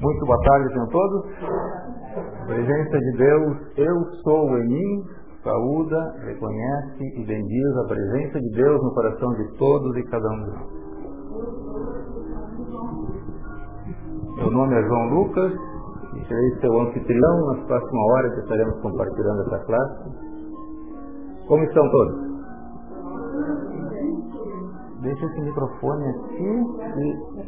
Muito 0.00 0.24
boa 0.24 0.38
tarde 0.44 0.78
a 0.78 0.86
todos. 0.86 1.26
Presença 2.46 2.98
de 2.98 3.16
Deus, 3.18 3.56
eu 3.76 4.04
sou 4.24 4.56
em 4.56 4.66
mim, 4.66 5.04
saúda, 5.44 6.14
reconhece 6.24 7.04
e 7.18 7.26
bendiz 7.26 7.76
a 7.76 7.84
presença 7.86 8.40
de 8.40 8.50
Deus 8.54 8.82
no 8.82 8.94
coração 8.94 9.28
de 9.34 9.58
todos 9.58 9.94
e 9.98 10.02
cada 10.04 10.26
um 10.26 10.44
de 10.44 10.50
nós. 10.52 10.80
Meu 14.36 14.50
nome 14.52 14.74
é 14.74 14.82
João 14.84 15.08
Lucas 15.10 15.52
e 16.14 16.24
serei 16.26 16.60
seu 16.62 16.80
anfitrião 16.80 17.46
nas 17.48 17.66
próximas 17.66 18.06
horas 18.14 18.38
estaremos 18.38 18.80
compartilhando 18.80 19.42
essa 19.42 19.58
classe. 19.66 20.04
Como 21.46 21.62
estão 21.62 21.90
todos? 21.90 22.30
Deixa 25.02 25.26
esse 25.26 25.40
microfone 25.42 26.08
aqui 26.08 26.64
e 26.96 27.40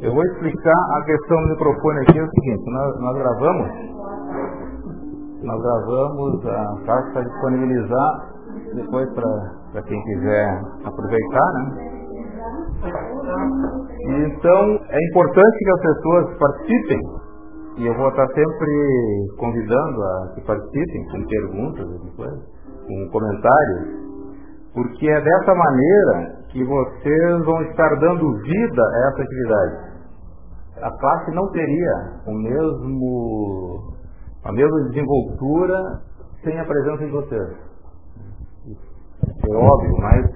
eu 0.00 0.14
vou 0.14 0.22
explicar 0.22 0.78
a 0.96 1.04
questão 1.04 1.42
do 1.42 1.48
microfone 1.48 2.00
aqui, 2.00 2.18
é 2.18 2.22
o 2.22 2.30
seguinte, 2.30 2.70
nós, 2.70 3.00
nós 3.00 3.18
gravamos, 3.18 3.68
nós 5.42 5.62
gravamos, 5.62 6.46
a 6.46 6.84
Carlos 6.86 7.12
para 7.12 7.22
disponibilizar 7.22 8.38
depois 8.74 9.08
para 9.14 9.82
quem 9.82 10.02
quiser 10.04 10.62
aproveitar, 10.84 11.52
né? 11.52 11.98
Então, 14.00 14.80
é 14.88 14.98
importante 15.10 15.58
que 15.58 15.70
as 15.70 15.80
pessoas 15.80 16.38
participem, 16.38 17.00
e 17.78 17.86
eu 17.86 17.94
vou 17.96 18.08
estar 18.08 18.26
sempre 18.28 19.26
convidando 19.38 20.02
a 20.02 20.32
que 20.34 20.40
participem 20.42 21.04
com 21.10 21.26
perguntas, 21.26 21.86
com 22.16 23.08
comentários, 23.10 24.08
porque 24.74 25.08
é 25.08 25.20
dessa 25.20 25.54
maneira 25.54 26.37
que 26.50 26.64
vocês 26.64 27.44
vão 27.44 27.62
estar 27.62 27.88
dando 28.00 28.32
vida 28.42 28.82
a 28.82 29.08
essa 29.08 29.22
atividade. 29.22 29.88
A 30.82 30.90
classe 30.98 31.30
não 31.32 31.50
teria 31.50 32.20
o 32.26 32.32
mesmo, 32.32 33.92
a 34.44 34.52
mesma 34.52 34.88
desenvoltura 34.88 36.02
sem 36.42 36.58
a 36.58 36.64
presença 36.64 37.04
de 37.04 37.10
vocês. 37.10 37.68
É 39.50 39.54
óbvio, 39.54 39.96
mas 39.98 40.26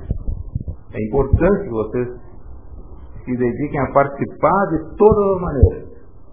é 0.95 1.07
importante 1.07 1.63
que 1.65 1.71
vocês 1.71 2.09
se 3.25 3.37
dediquem 3.37 3.81
a 3.81 3.93
participar 3.93 4.67
de 4.71 4.97
todas 4.97 5.35
as 5.35 5.41
maneiras. 5.41 5.89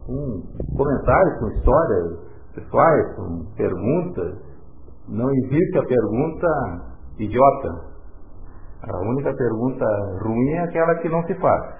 Com 0.06 0.42
comentários, 0.76 1.40
com 1.40 1.48
histórias 1.50 2.20
pessoais, 2.56 3.16
com 3.16 3.46
perguntas. 3.56 4.38
Não 5.08 5.30
existe 5.32 5.78
a 5.78 5.86
pergunta 5.86 6.48
idiota. 7.20 7.89
A 8.82 8.98
única 9.10 9.34
pergunta 9.34 9.86
ruim 10.24 10.52
é 10.54 10.64
aquela 10.64 10.96
que 10.96 11.10
não 11.10 11.22
se 11.24 11.36
faz. 11.36 11.80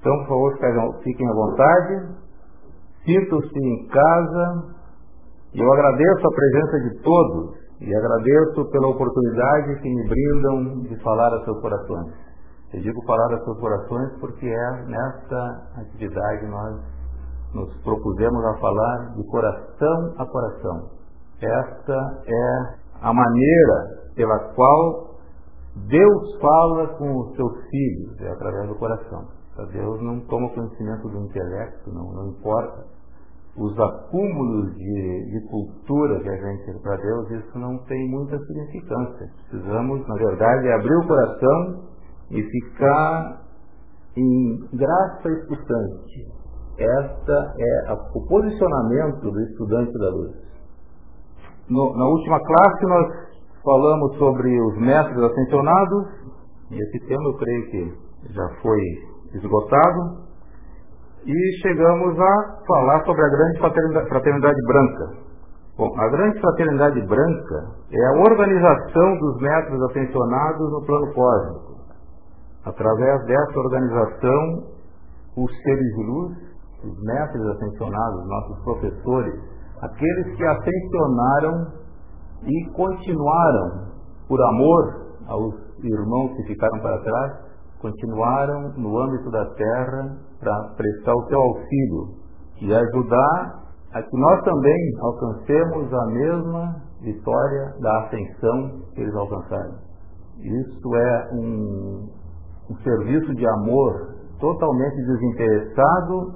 Então, 0.00 0.18
por 0.26 0.28
favor, 0.28 0.98
fiquem 1.02 1.28
à 1.28 1.32
vontade, 1.32 2.08
sintam-se 3.04 3.58
em 3.58 3.86
casa. 3.88 4.74
Eu 5.54 5.72
agradeço 5.72 6.26
a 6.26 6.34
presença 6.34 6.80
de 6.80 7.02
todos 7.02 7.56
e 7.80 7.94
agradeço 7.94 8.70
pela 8.70 8.88
oportunidade 8.88 9.80
que 9.80 9.88
me 9.88 10.08
brindam 10.08 10.80
de 10.82 11.02
falar 11.02 11.32
a 11.34 11.44
seus 11.44 11.60
corações. 11.60 12.14
Eu 12.72 12.80
digo 12.80 13.00
falar 13.06 13.34
a 13.34 13.44
seus 13.44 13.58
corações 13.60 14.12
porque 14.20 14.46
é 14.46 14.84
nesta 14.86 15.68
atividade 15.76 16.46
nós 16.46 16.80
nos 17.54 17.72
propusemos 17.82 18.44
a 18.44 18.58
falar 18.58 19.14
de 19.14 19.24
coração 19.28 20.14
a 20.18 20.26
coração. 20.26 20.90
Esta 21.40 22.22
é 22.26 22.74
a 23.00 23.12
maneira 23.12 24.04
pela 24.16 24.38
qual 24.54 25.03
Deus 25.76 26.38
fala 26.40 26.86
com 26.98 27.20
os 27.20 27.36
seus 27.36 27.52
filhos, 27.68 28.20
é 28.20 28.30
através 28.30 28.68
do 28.68 28.74
coração. 28.76 29.26
Deus 29.72 30.02
não 30.02 30.20
toma 30.26 30.48
conhecimento 30.50 31.08
do 31.08 31.18
intelecto, 31.26 31.92
não, 31.92 32.12
não 32.12 32.28
importa. 32.28 32.84
Os 33.56 33.78
acúmulos 33.78 34.74
de, 34.74 35.30
de 35.30 35.48
cultura 35.48 36.20
que 36.20 36.28
a 36.28 36.36
gente 36.36 36.82
para 36.82 36.96
Deus, 36.96 37.30
isso 37.30 37.58
não 37.58 37.78
tem 37.84 38.08
muita 38.08 38.36
significância. 38.38 39.30
Precisamos, 39.48 40.06
na 40.08 40.14
verdade, 40.16 40.72
abrir 40.72 40.96
o 40.96 41.06
coração 41.06 41.84
e 42.30 42.42
ficar 42.42 43.42
em 44.16 44.58
graça 44.72 45.28
escutante. 45.28 46.44
Esta 46.78 47.54
é 47.56 47.90
a, 47.90 47.94
o 47.94 48.26
posicionamento 48.26 49.30
do 49.30 49.40
estudante 49.40 49.92
da 49.92 50.10
luz. 50.10 50.32
No, 51.68 51.96
na 51.96 52.06
última 52.06 52.40
classe 52.40 52.86
nós 52.86 53.23
Falamos 53.64 54.18
sobre 54.18 54.60
os 54.60 54.76
mestres 54.76 55.18
ascensionados, 55.18 56.04
esse 56.70 57.06
tema 57.06 57.24
eu 57.24 57.34
creio 57.38 57.70
que 57.70 57.94
já 58.34 58.48
foi 58.60 58.80
esgotado. 59.32 60.24
E 61.24 61.62
chegamos 61.62 62.20
a 62.20 62.62
falar 62.66 63.02
sobre 63.06 63.24
a 63.24 63.28
grande 63.28 63.58
fraternidade, 63.58 64.08
fraternidade 64.08 64.60
branca. 64.66 65.24
Bom, 65.78 65.98
a 65.98 66.08
grande 66.10 66.40
fraternidade 66.40 67.00
branca 67.06 67.64
é 67.90 68.06
a 68.06 68.22
organização 68.30 69.18
dos 69.18 69.40
mestres 69.40 69.80
ascensionados 69.80 70.70
no 70.70 70.84
plano 70.84 71.14
cósmico. 71.14 71.74
Através 72.66 73.24
dessa 73.24 73.58
organização, 73.58 74.64
os 75.38 75.50
seres 75.62 75.94
de 75.96 76.04
luz, 76.04 76.36
os 76.84 77.02
mestres 77.02 77.46
ascensionados, 77.46 78.28
nossos 78.28 78.62
professores, 78.62 79.34
aqueles 79.80 80.36
que 80.36 80.44
ascensionaram 80.44 81.83
e 82.46 82.70
continuaram, 82.70 83.88
por 84.28 84.40
amor 84.42 85.16
aos 85.26 85.54
irmãos 85.82 86.36
que 86.36 86.44
ficaram 86.44 86.78
para 86.80 87.02
trás, 87.02 87.32
continuaram 87.80 88.72
no 88.76 88.98
âmbito 88.98 89.30
da 89.30 89.44
terra 89.54 90.16
para 90.40 90.74
prestar 90.76 91.14
o 91.14 91.26
seu 91.26 91.38
auxílio 91.40 92.24
e 92.60 92.74
ajudar 92.74 93.64
a 93.92 94.02
que 94.02 94.16
nós 94.16 94.42
também 94.42 94.92
alcancemos 95.00 95.92
a 95.92 96.06
mesma 96.06 96.76
vitória 97.00 97.74
da 97.80 98.04
ascensão 98.04 98.80
que 98.94 99.00
eles 99.00 99.14
alcançaram. 99.14 99.74
Isso 100.38 100.96
é 100.96 101.28
um, 101.32 102.08
um 102.70 102.76
serviço 102.82 103.34
de 103.34 103.46
amor 103.46 104.14
totalmente 104.40 104.96
desinteressado 104.96 106.34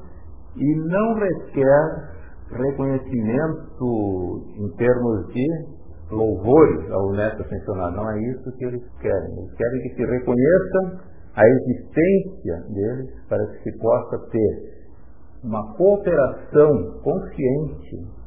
e 0.56 0.76
não 0.88 1.14
requer 1.14 2.18
reconhecimento 2.50 4.42
em 4.56 4.68
termos 4.76 5.26
de 5.32 5.77
louvores 6.10 6.90
ao 6.90 7.12
neto 7.12 7.42
ascensionado. 7.42 7.96
Não 7.96 8.10
é 8.10 8.20
isso 8.30 8.52
que 8.56 8.64
eles 8.64 8.82
querem. 9.00 9.38
Eles 9.38 9.54
querem 9.54 9.82
que 9.82 9.94
se 9.94 10.04
reconheça 10.04 11.02
a 11.34 11.42
existência 11.48 12.56
deles 12.74 13.10
para 13.28 13.46
que 13.46 13.62
se 13.62 13.78
possa 13.78 14.18
ter 14.30 14.78
uma 15.44 15.74
cooperação 15.76 17.00
consciente. 17.02 18.18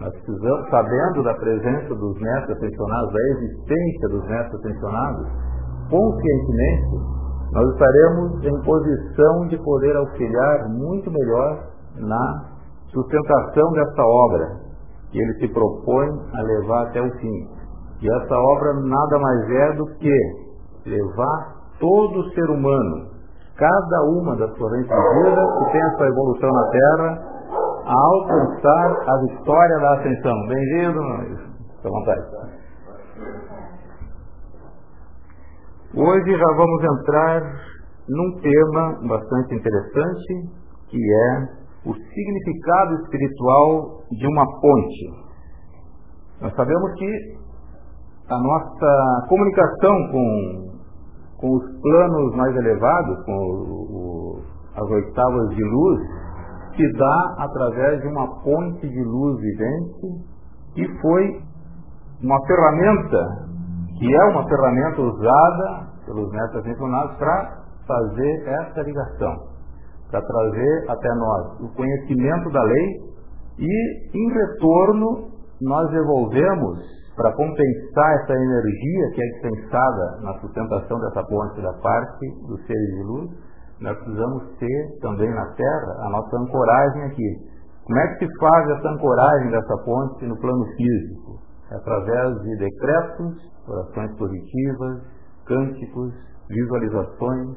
Nós 0.00 0.12
precisamos, 0.14 0.70
sabendo 0.70 1.22
da 1.22 1.34
presença 1.34 1.94
dos 1.94 2.20
netos 2.20 2.50
ascensionados, 2.56 3.12
da 3.12 3.20
existência 3.20 4.08
dos 4.08 4.28
netos 4.28 4.60
ascensionados, 4.60 5.28
conscientemente, 5.90 7.22
nós 7.52 7.68
estaremos 7.72 8.44
em 8.44 8.62
posição 8.64 9.46
de 9.48 9.58
poder 9.62 9.96
auxiliar 9.96 10.68
muito 10.70 11.10
melhor 11.10 11.68
na 11.96 12.52
sustentação 12.92 13.72
dessa 13.72 14.02
obra, 14.02 14.60
que 15.12 15.18
ele 15.20 15.34
se 15.34 15.48
propõe 15.52 16.08
a 16.34 16.42
levar 16.42 16.88
até 16.88 17.02
o 17.02 17.10
fim. 17.18 17.48
E 18.00 18.08
essa 18.08 18.34
obra 18.34 18.72
nada 18.80 19.18
mais 19.18 19.50
é 19.50 19.72
do 19.76 19.86
que 19.98 20.18
levar 20.86 21.54
todo 21.78 22.30
ser 22.32 22.50
humano, 22.50 23.10
cada 23.56 24.02
uma 24.04 24.36
das 24.36 24.50
correntes 24.56 24.88
de 24.88 25.24
vida 25.24 25.42
que 25.58 25.72
tem 25.72 25.82
a 25.82 25.96
sua 25.96 26.08
evolução 26.08 26.50
na 26.50 26.70
Terra, 26.70 27.32
a 27.84 27.94
alcançar 27.94 28.96
a 29.06 29.20
vitória 29.20 29.78
da 29.78 29.92
ascensão. 29.94 30.34
Bem-vindo, 30.48 31.00
fica 31.76 31.88
à 31.88 31.90
vontade. 31.90 32.22
Hoje 35.94 36.38
já 36.38 36.56
vamos 36.56 36.84
entrar 36.84 37.42
num 38.08 38.40
tema 38.40 39.08
bastante 39.08 39.54
interessante, 39.54 40.48
que 40.88 40.98
é 40.98 41.61
o 41.84 41.94
significado 41.94 42.94
espiritual 43.02 44.02
de 44.10 44.26
uma 44.26 44.44
ponte. 44.60 45.32
Nós 46.40 46.54
sabemos 46.54 46.92
que 46.94 47.36
a 48.28 48.38
nossa 48.38 49.26
comunicação 49.28 50.08
com, 50.10 50.70
com 51.38 51.56
os 51.56 51.80
planos 51.80 52.36
mais 52.36 52.56
elevados, 52.56 53.24
com 53.24 53.32
o, 53.32 54.36
o, 54.36 54.42
as 54.76 54.90
oitavas 54.90 55.50
de 55.50 55.64
luz, 55.64 56.00
se 56.76 56.92
dá 56.98 57.34
através 57.38 58.00
de 58.00 58.08
uma 58.08 58.42
ponte 58.42 58.88
de 58.88 59.04
luz 59.04 59.40
vivente, 59.40 60.24
que 60.74 61.00
foi 61.00 61.42
uma 62.22 62.38
ferramenta, 62.46 63.48
que 63.98 64.14
é 64.14 64.24
uma 64.30 64.48
ferramenta 64.48 65.02
usada 65.02 65.88
pelos 66.06 66.30
mestres 66.30 66.64
mencionados 66.64 67.16
para 67.16 67.62
fazer 67.86 68.48
essa 68.48 68.80
ligação 68.82 69.51
para 70.12 70.20
trazer 70.20 70.84
até 70.90 71.08
nós 71.14 71.60
o 71.60 71.74
conhecimento 71.74 72.50
da 72.50 72.62
lei 72.62 72.86
e, 73.58 74.10
em 74.14 74.32
retorno, 74.32 75.30
nós 75.60 75.90
devolvemos, 75.90 76.78
para 77.16 77.32
compensar 77.32 78.14
essa 78.22 78.34
energia 78.34 79.10
que 79.14 79.22
é 79.22 79.26
dispensada 79.32 80.20
na 80.22 80.34
sustentação 80.40 80.98
dessa 81.00 81.24
ponte 81.24 81.60
da 81.60 81.72
parte 81.74 82.26
dos 82.46 82.64
seres 82.66 82.94
de 82.94 83.02
luz, 83.02 83.30
nós 83.80 83.96
precisamos 83.98 84.56
ter 84.58 84.98
também 85.00 85.28
na 85.30 85.46
Terra 85.54 86.06
a 86.06 86.10
nossa 86.10 86.36
ancoragem 86.36 87.02
aqui. 87.04 87.52
Como 87.84 87.98
é 87.98 88.14
que 88.14 88.26
se 88.26 88.38
faz 88.38 88.70
essa 88.70 88.88
ancoragem 88.90 89.50
dessa 89.50 89.76
ponte 89.84 90.26
no 90.26 90.38
plano 90.38 90.64
físico? 90.76 91.38
É 91.70 91.76
através 91.76 92.42
de 92.42 92.56
decretos, 92.58 93.34
orações 93.66 94.16
positivas, 94.16 95.02
cânticos, 95.46 96.14
visualizações. 96.48 97.56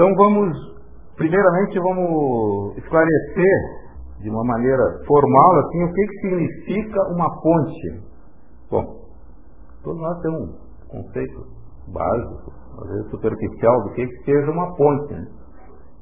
Então 0.00 0.14
vamos, 0.14 0.56
primeiramente 1.14 1.78
vamos 1.78 2.74
esclarecer 2.78 3.56
de 4.22 4.30
uma 4.30 4.42
maneira 4.44 4.82
formal 5.06 5.58
assim 5.58 5.84
o 5.84 5.92
que, 5.92 6.06
que 6.06 6.20
significa 6.22 7.02
uma 7.12 7.28
ponte. 7.42 8.00
Bom, 8.70 8.82
todos 9.84 10.00
nós 10.00 10.18
temos 10.22 10.40
um 10.40 11.02
conceito 11.02 11.44
básico, 11.92 12.50
às 12.80 12.88
vezes 12.88 13.10
superficial, 13.10 13.82
do 13.82 13.90
que, 13.90 14.06
que 14.06 14.24
seja 14.24 14.50
uma 14.50 14.74
ponte. 14.74 15.12
Né? 15.12 15.26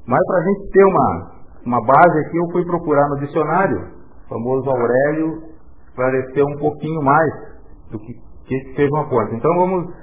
Mas 0.07 0.25
para 0.27 0.37
a 0.37 0.43
gente 0.43 0.71
ter 0.71 0.85
uma, 0.85 1.31
uma 1.65 1.85
base 1.85 2.19
aqui, 2.19 2.37
eu 2.37 2.51
fui 2.53 2.63
procurar 2.63 3.05
no 3.09 3.19
dicionário, 3.19 3.81
o 3.81 4.29
famoso 4.29 4.69
Aurélio 4.69 5.43
esclareceu 5.89 6.45
um 6.45 6.57
pouquinho 6.57 7.03
mais 7.03 7.33
do 7.91 7.99
que, 7.99 8.13
que, 8.45 8.59
que 8.61 8.75
seja 8.77 8.95
uma 8.95 9.09
ponte. 9.09 9.35
Então 9.35 9.53
vamos 9.55 9.93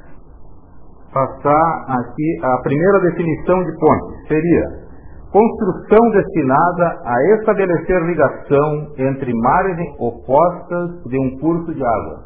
passar 1.17 1.99
aqui 1.99 2.41
a 2.43 2.63
primeira 2.63 3.01
definição 3.01 3.65
de 3.65 3.73
ponte. 3.79 4.29
Seria 4.29 4.87
construção 5.33 6.11
destinada 6.11 7.01
a 7.05 7.15
estabelecer 7.39 8.03
ligação 8.03 8.93
entre 8.99 9.33
margens 9.35 9.95
opostas 9.99 11.03
de 11.05 11.19
um 11.19 11.39
curso 11.41 11.75
de 11.75 11.83
água. 11.83 12.25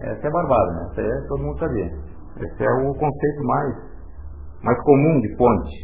Essa 0.00 0.26
é 0.26 0.30
barbada, 0.30 0.72
né? 0.72 0.88
Essa 0.90 1.00
é 1.00 1.28
todo 1.28 1.42
mundo 1.42 1.58
sabia. 1.58 1.86
Esse 2.40 2.64
é 2.64 2.70
o 2.70 2.92
conceito 2.94 3.44
mais, 3.44 3.74
mais 4.62 4.82
comum 4.82 5.20
de 5.20 5.36
ponte. 5.36 5.76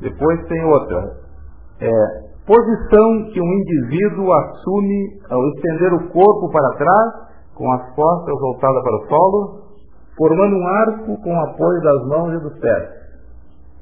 Depois 0.00 0.44
tem 0.48 0.64
outra. 0.64 0.98
É, 1.80 1.90
posição 2.46 3.30
que 3.32 3.40
um 3.40 3.52
indivíduo 3.52 4.32
assume 4.32 5.20
ao 5.30 5.48
estender 5.50 5.94
o 5.94 6.08
corpo 6.10 6.50
para 6.50 6.78
trás, 6.78 7.28
com 7.54 7.70
as 7.72 7.94
costas 7.94 8.34
voltadas 8.40 8.82
para 8.82 8.96
o 8.96 9.08
solo, 9.08 9.67
formando 10.18 10.56
um 10.56 10.66
arco 10.66 11.22
com 11.22 11.40
apoio 11.40 11.80
das 11.80 12.06
mãos 12.08 12.34
e 12.34 12.42
dos 12.42 12.58
pés. 12.58 12.88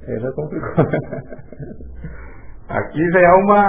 Aí 0.07 0.21
já 0.21 0.31
complicou. 0.33 0.71
Aqui 2.69 3.11
já 3.13 3.21
é 3.21 3.33
uma, 3.33 3.65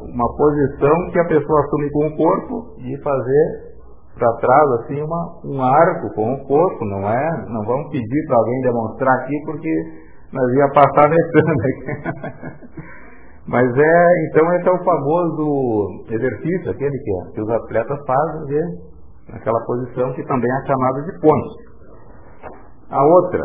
uma 0.00 0.36
posição 0.36 1.10
que 1.12 1.20
a 1.20 1.24
pessoa 1.26 1.60
assume 1.60 1.90
com 1.90 2.06
o 2.06 2.16
corpo 2.16 2.76
e 2.78 2.96
fazer 3.02 3.74
para 4.16 4.32
trás 4.36 4.70
assim 4.80 5.02
uma, 5.02 5.40
um 5.44 5.62
arco 5.62 6.14
com 6.14 6.34
o 6.34 6.44
corpo, 6.46 6.84
não 6.84 7.08
é? 7.08 7.46
Não 7.48 7.64
vamos 7.64 7.90
pedir 7.90 8.26
para 8.26 8.36
alguém 8.36 8.60
demonstrar 8.62 9.14
aqui 9.20 9.34
porque 9.44 9.74
nós 10.32 10.52
ia 10.54 10.68
passar 10.72 11.10
metendo 11.10 11.52
aqui. 11.52 11.74
Mas 13.46 13.66
é, 13.76 14.26
então 14.26 14.54
esse 14.54 14.68
é 14.68 14.72
o 14.72 14.84
famoso 14.84 16.04
exercício, 16.08 16.70
aquele 16.70 16.98
que, 16.98 17.32
que 17.34 17.42
os 17.42 17.50
atletas 17.50 17.98
fazem, 18.06 18.93
naquela 19.28 19.60
posição 19.64 20.12
que 20.12 20.24
também 20.26 20.50
é 20.50 20.66
chamada 20.66 21.02
de 21.02 21.20
ponte. 21.20 21.64
A 22.90 23.02
outra, 23.02 23.42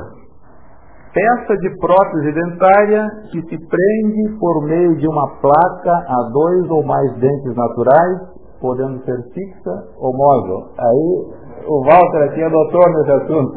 peça 1.14 1.58
de 1.58 1.78
prótese 1.78 2.32
dentária 2.34 3.08
que 3.32 3.42
se 3.42 3.58
prende 3.68 4.40
por 4.40 4.66
meio 4.66 4.96
de 4.98 5.08
uma 5.08 5.28
placa 5.42 5.92
a 5.92 6.30
dois 6.32 6.70
ou 6.70 6.84
mais 6.84 7.14
dentes 7.14 7.56
naturais, 7.56 8.20
podendo 8.62 9.04
ser 9.06 9.18
fixa 9.34 9.72
ou 9.98 10.14
móvel. 10.16 10.70
Aí 10.78 11.66
o 11.66 11.84
Walter 11.84 12.24
aqui 12.30 12.42
é 12.42 12.50
doutor 12.50 12.90
nesse 12.90 13.12
assunto. 13.12 13.54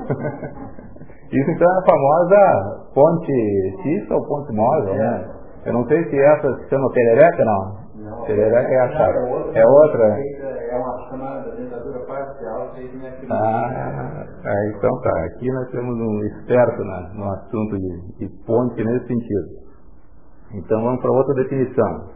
Isso 1.33 1.51
então 1.51 1.67
é 1.67 1.79
a 1.79 1.83
famosa 1.83 2.83
ponte 2.95 3.83
fixa 3.83 4.15
ou 4.15 4.27
ponte 4.27 4.55
móvel, 4.55 4.95
né? 4.95 5.31
Eu 5.65 5.73
não 5.73 5.87
sei 5.87 6.05
se 6.09 6.19
essa 6.19 6.55
se 6.59 6.69
chama 6.69 6.91
perereca, 6.93 7.45
não. 7.45 7.82
É 8.29 8.81
a 8.81 8.89
chave. 8.91 9.19
É 9.55 9.67
outra. 9.67 10.05
É 10.05 10.77
uma 10.77 11.09
chamada 11.09 11.51
dentadura 11.57 12.01
parcial, 12.07 12.73
Ah, 13.31 14.27
é, 14.45 14.69
então 14.71 15.01
tá. 15.01 15.25
Aqui 15.25 15.51
nós 15.53 15.69
temos 15.71 15.95
um 15.97 16.25
experto 16.25 16.85
na, 16.85 17.15
no 17.15 17.31
assunto 17.33 17.77
de, 17.79 18.19
de 18.19 18.45
ponte 18.47 18.85
nesse 18.85 19.07
sentido. 19.07 19.63
Então 20.55 20.83
vamos 20.83 21.01
para 21.01 21.11
outra 21.11 21.35
definição. 21.35 22.11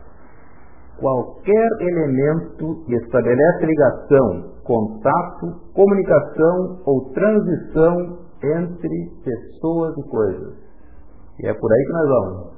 Qualquer 0.98 1.68
elemento 1.80 2.84
que 2.86 2.94
estabelece 2.94 3.66
ligação, 3.66 4.54
contato, 4.64 5.72
comunicação 5.74 6.80
ou 6.86 7.12
transição 7.12 8.18
entre 8.42 9.10
pessoas 9.24 9.94
e 9.98 10.08
coisas. 10.08 10.54
E 11.40 11.48
é 11.48 11.52
por 11.52 11.70
aí 11.70 11.84
que 11.84 11.92
nós 11.92 12.08
vamos. 12.08 12.55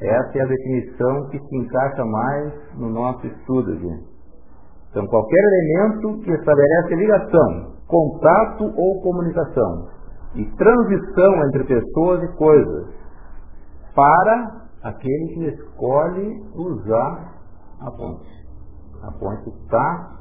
Essa 0.00 0.38
é 0.38 0.42
a 0.42 0.46
definição 0.46 1.28
que 1.28 1.38
se 1.38 1.56
encaixa 1.56 2.04
mais 2.04 2.52
no 2.78 2.88
nosso 2.88 3.26
estudo, 3.26 3.78
gente. 3.78 4.08
Então, 4.90 5.06
qualquer 5.06 5.38
elemento 5.38 6.24
que 6.24 6.30
estabelece 6.32 6.94
ligação, 6.96 7.76
contato 7.86 8.64
ou 8.64 9.02
comunicação 9.02 9.88
e 10.34 10.44
transição 10.56 11.46
entre 11.46 11.64
pessoas 11.64 12.22
e 12.22 12.36
coisas 12.36 12.88
para 13.94 14.66
aquele 14.84 15.34
que 15.34 15.44
escolhe 15.48 16.44
usar 16.54 17.34
a 17.80 17.90
ponte. 17.90 18.30
A 19.02 19.12
ponte 19.12 19.50
está 19.50 20.18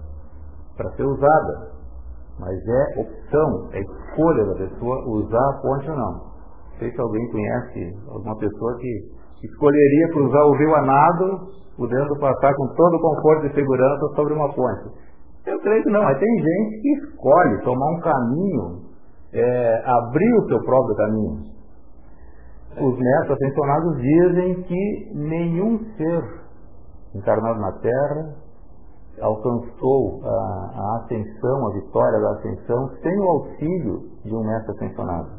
para 0.75 0.91
ser 0.91 1.03
usada, 1.03 1.71
mas 2.39 2.57
é 2.67 2.99
opção, 2.99 3.69
é 3.71 3.79
escolha 3.79 4.45
da 4.45 4.55
pessoa 4.55 5.07
usar 5.07 5.49
a 5.49 5.61
ponte 5.61 5.89
ou 5.89 5.95
não. 5.95 6.11
Não 6.11 6.79
sei 6.79 6.91
se 6.91 7.01
alguém 7.01 7.31
conhece 7.31 7.97
alguma 8.09 8.37
pessoa 8.37 8.77
que 8.77 9.18
escolheria 9.43 10.07
cruzar 10.13 10.45
o 10.45 10.55
rio 10.57 10.75
a 10.75 10.81
nado, 10.81 11.51
podendo 11.77 12.19
passar 12.19 12.53
com 12.55 12.67
todo 12.75 12.95
o 12.95 13.01
conforto 13.01 13.47
e 13.47 13.53
segurança 13.53 14.07
sobre 14.15 14.33
uma 14.33 14.53
ponte. 14.53 15.09
Eu 15.45 15.59
creio 15.61 15.83
que 15.83 15.89
não, 15.89 16.03
mas 16.03 16.19
tem 16.19 16.37
gente 16.37 16.81
que 16.81 16.93
escolhe 16.93 17.61
tomar 17.63 17.91
um 17.91 17.99
caminho, 18.01 18.81
é, 19.33 19.83
abrir 19.85 20.33
o 20.35 20.47
seu 20.47 20.59
próprio 20.63 20.95
caminho. 20.95 21.49
Os 22.77 22.97
mestres 22.97 23.31
ascensionados 23.31 23.97
dizem 23.97 24.63
que 24.63 25.11
nenhum 25.15 25.79
ser 25.97 26.23
encarnado 27.15 27.59
na 27.59 27.71
Terra 27.79 28.35
alcançou 29.21 30.21
a, 30.23 30.71
a 30.75 31.03
ascensão, 31.03 31.67
a 31.67 31.73
vitória 31.73 32.19
da 32.19 32.31
ascensão, 32.31 32.89
sem 33.01 33.19
o 33.19 33.29
auxílio 33.29 33.99
de 34.23 34.35
um 34.35 34.43
mestre 34.45 34.71
ascensionado. 34.71 35.29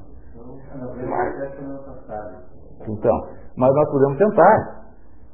Então, 2.89 3.27
mas 3.61 3.75
nós 3.75 3.91
podemos 3.91 4.17
tentar. 4.17 4.81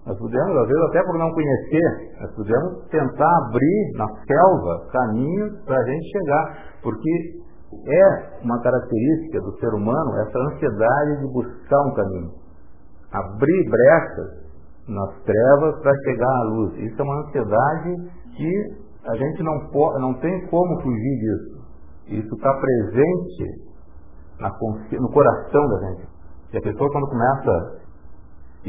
Nós 0.04 0.18
podemos, 0.18 0.56
às 0.56 0.66
vezes, 0.66 0.82
até 0.88 1.02
por 1.04 1.18
não 1.18 1.30
conhecer, 1.30 2.18
nós 2.20 2.34
podemos 2.34 2.88
tentar 2.88 3.36
abrir 3.46 3.92
na 3.96 4.06
selva 4.26 4.86
caminhos 4.90 5.64
para 5.64 5.78
a 5.78 5.84
gente 5.84 6.10
chegar. 6.10 6.58
Porque 6.82 7.40
é 7.88 8.42
uma 8.42 8.60
característica 8.62 9.40
do 9.40 9.56
ser 9.58 9.72
humano 9.74 10.16
essa 10.18 10.38
ansiedade 10.38 11.20
de 11.20 11.32
buscar 11.32 11.80
um 11.82 11.94
caminho. 11.94 12.30
Abrir 13.12 13.70
brechas 13.70 14.46
nas 14.88 15.22
trevas 15.22 15.80
para 15.80 15.94
chegar 16.04 16.28
à 16.28 16.42
luz. 16.50 16.78
Isso 16.78 17.00
é 17.00 17.04
uma 17.04 17.20
ansiedade 17.28 17.94
que 18.36 18.86
a 19.06 19.16
gente 19.16 19.42
não, 19.42 19.70
pode, 19.70 20.00
não 20.00 20.14
tem 20.14 20.46
como 20.48 20.82
fugir 20.82 21.18
disso. 21.20 21.66
Isso 22.08 22.34
está 22.34 22.52
presente 22.54 23.66
na, 24.40 24.50
no 25.00 25.12
coração 25.12 25.68
da 25.68 25.88
gente. 25.88 26.08
E 26.52 26.58
a 26.58 26.62
pessoa 26.62 26.90
quando 26.90 27.08
começa 27.08 27.85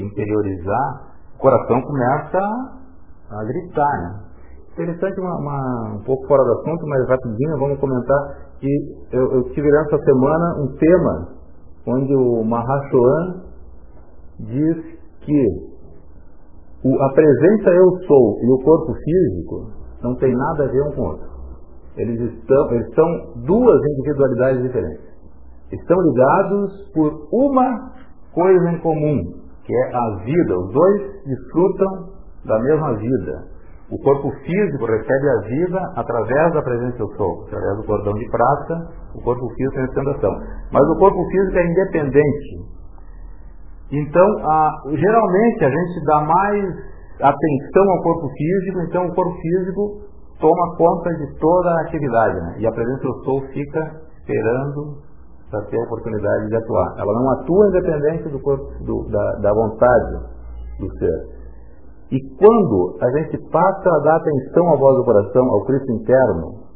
interiorizar, 0.01 1.16
o 1.36 1.39
coração 1.39 1.82
começa 1.82 2.39
a 3.32 3.44
gritar. 3.44 4.01
Né? 4.01 4.27
Interessante, 4.74 5.20
uma, 5.20 5.36
uma, 5.38 5.96
um 5.96 6.04
pouco 6.04 6.27
fora 6.27 6.44
do 6.44 6.60
assunto, 6.60 6.86
mas 6.88 7.08
rapidinho, 7.08 7.58
vamos 7.60 7.80
comentar 7.80 8.48
que 8.60 8.68
eu, 9.12 9.32
eu 9.34 9.44
tive 9.54 9.70
nessa 9.70 9.98
semana 9.98 10.62
um 10.62 10.75
tema 10.77 11.38
onde 11.88 12.13
o 12.16 12.44
Mahashoan 12.44 13.44
diz 14.39 14.77
que 15.22 15.68
o, 16.84 17.01
a 17.04 17.13
presença 17.13 17.70
eu 17.70 18.08
sou 18.08 18.39
e 18.42 18.51
o 18.51 18.63
corpo 18.63 18.94
físico 18.94 19.72
não 20.04 20.16
tem 20.16 20.34
nada 20.36 20.66
a 20.66 20.68
ver 20.68 20.82
um 20.84 20.92
com 20.92 21.01
o 21.01 21.06
outro. 21.06 21.27
Eles, 21.98 22.20
estão, 22.34 22.72
eles 22.72 22.94
são 22.94 23.34
duas 23.46 23.82
individualidades 23.84 24.62
diferentes. 24.62 25.08
Estão 25.72 25.98
ligados 26.01 26.92
por 26.94 27.27
uma 27.32 27.92
coisa 28.34 28.72
em 28.72 28.80
comum, 28.80 29.47
que 29.67 29.75
é 29.75 29.95
a 29.95 30.24
vida. 30.24 30.57
Os 30.57 30.71
dois 30.71 31.01
desfrutam 31.25 32.15
da 32.45 32.57
mesma 32.59 32.95
vida. 32.95 33.57
O 33.91 34.01
corpo 34.01 34.31
físico 34.31 34.86
recebe 34.86 35.29
a 35.29 35.47
vida 35.47 35.79
através 35.95 36.53
da 36.53 36.62
presença 36.62 36.97
do 36.97 37.15
sol, 37.15 37.45
através 37.47 37.77
do 37.77 37.83
cordão 37.83 38.13
de 38.13 38.29
prata, 38.29 38.75
o 39.15 39.21
corpo 39.21 39.47
físico 39.55 39.75
tem 39.75 39.86
sustentação. 39.86 40.31
Mas 40.71 40.83
o 40.89 41.00
corpo 41.00 41.24
físico 41.29 41.57
é 41.57 41.65
independente. 41.65 42.77
Então, 43.91 44.27
a, 44.43 44.71
geralmente 44.91 45.65
a 45.65 45.69
gente 45.69 46.05
dá 46.05 46.21
mais 46.21 46.65
atenção 47.21 47.91
ao 47.91 48.03
corpo 48.03 48.29
físico, 48.29 48.81
então 48.81 49.05
o 49.05 49.15
corpo 49.15 49.36
físico 49.39 50.01
toma 50.39 50.77
conta 50.77 51.09
de 51.15 51.39
toda 51.39 51.69
a 51.69 51.81
atividade, 51.81 52.36
né? 52.36 52.55
e 52.59 52.67
a 52.67 52.71
presença 52.71 53.03
do 53.03 53.24
sol 53.24 53.41
fica 53.53 54.01
esperando 54.19 55.07
para 55.50 55.62
ter 55.66 55.80
a 55.80 55.84
oportunidade 55.84 56.48
de 56.48 56.56
atuar. 56.56 56.96
Ela 56.98 57.13
não 57.13 57.30
atua 57.32 57.68
independente 57.68 58.30
do 58.30 58.39
corpo, 58.39 58.66
do, 58.84 59.10
da, 59.10 59.32
da 59.42 59.54
vontade 59.54 60.13
do 60.80 60.98
ser. 60.98 61.38
E 62.12 62.20
quando 62.38 62.98
a 63.01 63.10
gente 63.20 63.38
passa 63.51 63.89
a 63.89 64.00
dar 64.00 64.16
atenção 64.16 64.74
à 64.74 64.77
voz 64.77 64.98
do 64.98 65.06
coração, 65.06 65.46
ao 65.50 65.66
Cristo 65.66 65.92
interno, 65.92 66.68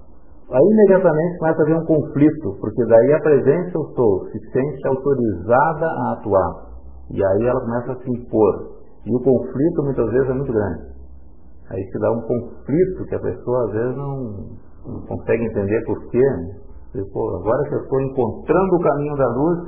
aí 0.51 0.65
imediatamente 0.73 1.39
começa 1.39 1.61
a 1.61 1.63
haver 1.63 1.77
um 1.77 1.85
conflito, 1.85 2.57
porque 2.59 2.85
daí 2.85 3.13
a 3.13 3.21
presença 3.21 3.71
eu 3.77 3.85
sou 3.95 4.25
se 4.27 4.39
sente 4.51 4.87
autorizada 4.87 5.85
a 5.85 6.13
atuar. 6.13 6.71
E 7.11 7.23
aí 7.23 7.47
ela 7.47 7.61
começa 7.61 7.91
a 7.93 7.95
se 7.95 8.09
impor. 8.09 8.81
E 9.05 9.15
o 9.15 9.19
conflito 9.19 9.83
muitas 9.83 10.11
vezes 10.11 10.29
é 10.29 10.33
muito 10.33 10.51
grande. 10.51 10.91
Aí 11.71 11.83
se 11.85 11.99
dá 11.99 12.11
um 12.11 12.21
conflito 12.21 13.05
que 13.07 13.15
a 13.15 13.19
pessoa 13.19 13.65
às 13.65 13.71
vezes 13.71 13.95
não, 13.95 14.15
não 14.85 15.01
consegue 15.07 15.45
entender 15.45 15.81
por 15.85 16.09
quê. 16.09 16.23
Pô, 16.91 17.37
agora 17.39 17.69
que 17.69 17.75
eu 17.75 17.81
estou 17.83 18.01
encontrando 18.01 18.75
o 18.75 18.81
caminho 18.81 19.15
da 19.15 19.27
luz, 19.27 19.59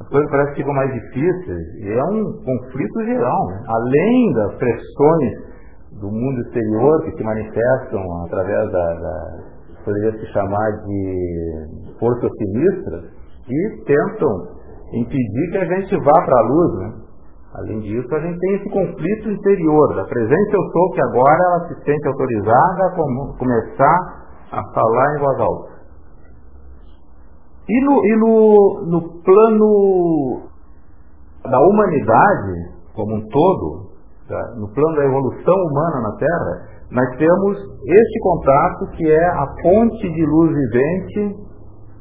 as 0.00 0.08
coisas 0.08 0.30
parecem 0.30 0.54
que 0.54 0.60
ficam 0.60 0.74
mais 0.74 0.92
difíceis. 0.92 1.74
E 1.76 1.92
é 1.92 2.04
um 2.04 2.32
conflito 2.42 3.04
geral. 3.04 3.46
Né? 3.48 3.62
Além 3.68 4.32
das 4.32 4.54
pressões 4.56 5.54
do 6.00 6.10
mundo 6.10 6.40
exterior 6.40 7.02
que 7.04 7.16
se 7.16 7.22
manifestam 7.22 8.00
através 8.24 8.72
da, 8.72 8.94
da 8.94 9.54
poderia 9.84 10.12
se 10.12 10.26
chamar 10.32 10.70
de 10.86 11.94
forças 12.00 12.30
sinistras, 12.38 13.04
e 13.46 13.84
tentam 13.84 14.48
impedir 14.94 15.50
que 15.52 15.58
a 15.58 15.64
gente 15.66 15.96
vá 16.02 16.24
para 16.24 16.38
a 16.38 16.42
luz. 16.48 16.78
Né? 16.80 16.92
Além 17.56 17.80
disso, 17.80 18.14
a 18.14 18.20
gente 18.20 18.38
tem 18.38 18.54
esse 18.56 18.70
conflito 18.70 19.30
interior 19.30 19.94
da 19.94 20.04
presença 20.04 20.56
eu 20.56 20.62
sou, 20.72 20.90
que 20.92 21.02
agora 21.02 21.44
ela 21.44 21.68
se 21.68 21.84
sente 21.84 22.08
autorizada 22.08 22.86
a 22.86 23.36
começar 23.38 24.24
a 24.50 24.62
falar 24.72 25.16
em 25.16 25.20
voz 25.20 25.40
alta. 25.40 25.73
E 27.68 27.84
no, 27.84 28.04
e 28.04 28.16
no, 28.16 28.84
no 28.86 29.22
plano 29.22 30.42
da 31.42 31.58
humanidade 31.60 32.74
como 32.94 33.16
um 33.16 33.28
todo, 33.28 33.90
tá? 34.28 34.54
no 34.56 34.68
plano 34.72 34.96
da 34.96 35.04
evolução 35.04 35.54
humana 35.54 36.00
na 36.02 36.16
Terra, 36.16 36.74
nós 36.90 37.16
temos 37.16 37.58
este 37.84 38.20
contato 38.20 38.86
que 38.96 39.10
é 39.10 39.26
a 39.26 39.46
ponte 39.62 40.12
de 40.12 40.26
luz 40.26 40.52
vivente 40.52 41.44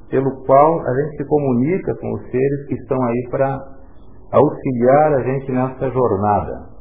pelo 0.10 0.46
qual 0.46 0.80
a 0.82 0.94
gente 1.02 1.18
se 1.18 1.26
comunica 1.28 1.96
com 1.96 2.14
os 2.14 2.22
seres 2.30 2.68
que 2.68 2.76
estão 2.76 3.02
aí 3.02 3.28
para 3.32 3.58
auxiliar 4.32 5.14
a 5.14 5.24
gente 5.24 5.52
nessa 5.52 5.90
jornada. 5.90 6.74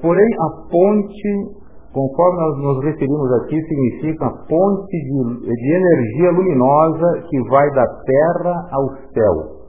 Porém, 0.00 0.28
a 0.40 0.68
ponte 0.70 1.63
conforme 1.94 2.38
nós 2.40 2.58
nos 2.58 2.84
referimos 2.84 3.32
aqui, 3.40 3.56
significa 3.62 4.28
ponte 4.48 4.90
de, 4.90 5.46
de 5.46 5.72
energia 5.72 6.30
luminosa 6.32 7.22
que 7.30 7.40
vai 7.48 7.70
da 7.70 7.86
terra 7.86 8.68
ao 8.72 8.88
céu, 9.14 9.62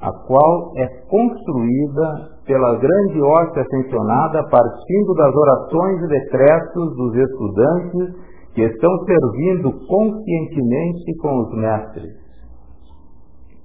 a 0.00 0.12
qual 0.24 0.72
é 0.76 0.86
construída 1.10 2.36
pela 2.46 2.78
grande 2.78 3.20
hoste 3.20 3.58
ascensionada 3.58 4.48
partindo 4.48 5.14
das 5.14 5.34
orações 5.34 6.02
e 6.02 6.08
decretos 6.08 6.96
dos 6.96 7.14
estudantes 7.16 8.26
que 8.54 8.62
estão 8.62 8.90
servindo 9.04 9.72
conscientemente 9.88 11.16
com 11.20 11.40
os 11.40 11.56
mestres. 11.56 12.26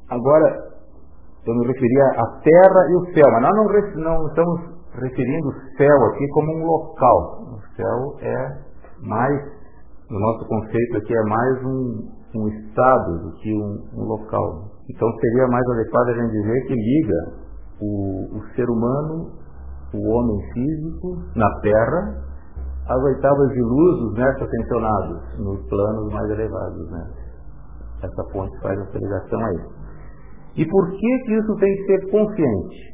Agora, 0.10 0.72
eu 1.46 1.56
me 1.56 1.68
referia 1.68 2.06
à 2.18 2.40
terra 2.42 2.90
e 2.90 2.96
o 2.96 3.06
céu, 3.14 3.32
mas 3.32 3.42
nós 3.42 3.96
não, 3.96 4.04
não 4.04 4.28
estamos 4.28 4.82
referindo 4.94 5.48
o 5.48 5.54
céu 5.78 6.06
aqui 6.10 6.28
como 6.30 6.52
um 6.52 6.66
local 6.66 7.51
céu 7.82 8.18
é 8.22 8.72
mais, 9.02 9.42
no 10.10 10.20
nosso 10.20 10.48
conceito 10.48 10.98
aqui, 10.98 11.14
é 11.14 11.24
mais 11.24 11.66
um, 11.66 12.10
um 12.36 12.48
estado 12.48 13.20
do 13.24 13.32
que 13.38 13.54
um, 13.54 14.02
um, 14.02 14.04
local. 14.04 14.72
Então 14.90 15.10
seria 15.20 15.48
mais 15.48 15.66
adequado 15.70 16.10
a 16.10 16.14
gente 16.14 16.32
dizer 16.32 16.68
que 16.68 16.74
liga 16.74 17.42
o, 17.82 18.38
o 18.38 18.44
ser 18.56 18.70
humano, 18.70 19.32
o 19.94 20.10
homem 20.10 20.54
físico, 20.54 21.18
na 21.36 21.50
Terra, 21.62 22.32
às 22.88 23.04
oitavas 23.04 23.50
de 23.50 23.62
luz 23.62 24.00
dos 24.00 24.14
mestres 24.14 24.48
ascensionados, 24.48 25.40
nos 25.40 25.68
planos 25.68 26.14
mais 26.14 26.30
elevados. 26.32 26.92
Né? 26.92 27.08
Essa 28.04 28.24
ponte 28.32 28.60
faz 28.62 28.80
essa 28.80 28.98
ligação 28.98 29.40
aí. 29.46 29.82
E 30.58 30.66
por 30.66 30.90
que, 30.90 31.20
que 31.26 31.34
isso 31.34 31.56
tem 31.56 31.76
que 31.76 31.86
ser 31.86 32.12
consciente? 32.12 32.92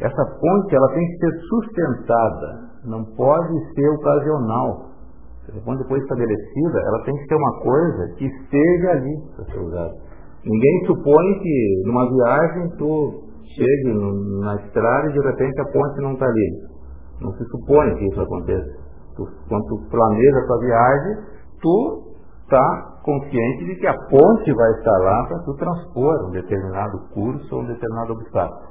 Essa 0.00 0.24
ponte 0.40 0.74
ela 0.74 0.88
tem 0.94 1.06
que 1.06 1.18
ser 1.18 1.40
sustentada, 1.48 2.70
não 2.84 3.04
pode 3.16 3.74
ser 3.74 3.88
ocasional. 3.90 4.88
A 5.48 5.60
ponte 5.64 5.82
depois 5.82 6.02
estabelecida, 6.02 6.78
ela 6.78 7.04
tem 7.04 7.16
que 7.16 7.26
ser 7.26 7.34
uma 7.34 7.60
coisa 7.60 8.14
que 8.16 8.26
esteja 8.26 8.90
ali 8.90 9.16
para 9.34 9.44
ser 9.46 9.58
usada. 9.58 9.94
Ninguém 10.44 10.86
supõe 10.86 11.38
que 11.40 11.82
numa 11.86 12.08
viagem 12.08 12.68
tu 12.76 13.28
chegue 13.56 13.94
na 14.40 14.54
estrada 14.56 15.08
e 15.08 15.12
de 15.12 15.20
repente 15.20 15.60
a 15.60 15.64
ponte 15.64 16.00
não 16.02 16.12
está 16.12 16.26
ali. 16.26 16.50
Não 17.20 17.32
se 17.32 17.44
supõe 17.46 17.94
que 17.96 18.06
isso 18.06 18.20
aconteça. 18.20 18.70
Tu, 19.16 19.26
quando 19.48 19.64
tu 19.66 19.90
planeja 19.90 20.38
a 20.38 20.46
tua 20.46 20.58
viagem, 20.60 21.16
tu 21.60 22.14
está 22.44 23.00
consciente 23.02 23.64
de 23.64 23.74
que 23.76 23.86
a 23.86 23.94
ponte 23.94 24.52
vai 24.52 24.70
estar 24.78 24.98
lá 24.98 25.26
para 25.26 25.38
tu 25.40 25.54
transpor 25.54 26.28
um 26.28 26.30
determinado 26.30 26.98
curso 27.12 27.54
ou 27.56 27.62
um 27.62 27.66
determinado 27.66 28.12
obstáculo. 28.12 28.67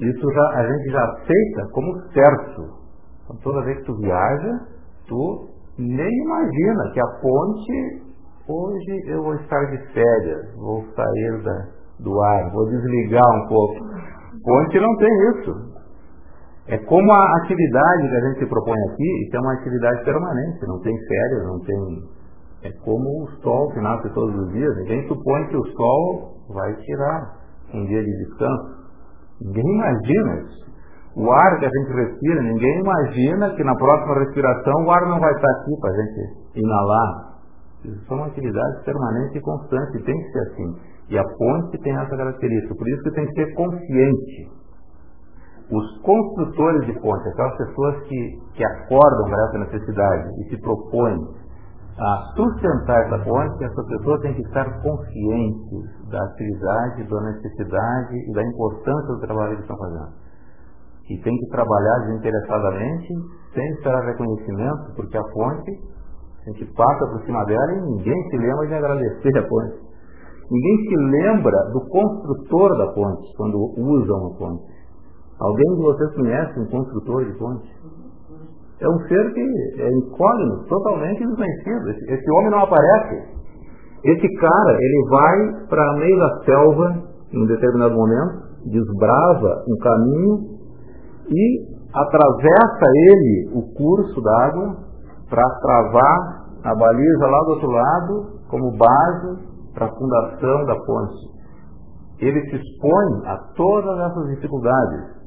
Isso 0.00 0.32
já, 0.32 0.60
a 0.60 0.66
gente 0.66 0.90
já 0.90 1.04
aceita 1.04 1.68
como 1.72 1.92
certo. 2.12 2.62
Então, 3.24 3.36
toda 3.42 3.64
vez 3.64 3.78
que 3.78 3.84
tu 3.84 3.96
viaja, 3.96 4.60
tu 5.08 5.48
nem 5.78 6.08
imagina 6.08 6.90
que 6.92 7.00
a 7.00 7.06
ponte, 7.20 8.02
hoje 8.48 9.02
eu 9.08 9.22
vou 9.22 9.34
estar 9.34 9.64
de 9.70 9.78
férias, 9.92 10.54
vou 10.56 10.84
sair 10.94 11.42
da, 11.42 11.68
do 12.00 12.20
ar, 12.20 12.50
vou 12.52 12.66
desligar 12.68 13.26
um 13.42 13.48
pouco. 13.48 13.74
Ponte 14.44 14.80
não 14.80 14.96
tem 14.96 15.10
isso. 15.30 15.78
É 16.68 16.78
como 16.78 17.12
a 17.12 17.36
atividade 17.42 18.08
que 18.08 18.16
a 18.16 18.28
gente 18.28 18.38
se 18.40 18.46
propõe 18.46 18.76
aqui, 18.92 19.24
isso 19.24 19.36
é 19.36 19.40
uma 19.40 19.54
atividade 19.54 20.04
permanente, 20.04 20.66
não 20.66 20.80
tem 20.80 20.94
férias, 21.06 21.46
não 21.46 21.60
tem. 21.60 22.18
É 22.64 22.72
como 22.84 23.24
o 23.24 23.30
sol 23.42 23.70
que 23.72 23.80
nasce 23.80 24.08
todos 24.12 24.34
os 24.34 24.52
dias. 24.52 24.76
Ninguém 24.76 25.08
supõe 25.08 25.46
que 25.48 25.56
o 25.56 25.64
sol 25.64 26.34
vai 26.50 26.74
tirar 26.76 27.36
um 27.72 27.86
dia 27.86 28.02
de 28.02 28.24
descanso. 28.24 28.77
Ninguém 29.40 29.64
imagina 29.64 30.34
isso. 30.42 30.68
O 31.16 31.32
ar 31.32 31.58
que 31.58 31.66
a 31.66 31.68
gente 31.68 31.92
respira, 31.94 32.42
ninguém 32.42 32.80
imagina 32.80 33.50
que 33.54 33.64
na 33.64 33.74
próxima 33.74 34.20
respiração 34.20 34.84
o 34.84 34.90
ar 34.90 35.02
não 35.08 35.18
vai 35.18 35.32
estar 35.32 35.50
aqui 35.50 35.80
para 35.80 35.90
a 35.90 35.96
gente 35.96 36.60
inalar. 36.60 37.28
Isso 37.84 38.06
são 38.06 38.24
atividades 38.24 38.84
permanentes 38.84 39.34
e 39.34 39.40
constantes, 39.40 40.04
tem 40.04 40.16
que 40.16 40.32
ser 40.32 40.38
assim. 40.40 40.76
E 41.10 41.18
a 41.18 41.24
ponte 41.24 41.78
tem 41.78 41.96
essa 41.96 42.16
característica, 42.16 42.74
por 42.74 42.88
isso 42.88 43.02
que 43.02 43.10
tem 43.12 43.26
que 43.26 43.32
ser 43.32 43.54
consciente. 43.54 44.58
Os 45.70 46.00
construtores 46.02 46.86
de 46.86 46.92
ponte, 47.00 47.28
aquelas 47.28 47.56
pessoas 47.56 48.02
que, 48.04 48.38
que 48.54 48.64
acordam 48.64 49.28
para 49.28 49.44
essa 49.44 49.58
necessidade 49.58 50.28
e 50.40 50.50
se 50.50 50.60
propõem 50.62 51.16
a 51.98 52.32
sustentar 52.36 53.06
essa 53.06 53.18
ponte, 53.24 53.64
essa 53.64 53.82
pessoa 53.84 54.20
tem 54.20 54.34
que 54.34 54.42
estar 54.42 54.82
consciente 54.82 55.97
da 56.10 56.22
atividade, 56.24 57.08
da 57.08 57.20
necessidade 57.22 58.16
e 58.16 58.32
da 58.32 58.42
importância 58.42 59.14
do 59.14 59.20
trabalho 59.20 59.56
que 59.56 59.62
estão 59.62 59.76
fazendo. 59.76 60.12
E 61.10 61.18
tem 61.22 61.36
que 61.36 61.46
trabalhar 61.50 62.06
desinteressadamente, 62.06 63.08
sem 63.54 63.68
esperar 63.72 64.04
reconhecimento, 64.04 64.94
porque 64.94 65.16
a 65.16 65.22
ponte, 65.24 65.70
a 66.46 66.50
gente 66.50 66.64
passa 66.74 67.06
por 67.06 67.24
cima 67.24 67.44
dela 67.44 67.72
e 67.72 67.80
ninguém 67.82 68.30
se 68.30 68.36
lembra 68.36 68.66
de 68.66 68.74
agradecer 68.74 69.38
a 69.38 69.48
ponte. 69.48 69.88
Ninguém 70.50 70.88
se 70.88 70.96
lembra 70.96 71.58
do 71.72 71.80
construtor 71.88 72.76
da 72.78 72.92
ponte 72.92 73.36
quando 73.36 73.58
usa 73.76 74.14
uma 74.14 74.38
ponte. 74.38 74.78
Alguém 75.40 75.74
de 75.76 75.82
vocês 75.82 76.14
conhece 76.14 76.60
um 76.60 76.66
construtor 76.66 77.24
de 77.24 77.38
ponte? 77.38 77.78
é 78.80 78.88
um 78.88 78.98
ser 79.08 79.32
que 79.34 79.40
é 79.40 79.90
incógnito, 79.90 80.68
totalmente 80.68 81.18
desconhecido. 81.18 81.90
Esse, 81.90 82.12
esse, 82.12 82.30
homem 82.32 82.50
não 82.50 82.60
aparece. 82.60 83.37
Esse 84.04 84.34
cara, 84.36 84.78
ele 84.80 85.08
vai 85.10 85.66
para 85.68 85.94
meio 85.94 86.18
da 86.18 86.44
selva, 86.44 87.02
em 87.32 87.42
um 87.42 87.46
determinado 87.46 87.94
momento, 87.94 88.48
desbrava 88.70 89.64
um 89.68 89.76
caminho 89.78 90.58
e 91.30 91.78
atravessa 91.92 92.86
ele 92.94 93.50
o 93.54 93.62
curso 93.74 94.20
d'água 94.20 94.76
para 95.28 95.42
travar 95.60 96.48
a 96.64 96.74
baliza 96.74 97.26
lá 97.26 97.40
do 97.40 97.50
outro 97.50 97.70
lado 97.70 98.26
como 98.48 98.76
base 98.76 99.42
para 99.74 99.86
a 99.86 99.94
fundação 99.94 100.64
da 100.64 100.74
ponte. 100.74 101.38
Ele 102.20 102.40
se 102.50 102.56
expõe 102.56 103.26
a 103.26 103.36
todas 103.56 103.98
essas 103.98 104.28
dificuldades 104.34 105.18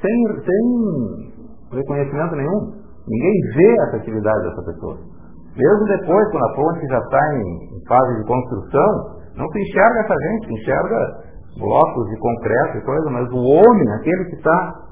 sem, 0.00 0.26
sem 0.44 1.78
reconhecimento 1.78 2.36
nenhum. 2.36 2.72
Ninguém 3.08 3.40
vê 3.54 3.74
essa 3.82 3.96
atividade 3.96 4.42
dessa 4.42 4.62
pessoa. 4.62 4.98
Mesmo 5.56 5.84
depois, 5.86 6.30
quando 6.30 6.44
a 6.44 6.54
ponte 6.54 6.86
já 6.86 6.98
está 6.98 7.34
em, 7.34 7.76
em 7.76 7.84
fase 7.88 8.16
de 8.20 8.26
construção, 8.26 9.18
não 9.36 9.48
se 9.48 9.60
enxerga 9.60 10.00
essa 10.00 10.14
gente, 10.14 10.46
se 10.46 10.52
enxerga 10.54 11.28
blocos 11.58 12.08
de 12.10 12.16
concreto 12.18 12.78
e 12.78 12.84
coisa, 12.84 13.10
mas 13.10 13.30
o 13.32 13.38
homem, 13.38 13.92
aquele 13.98 14.24
que 14.26 14.36
está 14.36 14.88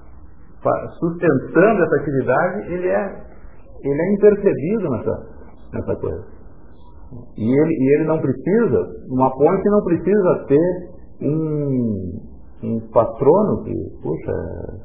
sustentando 0.99 1.85
essa 1.85 1.97
atividade, 1.97 2.73
ele 2.73 2.89
é, 2.89 3.27
ele 3.85 4.03
é 4.03 4.15
impercebido 4.15 4.91
nessa, 4.91 5.27
nessa 5.73 5.97
coisa. 5.97 6.25
E 7.37 7.45
ele, 7.45 7.73
e 7.73 7.95
ele 7.95 8.05
não 8.05 8.19
precisa, 8.19 8.79
uma 9.11 9.31
ponte 9.31 9.69
não 9.71 9.85
precisa 9.85 10.45
ter 10.49 10.97
um, 11.23 12.21
um 12.65 12.81
patrono 12.93 13.63
que, 13.63 13.75
puxa, 14.03 14.33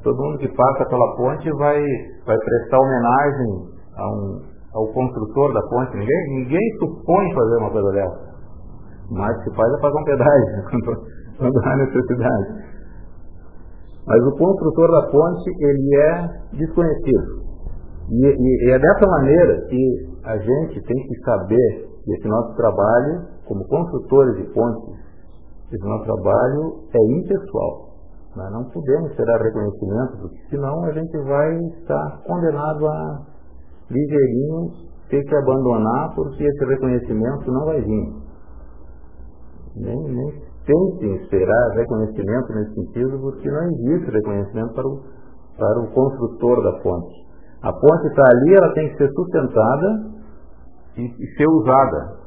todo 0.04 0.22
mundo 0.22 0.38
que 0.38 0.48
passa 0.48 0.84
pela 0.88 1.16
ponte 1.16 1.50
vai, 1.58 1.82
vai 2.24 2.36
prestar 2.38 2.78
homenagem 2.78 3.72
a 3.96 4.08
um, 4.08 4.51
ao 4.74 4.86
construtor 4.92 5.52
da 5.52 5.60
ponte. 5.62 5.96
Ninguém, 5.96 6.28
ninguém 6.30 6.78
supõe 6.78 7.34
fazer 7.34 7.56
uma 7.56 7.70
coisa 7.70 7.90
dessa. 7.92 8.32
Mas 9.10 9.44
se 9.44 9.54
faz 9.54 9.72
é 9.72 9.80
pagar 9.80 10.00
um 10.00 10.04
pedágio 10.04 10.64
quando, 10.70 11.06
quando 11.38 11.58
há 11.66 11.76
necessidade. 11.76 12.72
Mas 14.06 14.20
o 14.26 14.36
construtor 14.36 14.90
da 14.90 15.10
ponte, 15.10 15.50
ele 15.60 15.96
é 15.96 16.28
desconhecido. 16.56 17.42
E, 18.10 18.26
e, 18.26 18.66
e 18.66 18.70
é 18.70 18.78
dessa 18.78 19.06
maneira 19.06 19.60
que 19.68 20.12
a 20.24 20.36
gente 20.36 20.80
tem 20.82 21.06
que 21.06 21.20
saber 21.24 21.88
que 22.04 22.12
esse 22.14 22.28
nosso 22.28 22.54
trabalho, 22.56 23.22
como 23.46 23.64
construtores 23.68 24.36
de 24.36 24.52
pontes, 24.52 25.02
esse 25.72 25.84
nosso 25.84 26.04
trabalho 26.04 26.84
é 26.92 27.18
impessoal. 27.18 27.92
Nós 28.34 28.50
não 28.50 28.64
podemos 28.64 29.10
esperar 29.10 29.40
reconhecimento, 29.40 30.18
porque 30.20 30.38
senão 30.50 30.84
a 30.84 30.92
gente 30.92 31.16
vai 31.18 31.56
estar 31.78 32.22
condenado 32.26 32.86
a 32.86 33.31
ligeirinho 33.92 34.70
ter 35.08 35.22
que 35.22 35.36
abandonar, 35.36 36.14
porque 36.14 36.42
esse 36.42 36.64
reconhecimento 36.64 37.52
não 37.52 37.66
vai 37.66 37.80
vir. 37.82 38.22
Nem, 39.76 40.02
nem 40.08 40.52
tentem 40.64 41.16
esperar 41.16 41.70
reconhecimento 41.74 42.52
nesse 42.54 42.74
sentido, 42.74 43.18
porque 43.20 43.50
não 43.50 43.64
existe 43.64 44.10
reconhecimento 44.10 44.74
para 44.74 44.86
o, 44.86 45.02
para 45.58 45.80
o 45.80 45.90
construtor 45.92 46.62
da 46.62 46.80
ponte. 46.80 47.22
A 47.62 47.72
ponte 47.72 48.06
está 48.08 48.22
ali, 48.22 48.54
ela 48.54 48.74
tem 48.74 48.88
que 48.90 48.96
ser 48.96 49.10
sustentada 49.12 50.12
e, 50.96 51.02
e 51.02 51.36
ser 51.36 51.46
usada. 51.48 52.22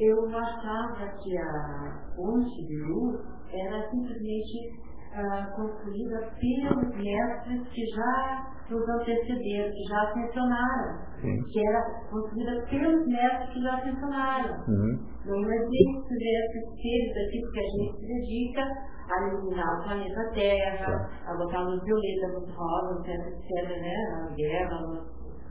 eu 0.00 0.26
achava 0.28 1.06
que 1.22 1.38
a 1.38 2.12
ponte 2.16 2.66
de 2.66 2.82
luz 2.88 3.33
era 3.60 3.90
simplesmente 3.90 4.84
uh, 5.14 5.56
construída 5.56 6.30
pelos 6.40 6.96
mestres 6.96 7.68
que 7.68 7.86
já 7.86 8.54
nos 8.70 8.88
antecederam, 8.88 9.70
que 9.70 9.84
já 9.88 10.02
ascensionaram. 10.02 11.04
Que 11.50 11.66
era 11.66 11.80
construída 12.10 12.66
pelos 12.68 13.06
mestres 13.06 13.50
que 13.52 13.62
já 13.62 13.74
ascensionaram. 13.76 14.54
Uhum. 14.68 15.14
Não 15.26 15.52
existe 15.52 16.14
esses 16.14 16.64
seres 16.82 17.28
aqui, 17.28 17.40
porque 17.40 17.60
a 17.60 17.62
gente 17.62 18.00
se 18.00 18.06
dedica 18.06 18.62
a 19.10 19.28
iluminar 19.28 19.80
o 19.80 19.84
planeta 19.84 20.30
Terra, 20.34 21.10
a 21.26 21.34
botar 21.36 21.60
luz 21.60 21.82
violeta, 21.84 22.38
luz 22.38 22.50
rosa, 22.54 23.00
etc, 23.00 23.26
etc, 23.26 23.80
né? 23.80 23.96
A 24.14 24.34
guerra, 24.34 24.76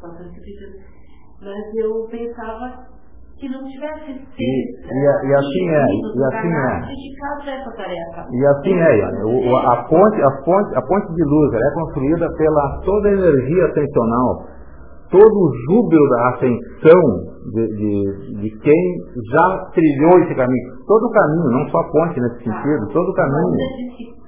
as 0.04 0.20
Mas 1.42 1.76
eu 1.76 2.08
pensava 2.10 2.88
que 3.40 3.50
não 3.50 3.64
tivesse 3.68 4.12
e, 4.12 4.44
e, 4.44 5.04
e 5.28 5.36
assim 5.36 5.70
é, 5.70 5.86
e 5.86 6.24
assim 6.24 6.54
é. 6.54 6.94
E 8.32 8.46
assim 8.46 8.74
é. 8.74 9.26
O, 9.26 9.56
a, 9.58 9.84
ponte, 9.84 10.22
a, 10.22 10.32
ponte, 10.44 10.76
a 10.76 10.82
ponte 10.82 11.14
de 11.14 11.24
luz 11.24 11.54
é 11.54 11.74
construída 11.74 12.30
pela 12.38 12.82
toda 12.86 13.10
a 13.10 13.12
energia 13.12 13.66
atencional, 13.66 14.46
todo 15.14 15.38
o 15.38 15.54
júbilo 15.70 16.10
da 16.10 16.30
ascensão 16.30 17.02
de, 17.54 17.68
de, 17.78 18.42
de, 18.42 18.50
quem 18.58 18.84
já 19.30 19.70
trilhou 19.70 20.18
esse 20.24 20.34
caminho. 20.34 20.74
Todo 20.88 21.06
o 21.06 21.12
caminho, 21.12 21.52
não 21.52 21.70
só 21.70 21.78
a 21.78 21.92
ponte 21.92 22.20
nesse 22.20 22.38
sentido, 22.38 22.90
todo 22.92 23.10
o 23.10 23.14
caminho. 23.14 23.46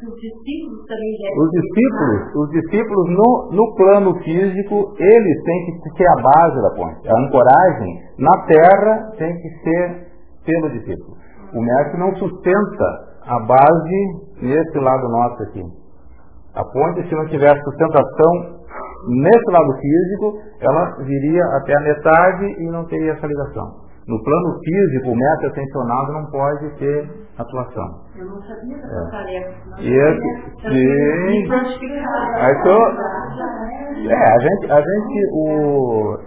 Os 0.06 0.14
discípulos 0.22 0.86
também 0.86 1.10
Os 1.42 1.50
discípulos, 1.50 2.36
os 2.36 2.50
discípulos 2.52 3.10
no, 3.18 3.50
no 3.58 3.76
plano 3.76 4.14
físico, 4.22 4.94
eles 5.00 5.44
têm 5.44 5.66
que 5.82 5.98
ser 5.98 6.08
a 6.08 6.22
base 6.22 6.62
da 6.62 6.70
ponte. 6.76 7.10
A 7.10 7.20
ancoragem 7.20 7.94
na 8.20 8.46
terra 8.46 9.12
tem 9.18 9.34
que 9.42 9.50
ser 9.64 10.06
pelo 10.46 10.70
discípulo. 10.70 11.18
O 11.52 11.62
mestre 11.62 12.00
não 12.00 12.16
sustenta 12.18 12.86
a 13.26 13.40
base 13.40 14.00
nesse 14.40 14.78
lado 14.78 15.10
nosso 15.10 15.44
aqui. 15.44 15.64
A 16.54 16.64
ponte, 16.64 17.10
se 17.10 17.16
não 17.16 17.26
tiver 17.26 17.54
sustentação 17.64 18.56
nesse 19.08 19.52
lado 19.52 19.74
físico, 19.80 20.45
ela 20.66 20.96
viria 21.04 21.44
até 21.58 21.76
a 21.76 21.82
metade 21.82 22.46
e 22.46 22.72
não 22.72 22.86
teria 22.86 23.14
essa 23.14 23.28
ligação. 23.28 23.86
No 24.08 24.24
plano 24.24 24.60
físico, 24.64 25.10
o 25.10 25.16
método 25.16 25.48
atencionado 25.48 26.14
não 26.14 26.26
pode 26.30 26.70
ter 26.78 27.10
atuação. 27.40 28.02
Eu 28.16 28.26
não 28.28 28.42
sabia 28.42 28.78
dessa 28.78 29.08
é. 29.08 29.12
tarefa. 29.12 29.56
E 29.80 29.94
esse, 29.94 30.20
sim. 30.62 31.50
Aí 32.36 32.64
tô, 32.64 32.78
é, 34.08 34.34
a 34.34 34.40
gente, 34.40 34.72
a 34.72 34.80
gente 34.80 35.30
o, 35.34 36.20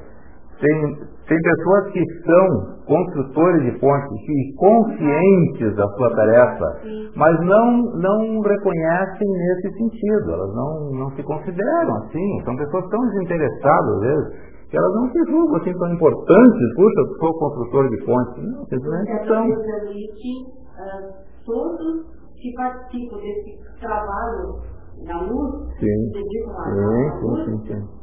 tem, 0.60 0.96
tem 1.28 1.38
pessoas 1.42 1.92
que 1.92 2.02
são 2.24 2.78
construtores 2.86 3.62
de 3.62 3.78
pontes 3.78 4.28
e 4.28 4.54
conscientes 4.56 5.76
da 5.76 5.86
sua 5.86 6.16
tarefa, 6.16 6.80
mas 7.14 7.38
não, 7.40 7.82
não 8.00 8.40
reconhecem 8.40 9.28
nesse 9.28 9.76
sentido, 9.76 10.32
elas 10.32 10.54
não, 10.54 10.90
não 10.92 11.10
se 11.10 11.22
consideram 11.22 11.96
assim. 11.96 12.42
São 12.46 12.56
pessoas 12.56 12.88
tão 12.88 13.00
desinteressadas, 13.10 13.94
às 13.94 14.00
vezes, 14.00 14.26
que 14.70 14.76
elas 14.78 14.94
não 14.94 15.10
se 15.10 15.30
julgam 15.30 15.56
assim 15.56 15.78
tão 15.78 15.92
importantes. 15.92 16.74
Puxa, 16.76 17.00
eu 17.00 17.18
sou 17.18 17.38
construtor 17.38 17.88
de 17.90 18.04
pontes. 18.06 18.44
Não, 18.50 18.64
simplesmente 18.64 19.26
são. 19.28 19.44
que 19.44 20.32
uh, 20.80 21.12
todos 21.44 22.06
que 22.40 22.54
participam 22.54 23.18
desse 23.18 23.80
trabalho 23.80 24.62
na 25.04 25.20
luz 25.20 25.76
sim. 25.78 26.10
dedicam 26.10 26.56
a 26.56 26.64
sim, 26.64 27.44
sim, 27.44 27.66
sim, 27.66 27.74
sim 27.74 27.97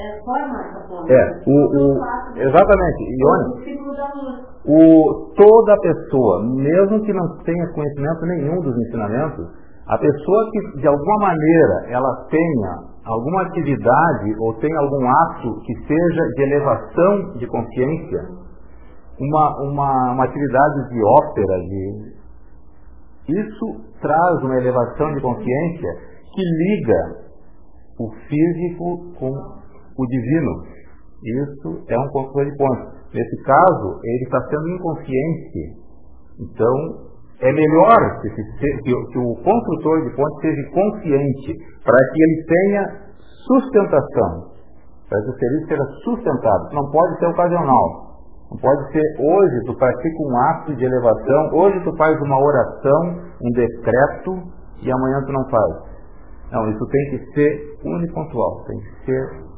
é, 0.00 0.22
forma 0.24 0.60
essa 0.60 0.80
ponte. 0.88 1.12
É, 1.12 1.42
o, 1.46 1.56
o, 1.76 2.00
exatamente. 2.36 3.02
Ione, 3.20 4.50
o, 4.64 5.32
toda 5.36 5.80
pessoa, 5.80 6.42
mesmo 6.44 7.02
que 7.02 7.12
não 7.12 7.38
tenha 7.44 7.72
conhecimento 7.72 8.26
nenhum 8.26 8.60
dos 8.60 8.76
ensinamentos, 8.86 9.46
a 9.86 9.98
pessoa 9.98 10.50
que 10.52 10.80
de 10.80 10.86
alguma 10.86 11.18
maneira 11.18 11.86
ela 11.88 12.26
tenha 12.30 12.90
alguma 13.04 13.42
atividade 13.42 14.34
ou 14.38 14.54
tenha 14.54 14.78
algum 14.78 15.08
ato 15.08 15.60
que 15.64 15.74
seja 15.86 16.22
de 16.36 16.42
elevação 16.42 17.38
de 17.38 17.46
consciência, 17.46 18.20
uma, 19.18 19.62
uma, 19.62 20.12
uma 20.12 20.24
atividade 20.24 20.88
de 20.90 21.04
ópera, 21.04 21.58
de, 21.58 22.14
isso 23.28 23.84
traz 24.00 24.42
uma 24.42 24.56
elevação 24.56 25.12
de 25.12 25.20
consciência 25.20 25.92
que 26.32 26.42
liga 26.42 27.30
o 27.98 28.10
físico 28.28 29.12
com 29.18 29.59
o 30.00 30.06
divino. 30.06 30.62
Isso 31.22 31.84
é 31.88 31.98
um 31.98 32.08
controle 32.08 32.50
de 32.50 32.56
pontos. 32.56 33.00
Nesse 33.12 33.42
caso, 33.44 34.00
ele 34.02 34.24
está 34.24 34.40
sendo 34.48 34.68
inconsciente. 34.68 35.60
Então, 36.40 37.10
é 37.40 37.52
melhor 37.52 38.20
que, 38.22 38.30
que, 38.30 38.82
que, 38.82 39.18
o 39.18 39.34
construtor 39.42 40.04
de 40.04 40.16
pontes 40.16 40.40
seja 40.40 40.70
consciente, 40.70 41.58
para 41.84 41.96
que 41.96 42.22
ele 42.22 42.44
tenha 42.46 42.82
sustentação, 43.46 44.52
para 45.08 45.20
que 45.22 45.30
o 45.30 45.38
serviço 45.38 45.68
seja 45.68 45.84
sustentado. 46.04 46.74
Não 46.74 46.90
pode 46.90 47.18
ser 47.18 47.26
ocasional. 47.26 48.10
Não 48.50 48.58
pode 48.58 48.92
ser 48.92 49.02
hoje 49.20 49.64
tu 49.66 49.74
pratica 49.76 50.22
um 50.22 50.36
ato 50.50 50.74
de 50.74 50.84
elevação, 50.84 51.50
hoje 51.54 51.84
tu 51.84 51.96
faz 51.96 52.20
uma 52.20 52.36
oração, 52.36 53.20
um 53.40 53.50
decreto 53.52 54.42
e 54.82 54.90
amanhã 54.90 55.22
tu 55.24 55.32
não 55.32 55.48
faz. 55.48 55.90
Não, 56.50 56.68
isso 56.68 56.84
tem 56.86 57.10
que 57.10 57.32
ser 57.32 57.78
unipontual, 57.84 58.64
tem 58.66 58.78
que 58.80 59.04
ser 59.04 59.49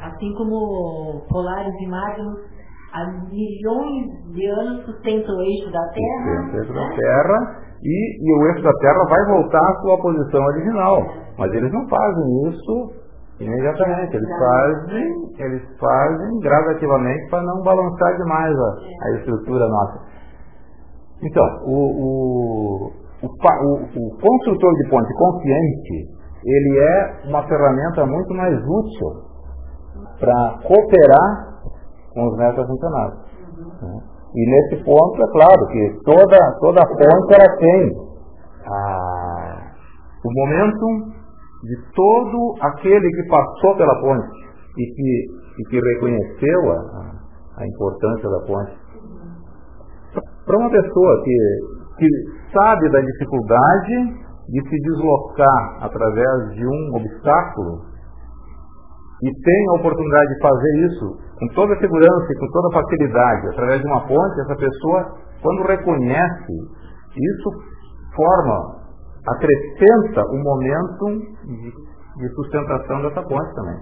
Assim 0.00 0.32
como 0.34 1.24
Polaris 1.28 1.74
e 1.80 1.86
Magnus 1.86 2.38
há 2.92 3.06
milhões 3.30 4.32
de 4.32 4.46
anos 4.46 4.84
sustenta 4.84 5.32
o 5.32 5.42
eixo 5.42 5.70
da 5.72 5.82
Terra. 5.88 6.52
O 6.52 6.56
eixo 6.56 6.72
da 6.72 6.88
Terra 6.90 7.66
e, 7.82 8.16
e 8.22 8.34
o 8.34 8.46
eixo 8.48 8.62
da 8.62 8.72
Terra 8.80 9.04
vai 9.08 9.24
voltar 9.26 9.58
à 9.58 9.74
sua 9.80 9.98
posição 10.00 10.44
original. 10.44 11.02
Mas 11.38 11.52
eles 11.52 11.72
não 11.72 11.88
fazem 11.88 12.48
isso 12.48 12.92
imediatamente. 13.40 14.16
Eles 14.16 14.28
fazem, 14.38 15.12
eles 15.38 15.62
fazem 15.78 16.40
gradativamente 16.40 17.30
para 17.30 17.42
não 17.42 17.62
balançar 17.62 18.16
demais 18.16 18.54
a, 18.58 18.76
a 19.02 19.16
estrutura 19.18 19.66
nossa. 19.68 20.00
Então, 21.22 21.44
o, 21.64 21.72
o, 21.72 22.92
o, 23.22 23.26
o, 23.26 23.74
o 23.84 24.20
construtor 24.20 24.74
de 24.74 24.90
ponte 24.90 25.14
consciente, 25.14 26.16
ele 26.44 26.78
é 26.78 27.28
uma 27.28 27.42
ferramenta 27.46 28.04
muito 28.06 28.34
mais 28.34 28.54
útil 28.54 29.25
para 30.18 30.58
cooperar 30.62 31.56
com 32.12 32.26
os 32.28 32.40
ascensionados. 32.40 33.18
Né? 33.82 34.16
E 34.34 34.50
nesse 34.50 34.84
ponto, 34.84 35.22
é 35.22 35.32
claro 35.32 35.66
que 35.68 36.00
toda, 36.04 36.38
toda 36.60 36.82
a 36.82 36.86
ponte 36.86 37.34
ela 37.34 37.56
tem 37.56 38.06
a, 38.66 39.72
o 40.24 40.32
momento 40.32 41.16
de 41.62 41.76
todo 41.94 42.54
aquele 42.60 43.10
que 43.10 43.28
passou 43.28 43.76
pela 43.76 44.00
ponte 44.00 44.28
e 44.76 44.86
que, 44.94 45.26
e 45.58 45.64
que 45.70 45.80
reconheceu 45.80 46.72
a, 46.72 47.62
a 47.62 47.66
importância 47.66 48.28
da 48.28 48.40
ponte. 48.46 48.86
Para 50.44 50.58
uma 50.58 50.70
pessoa 50.70 51.22
que, 51.24 51.38
que 51.98 52.08
sabe 52.52 52.90
da 52.90 53.00
dificuldade 53.00 54.26
de 54.48 54.68
se 54.68 54.76
deslocar 54.80 55.78
através 55.80 56.54
de 56.54 56.66
um 56.66 56.96
obstáculo, 56.96 57.80
e 59.22 59.32
tem 59.32 59.68
a 59.70 59.80
oportunidade 59.80 60.34
de 60.34 60.40
fazer 60.40 60.86
isso 60.86 61.26
com 61.38 61.48
toda 61.54 61.74
a 61.74 61.78
segurança 61.78 62.26
e 62.30 62.38
com 62.38 62.46
toda 62.50 62.68
a 62.68 62.82
facilidade, 62.82 63.48
através 63.48 63.80
de 63.80 63.86
uma 63.86 64.00
ponte, 64.06 64.40
essa 64.40 64.56
pessoa, 64.56 65.14
quando 65.42 65.66
reconhece, 65.66 66.52
isso 67.16 67.50
forma, 68.14 68.76
acrescenta 69.26 70.22
o 70.30 70.38
momento 70.42 71.06
de, 72.16 72.28
sustentação 72.34 73.02
dessa 73.02 73.22
ponte 73.22 73.54
também. 73.54 73.80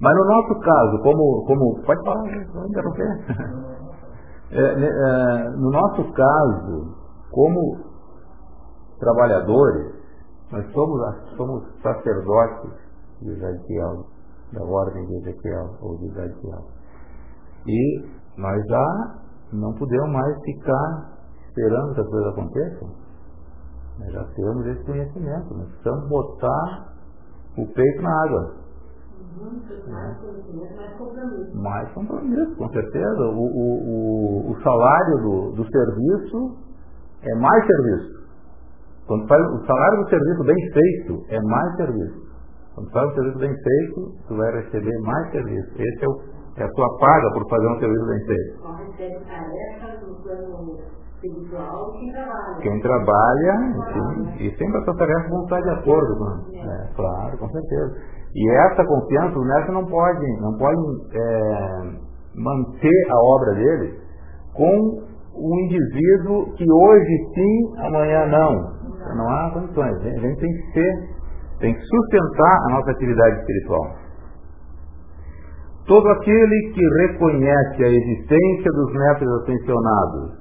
Mas 0.00 0.14
no 0.14 0.24
nosso 0.24 0.60
caso, 0.60 1.02
como. 1.02 1.44
como 1.46 1.82
pode 1.84 2.04
falar, 2.04 2.22
vou 2.52 2.66
interromper. 2.66 3.70
É, 4.52 4.74
né, 4.74 4.88
é, 4.88 5.50
no 5.50 5.70
nosso 5.70 6.12
caso, 6.12 6.96
como 7.30 7.78
trabalhadores, 8.98 9.94
nós 10.50 10.66
somos, 10.72 11.00
somos 11.36 11.62
sacerdotes 11.80 12.72
de 13.20 13.30
Ezequiel, 13.30 14.06
da 14.52 14.64
ordem 14.64 15.06
de 15.06 15.16
Ezequiel 15.16 15.76
ou 15.80 15.98
de 15.98 16.06
Ezequiel. 16.06 16.64
E 17.66 18.08
nós 18.36 18.64
já 18.66 19.20
não 19.52 19.72
podemos 19.74 20.12
mais 20.12 20.40
ficar 20.42 21.10
esperando 21.48 21.94
que 21.94 22.00
as 22.00 22.08
coisas 22.08 22.32
aconteçam. 22.32 22.88
Nós 23.98 24.12
já 24.12 24.24
temos 24.34 24.66
esse 24.66 24.84
conhecimento, 24.84 25.54
nós 25.54 25.68
precisamos 25.68 26.08
botar 26.08 26.94
o 27.58 27.66
peito 27.66 28.02
na 28.02 28.22
água. 28.24 28.60
Mais 31.54 31.92
compromisso, 31.92 32.56
com 32.56 32.68
certeza. 32.70 33.22
O, 33.22 33.42
o, 33.42 34.48
o, 34.48 34.50
o 34.50 34.62
salário 34.62 35.16
do, 35.18 35.52
do 35.52 35.70
serviço 35.70 36.56
é 37.22 37.34
mais 37.38 37.66
serviço. 37.66 38.20
Quando 39.06 39.26
faz 39.28 39.42
o 39.42 39.66
salário 39.66 40.04
do 40.04 40.08
serviço 40.08 40.44
bem 40.44 40.72
feito 40.72 41.24
é 41.28 41.40
mais 41.42 41.76
serviço. 41.76 42.29
Quando 42.74 42.90
faz 42.92 43.10
um 43.10 43.14
serviço 43.14 43.38
bem 43.38 43.54
feito, 43.54 44.12
tu 44.28 44.36
vai 44.36 44.52
receber 44.52 44.98
mais 45.00 45.30
serviço. 45.32 45.70
Esse 45.76 46.04
é, 46.04 46.08
o, 46.08 46.20
é 46.56 46.64
a 46.64 46.68
tua 46.68 46.98
paga 46.98 47.30
por 47.32 47.48
fazer 47.48 47.68
um 47.68 47.78
serviço 47.78 48.06
bem 48.06 48.26
feito. 48.26 48.60
Quem 52.62 52.80
trabalha, 52.80 53.54
enfim, 53.76 54.44
e 54.44 54.56
sempre 54.56 54.80
essa 54.80 54.94
tarefa 54.94 55.28
vão 55.28 55.42
estar 55.42 55.60
de 55.60 55.70
acordo 55.70 56.16
com. 56.16 56.56
É, 56.56 56.94
claro, 56.96 57.38
com 57.38 57.48
certeza. 57.50 57.96
E 58.34 58.50
essa 58.50 58.84
confiança, 58.86 59.38
o 59.38 59.44
mestre 59.44 59.72
não 59.72 59.84
pode, 59.86 60.40
não 60.40 60.56
pode 60.56 60.80
é, 61.12 61.82
manter 62.36 63.10
a 63.10 63.18
obra 63.34 63.54
dele 63.54 63.98
com 64.54 65.02
um 65.34 65.60
indivíduo 65.64 66.52
que 66.54 66.64
hoje 66.70 67.16
sim, 67.34 67.78
amanhã 67.78 68.26
não. 68.26 68.80
Não 69.16 69.28
há 69.28 69.50
condições. 69.52 69.96
A 69.96 70.20
gente 70.20 70.40
tem 70.40 70.52
que 70.52 70.72
ser 70.72 71.19
tem 71.60 71.74
que 71.74 71.80
sustentar 71.80 72.58
a 72.66 72.70
nossa 72.74 72.90
atividade 72.90 73.40
espiritual. 73.40 73.96
Todo 75.86 76.08
aquele 76.08 76.72
que 76.72 77.06
reconhece 77.06 77.84
a 77.84 77.88
existência 77.88 78.72
dos 78.72 78.92
métodos 78.92 79.42
ascensionados 79.42 80.40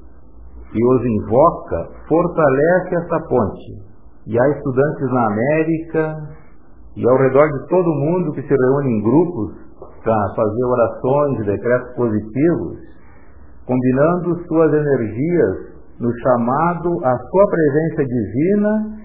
e 0.74 0.86
os 0.86 1.06
invoca, 1.06 1.90
fortalece 2.08 2.96
essa 2.96 3.20
ponte. 3.28 3.90
E 4.28 4.40
há 4.40 4.50
estudantes 4.50 5.12
na 5.12 5.28
América 5.28 6.40
e 6.96 7.10
ao 7.10 7.18
redor 7.18 7.48
de 7.48 7.68
todo 7.68 7.90
mundo 7.90 8.34
que 8.34 8.42
se 8.42 8.56
reúnem 8.56 8.98
em 8.98 9.02
grupos 9.02 9.56
para 10.04 10.34
fazer 10.36 10.66
orações 10.66 11.40
e 11.40 11.44
decretos 11.46 11.96
positivos, 11.96 12.78
combinando 13.66 14.48
suas 14.48 14.74
energias 14.74 15.70
no 16.00 16.12
chamado 16.20 17.06
à 17.06 17.18
sua 17.18 17.46
presença 17.48 18.06
divina 18.06 18.99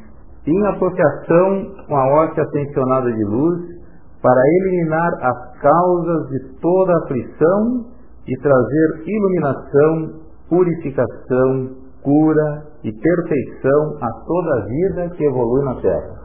em 0.47 0.67
associação 0.67 1.87
com 1.87 1.97
a 1.97 2.15
hóstia 2.15 2.43
ascensionada 2.43 3.13
de 3.13 3.25
luz, 3.25 3.75
para 4.23 4.41
eliminar 4.63 5.13
as 5.21 5.61
causas 5.61 6.29
de 6.29 6.59
toda 6.61 6.97
aflição 7.05 7.85
e 8.27 8.41
trazer 8.41 9.03
iluminação, 9.07 10.21
purificação, 10.49 11.77
cura 12.03 12.65
e 12.83 12.91
perfeição 12.91 13.99
a 14.01 14.09
toda 14.27 14.55
a 14.55 14.65
vida 14.67 15.11
que 15.17 15.25
evolui 15.25 15.65
na 15.65 15.75
Terra. 15.81 16.25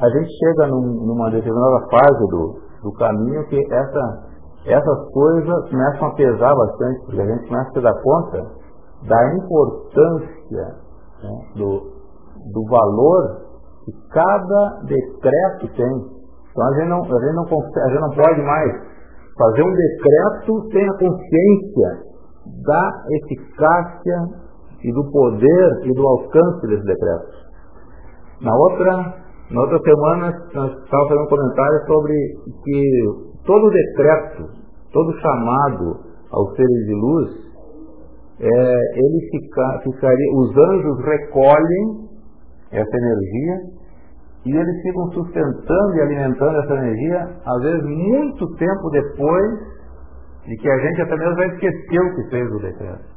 A 0.00 0.08
gente 0.08 0.30
chega 0.38 0.68
num, 0.68 1.06
numa 1.06 1.30
determinada 1.30 1.86
fase 1.90 2.26
do, 2.30 2.60
do 2.82 2.92
caminho 2.98 3.46
que 3.48 3.60
essa, 3.72 4.28
essas 4.66 5.12
coisas 5.12 5.70
começam 5.70 6.08
a 6.08 6.14
pesar 6.14 6.54
bastante, 6.54 7.04
porque 7.04 7.20
a 7.20 7.26
gente 7.26 7.48
começa 7.48 7.68
a 7.68 7.72
se 7.72 7.80
dar 7.80 8.02
conta 8.02 8.64
da 9.06 9.34
importância 9.36 10.84
né, 11.22 11.54
do, 11.56 11.93
do 12.52 12.64
valor 12.66 13.44
que 13.84 13.92
cada 14.10 14.80
decreto 14.86 15.68
tem. 15.76 16.14
Então 16.50 16.66
a 16.66 16.74
gente 16.74 16.88
não, 16.88 17.02
a 17.02 17.20
gente 17.20 17.34
não, 17.34 17.44
a 17.44 17.88
gente 17.88 18.00
não 18.00 18.10
pode 18.10 18.42
mais 18.42 18.94
fazer 19.38 19.62
um 19.62 19.72
decreto 19.72 20.70
sem 20.70 20.88
a 20.88 20.98
consciência 20.98 22.14
da 22.64 23.04
eficácia 23.10 24.44
e 24.82 24.92
do 24.92 25.10
poder 25.10 25.80
e 25.84 25.92
do 25.92 26.06
alcance 26.06 26.66
desse 26.66 26.84
decreto. 26.84 27.44
Na 28.40 28.54
outra, 28.54 29.14
na 29.50 29.60
outra 29.60 29.78
semana, 29.78 30.30
nós 30.54 30.72
estávamos 30.72 31.08
fazendo 31.08 31.22
um 31.22 31.28
comentário 31.28 31.86
sobre 31.86 32.14
que 32.62 33.34
todo 33.46 33.70
decreto, 33.70 34.50
todo 34.92 35.20
chamado 35.20 35.96
aos 36.30 36.54
seres 36.56 36.86
de 36.86 36.94
luz, 36.94 37.44
é, 38.40 38.98
ele 38.98 39.28
fica, 39.30 39.80
ficaria, 39.84 40.34
os 40.34 40.50
anjos 40.56 41.04
recolhem 41.04 42.03
essa 42.74 42.96
energia 42.96 43.84
e 44.44 44.54
eles 44.54 44.82
ficam 44.82 45.10
sustentando 45.12 45.96
e 45.96 46.00
alimentando 46.02 46.58
essa 46.58 46.74
energia, 46.74 47.20
às 47.46 47.62
vezes 47.62 47.82
muito 47.84 48.46
tempo 48.56 48.90
depois 48.90 49.74
de 50.46 50.56
que 50.56 50.68
a 50.68 50.78
gente 50.78 51.02
até 51.02 51.16
mesmo 51.16 51.34
já 51.36 51.46
esqueceu 51.46 52.14
que 52.14 52.30
fez 52.30 52.52
o 52.52 52.58
decreto. 52.58 53.14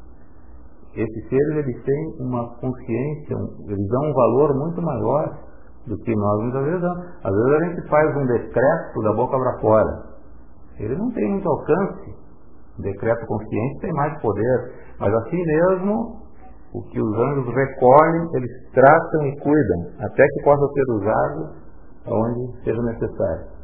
Esses 0.96 1.30
seres 1.30 1.58
eles 1.58 1.84
têm 1.84 2.26
uma 2.26 2.48
consciência, 2.60 3.36
eles 3.68 3.88
dão 3.90 4.10
um 4.10 4.14
valor 4.14 4.56
muito 4.56 4.82
maior 4.82 5.38
do 5.86 5.98
que 5.98 6.16
nós 6.16 6.44
muitas 6.44 6.64
vezes 6.64 6.82
damos. 6.82 7.06
Às 7.24 7.34
vezes 7.34 7.52
a 7.52 7.66
gente 7.66 7.90
faz 7.90 8.18
um 8.18 8.26
decreto 8.26 9.02
da 9.04 9.14
boca 9.14 9.38
para 9.38 9.60
fora. 9.60 10.04
Ele 10.80 10.96
não 10.96 11.12
tem 11.12 11.30
muito 11.30 11.48
alcance. 11.48 12.16
O 12.80 12.82
decreto 12.82 13.26
consciente 13.26 13.80
tem 13.82 13.94
mais 13.94 14.22
poder. 14.22 14.74
Mas 15.00 15.14
assim 15.14 15.44
mesmo, 15.44 16.27
o 16.74 16.82
que 16.84 17.02
os 17.02 17.18
anjos 17.18 17.54
recolhem, 17.54 18.28
eles 18.36 18.52
tratam 18.74 19.28
e 19.28 19.40
cuidam, 19.40 19.80
até 20.00 20.24
que 20.28 20.44
possa 20.44 20.68
ser 20.74 20.94
usado 20.94 21.68
onde 22.08 22.64
seja 22.64 22.82
necessário. 22.82 23.58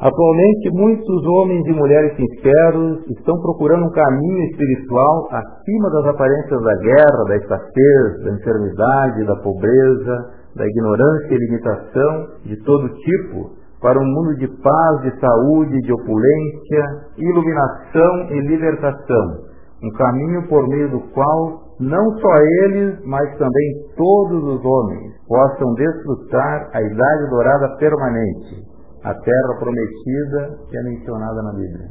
Atualmente, 0.00 0.70
muitos 0.70 1.26
homens 1.26 1.66
e 1.66 1.72
mulheres 1.72 2.14
sinceros 2.14 3.04
estão 3.10 3.34
procurando 3.40 3.86
um 3.86 3.90
caminho 3.90 4.44
espiritual 4.44 5.28
acima 5.32 5.90
das 5.90 6.06
aparências 6.14 6.62
da 6.62 6.74
guerra, 6.76 7.24
da 7.26 7.36
escassez, 7.36 8.24
da 8.24 8.30
enfermidade, 8.30 9.26
da 9.26 9.36
pobreza, 9.42 10.30
da 10.54 10.64
ignorância 10.64 11.34
e 11.34 11.38
limitação 11.38 12.26
de 12.44 12.56
todo 12.62 12.94
tipo, 12.94 13.50
para 13.80 13.98
um 13.98 14.04
mundo 14.04 14.36
de 14.36 14.46
paz, 14.62 15.02
de 15.02 15.20
saúde, 15.20 15.80
de 15.82 15.92
opulência, 15.92 16.84
iluminação 17.16 18.30
e 18.30 18.40
libertação 18.40 19.47
um 19.82 19.90
caminho 19.90 20.48
por 20.48 20.66
meio 20.68 20.90
do 20.90 21.00
qual 21.12 21.68
não 21.80 22.18
só 22.18 22.36
eles, 22.64 22.98
mas 23.04 23.30
também 23.38 23.86
todos 23.96 24.42
os 24.42 24.64
homens 24.64 25.14
possam 25.26 25.74
desfrutar 25.74 26.70
a 26.72 26.82
idade 26.82 27.30
dourada 27.30 27.76
permanente, 27.76 28.66
a 29.04 29.14
terra 29.14 29.58
prometida 29.58 30.58
que 30.68 30.76
é 30.76 30.82
mencionada 30.82 31.42
na 31.42 31.52
Bíblia. 31.52 31.88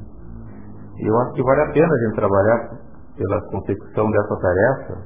Eu 1.00 1.17
acho 1.19 1.34
que 1.34 1.43
vale 1.43 1.62
a 1.62 1.71
pena 1.71 1.93
a 1.93 2.00
gente 2.00 2.15
trabalhar 2.15 2.69
pela 3.15 3.41
consecução 3.50 4.12
dessa 4.12 4.36
tarefa, 4.41 5.02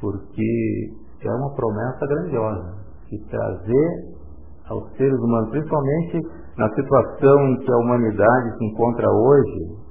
porque 0.00 0.90
é 1.22 1.30
uma 1.30 1.54
promessa 1.54 2.06
grandiosa 2.06 2.74
de 3.10 3.28
trazer 3.28 4.20
aos 4.68 4.90
seres 4.96 5.18
humanos, 5.18 5.50
principalmente 5.50 6.20
na 6.56 6.68
situação 6.74 7.48
em 7.48 7.56
que 7.58 7.72
a 7.72 7.76
humanidade 7.76 8.58
se 8.58 8.64
encontra 8.64 9.06
hoje, 9.10 9.89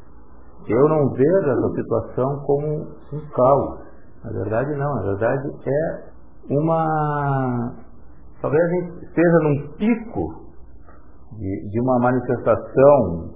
eu 0.72 0.88
não 0.88 1.10
vejo 1.10 1.50
essa 1.50 1.70
situação 1.76 2.44
como 2.46 2.88
um 3.14 3.30
caos. 3.36 3.80
Na 4.24 4.32
verdade, 4.32 4.76
não. 4.76 4.96
Na 4.96 5.02
verdade, 5.02 5.50
é 5.66 6.04
uma. 6.50 7.74
Talvez 8.42 8.64
a 8.64 8.70
gente 8.70 9.06
esteja 9.06 9.38
num 9.44 9.68
pico 9.78 10.50
de, 11.38 11.70
de 11.72 11.82
uma 11.82 12.00
manifestação. 12.00 13.30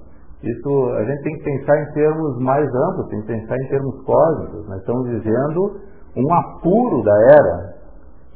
Isso 0.44 0.90
a 0.98 1.04
gente 1.06 1.24
tem 1.24 1.38
que 1.38 1.44
pensar 1.44 1.82
em 1.82 1.94
termos 1.94 2.38
mais 2.40 2.68
amplos, 2.68 3.10
tem 3.10 3.22
que 3.22 3.28
pensar 3.28 3.58
em 3.58 3.68
termos 3.70 4.04
cósmicos. 4.04 4.68
Nós 4.68 4.80
estamos 4.80 5.08
vivendo 5.08 5.82
um 6.18 6.34
apuro 6.34 7.02
da 7.04 7.16
era. 7.32 7.74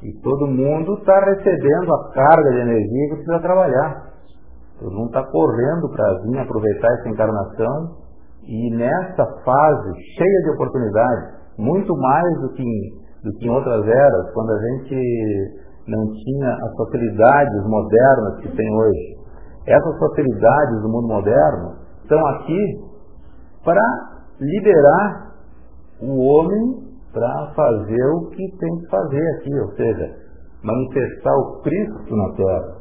E 0.04 0.14
todo 0.22 0.48
mundo 0.48 0.94
está 0.94 1.20
recebendo 1.26 1.94
a 1.94 2.12
carga 2.14 2.52
de 2.52 2.60
energia 2.60 3.10
que 3.10 3.16
precisa 3.16 3.40
trabalhar. 3.40 4.14
Todo 4.80 4.92
mundo 4.92 5.08
está 5.08 5.24
correndo 5.24 5.90
para 5.90 6.22
vir 6.24 6.40
aproveitar 6.40 6.94
essa 6.94 7.10
encarnação 7.10 8.07
e 8.48 8.76
nessa 8.76 9.26
fase 9.44 9.92
cheia 10.16 10.42
de 10.44 10.50
oportunidades, 10.52 11.38
muito 11.58 11.94
mais 11.98 12.42
do 12.42 12.54
que, 12.54 12.64
do 13.24 13.32
que 13.38 13.46
em 13.46 13.50
outras 13.50 13.86
eras, 13.86 14.34
quando 14.34 14.52
a 14.52 14.60
gente 14.60 15.66
não 15.88 16.14
tinha 16.14 16.54
as 16.54 16.76
facilidades 16.78 17.66
modernas 17.68 18.40
que 18.42 18.56
tem 18.56 18.74
hoje. 18.74 19.18
Essas 19.66 20.00
facilidades 20.00 20.82
do 20.82 20.90
mundo 20.90 21.08
moderno 21.08 21.76
estão 22.04 22.26
aqui 22.28 22.88
para 23.66 23.82
liberar 24.40 25.34
o 26.02 26.18
homem 26.18 26.88
para 27.12 27.52
fazer 27.54 28.06
o 28.16 28.30
que 28.30 28.58
tem 28.60 28.78
que 28.78 28.88
fazer 28.90 29.28
aqui, 29.36 29.60
ou 29.60 29.72
seja, 29.76 30.16
manifestar 30.64 31.36
o 31.36 31.62
Cristo 31.64 32.16
na 32.16 32.30
Terra. 32.36 32.78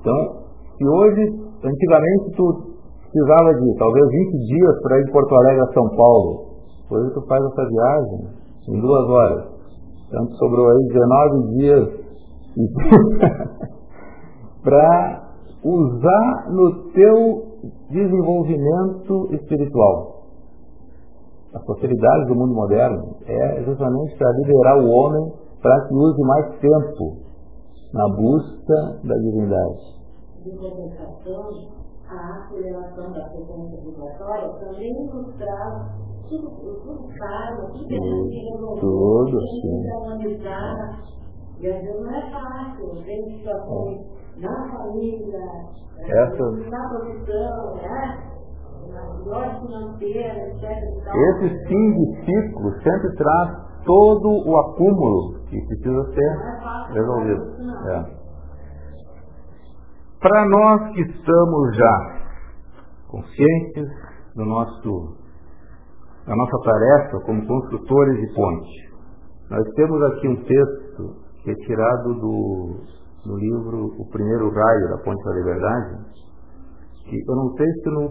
Então, 0.00 0.44
se 0.76 0.88
hoje, 0.88 1.22
antigamente 1.62 2.36
tu 2.36 2.73
precisava 3.14 3.54
de 3.54 3.78
talvez 3.78 4.08
20 4.10 4.46
dias 4.46 4.82
para 4.82 4.98
ir 4.98 5.04
de 5.04 5.12
Porto 5.12 5.34
Alegre 5.36 5.60
a 5.60 5.72
São 5.72 5.88
Paulo, 5.96 6.46
hoje 6.90 7.14
tu 7.14 7.22
faz 7.28 7.44
essa 7.44 7.64
viagem 7.68 8.28
em 8.68 8.80
duas 8.80 9.08
horas. 9.08 9.44
Então 10.08 10.26
sobrou 10.34 10.68
aí 10.68 10.88
19 10.88 11.48
dias 11.54 11.88
para 14.64 15.30
usar 15.62 16.50
no 16.50 16.90
teu 16.90 17.42
desenvolvimento 17.90 19.32
espiritual. 19.34 20.24
As 21.54 21.64
possibilidades 21.64 22.26
do 22.26 22.34
mundo 22.34 22.54
moderno 22.54 23.14
é 23.26 23.62
justamente 23.62 24.18
para 24.18 24.32
liberar 24.32 24.76
o 24.82 24.88
homem 24.90 25.32
para 25.62 25.86
que 25.86 25.94
use 25.94 26.20
mais 26.22 26.58
tempo 26.58 27.16
na 27.92 28.08
busca 28.08 28.98
da 29.04 29.14
divindade. 29.14 29.94
A 32.08 32.44
aceleração 32.44 33.12
da 33.12 33.28
frequência 33.30 33.80
vibratória 33.80 34.48
também 34.60 34.92
nos 35.06 35.34
traz 35.36 36.04
tudo, 36.28 36.50
tudo 36.50 37.08
caro, 37.18 37.72
tudo 37.72 38.78
Tudo, 38.80 39.40
sim. 39.40 39.82
E 41.60 41.70
às 41.70 41.82
vezes 41.82 42.00
não 42.00 42.14
é 42.14 42.30
fácil, 42.30 43.02
tem 43.04 43.38
situações 43.38 44.00
na 44.36 44.68
família, 44.68 45.40
Essa... 45.98 46.50
na 46.50 46.88
profissão, 46.88 47.74
né? 47.76 48.30
Esse 51.14 51.48
fim 51.66 51.92
de 51.92 52.04
ciclo 52.24 52.72
sempre 52.82 53.16
traz 53.16 53.48
todo 53.84 54.28
o 54.46 54.56
acúmulo 54.58 55.40
que 55.48 55.60
precisa 55.66 56.04
ser 56.12 56.92
resolvido. 56.92 57.42
É. 57.88 58.23
Para 60.24 60.48
nós 60.48 60.94
que 60.94 61.02
estamos 61.02 61.76
já 61.76 61.96
conscientes 63.08 63.88
do 64.34 64.46
nosso, 64.46 65.18
da 66.26 66.34
nossa 66.34 66.58
tarefa 66.64 67.20
como 67.26 67.46
construtores 67.46 68.20
de 68.22 68.34
ponte, 68.34 68.94
nós 69.50 69.62
temos 69.76 70.02
aqui 70.04 70.28
um 70.28 70.36
texto 70.36 71.14
que 71.42 71.50
é 71.50 71.54
tirado 71.66 72.14
do, 72.14 72.80
do 73.26 73.36
livro 73.36 73.84
O 74.00 74.08
Primeiro 74.08 74.48
Raio 74.48 74.88
da 74.96 75.02
Ponte 75.04 75.22
da 75.24 75.34
Liberdade, 75.34 75.94
que 77.04 77.20
eu 77.20 77.36
não 77.36 77.52
sei 77.52 77.66
se, 77.66 77.90
no, 77.90 78.08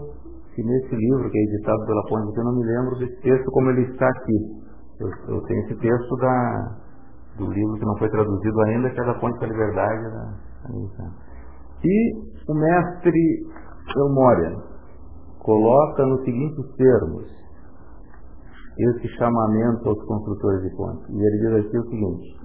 se 0.54 0.62
nesse 0.62 0.94
livro 0.94 1.28
que 1.28 1.36
é 1.36 1.42
editado 1.42 1.84
pela 1.84 2.02
Ponte, 2.10 2.38
eu 2.38 2.44
não 2.44 2.54
me 2.54 2.64
lembro 2.64 2.98
desse 3.00 3.20
texto 3.22 3.50
como 3.50 3.70
ele 3.70 3.90
está 3.90 4.06
aqui. 4.06 4.38
Eu, 5.00 5.34
eu 5.34 5.42
tenho 5.42 5.60
esse 5.64 5.74
texto 5.80 6.16
da, 6.18 6.76
do 7.38 7.50
livro 7.50 7.74
que 7.74 7.84
não 7.84 7.98
foi 7.98 8.08
traduzido 8.08 8.60
ainda, 8.68 8.90
que 8.90 9.00
é 9.00 9.04
da 9.04 9.14
Ponte 9.14 9.40
da 9.40 9.46
Liberdade. 9.48 10.02
Da, 10.04 11.33
e 11.84 12.24
o 12.48 12.54
mestre 12.54 13.46
Elmória 13.96 14.56
coloca 15.40 16.06
nos 16.06 16.24
seguintes 16.24 16.64
termos 16.76 17.24
esse 18.78 19.08
chamamento 19.16 19.88
aos 19.88 20.02
construtores 20.04 20.62
de 20.62 20.76
pontes. 20.76 21.08
E 21.10 21.20
ele 21.20 21.38
diz 21.38 21.66
aqui 21.66 21.78
o 21.78 21.90
seguinte: 21.90 22.36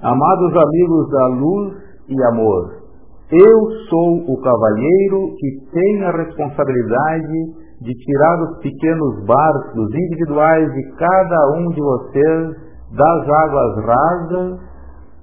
Amados 0.00 0.56
amigos 0.56 1.10
da 1.10 1.26
luz 1.26 1.74
e 2.08 2.24
amor, 2.24 2.84
eu 3.30 3.70
sou 3.90 4.32
o 4.32 4.40
cavalheiro 4.40 5.34
que 5.38 5.70
tem 5.72 6.04
a 6.04 6.10
responsabilidade 6.12 7.64
de 7.82 7.92
tirar 7.92 8.42
os 8.44 8.58
pequenos 8.60 9.24
barcos 9.26 9.94
individuais 9.94 10.72
de 10.72 10.92
cada 10.96 11.58
um 11.58 11.68
de 11.70 11.80
vocês 11.80 12.56
das 12.92 13.28
águas 13.28 13.84
rasas 13.84 14.60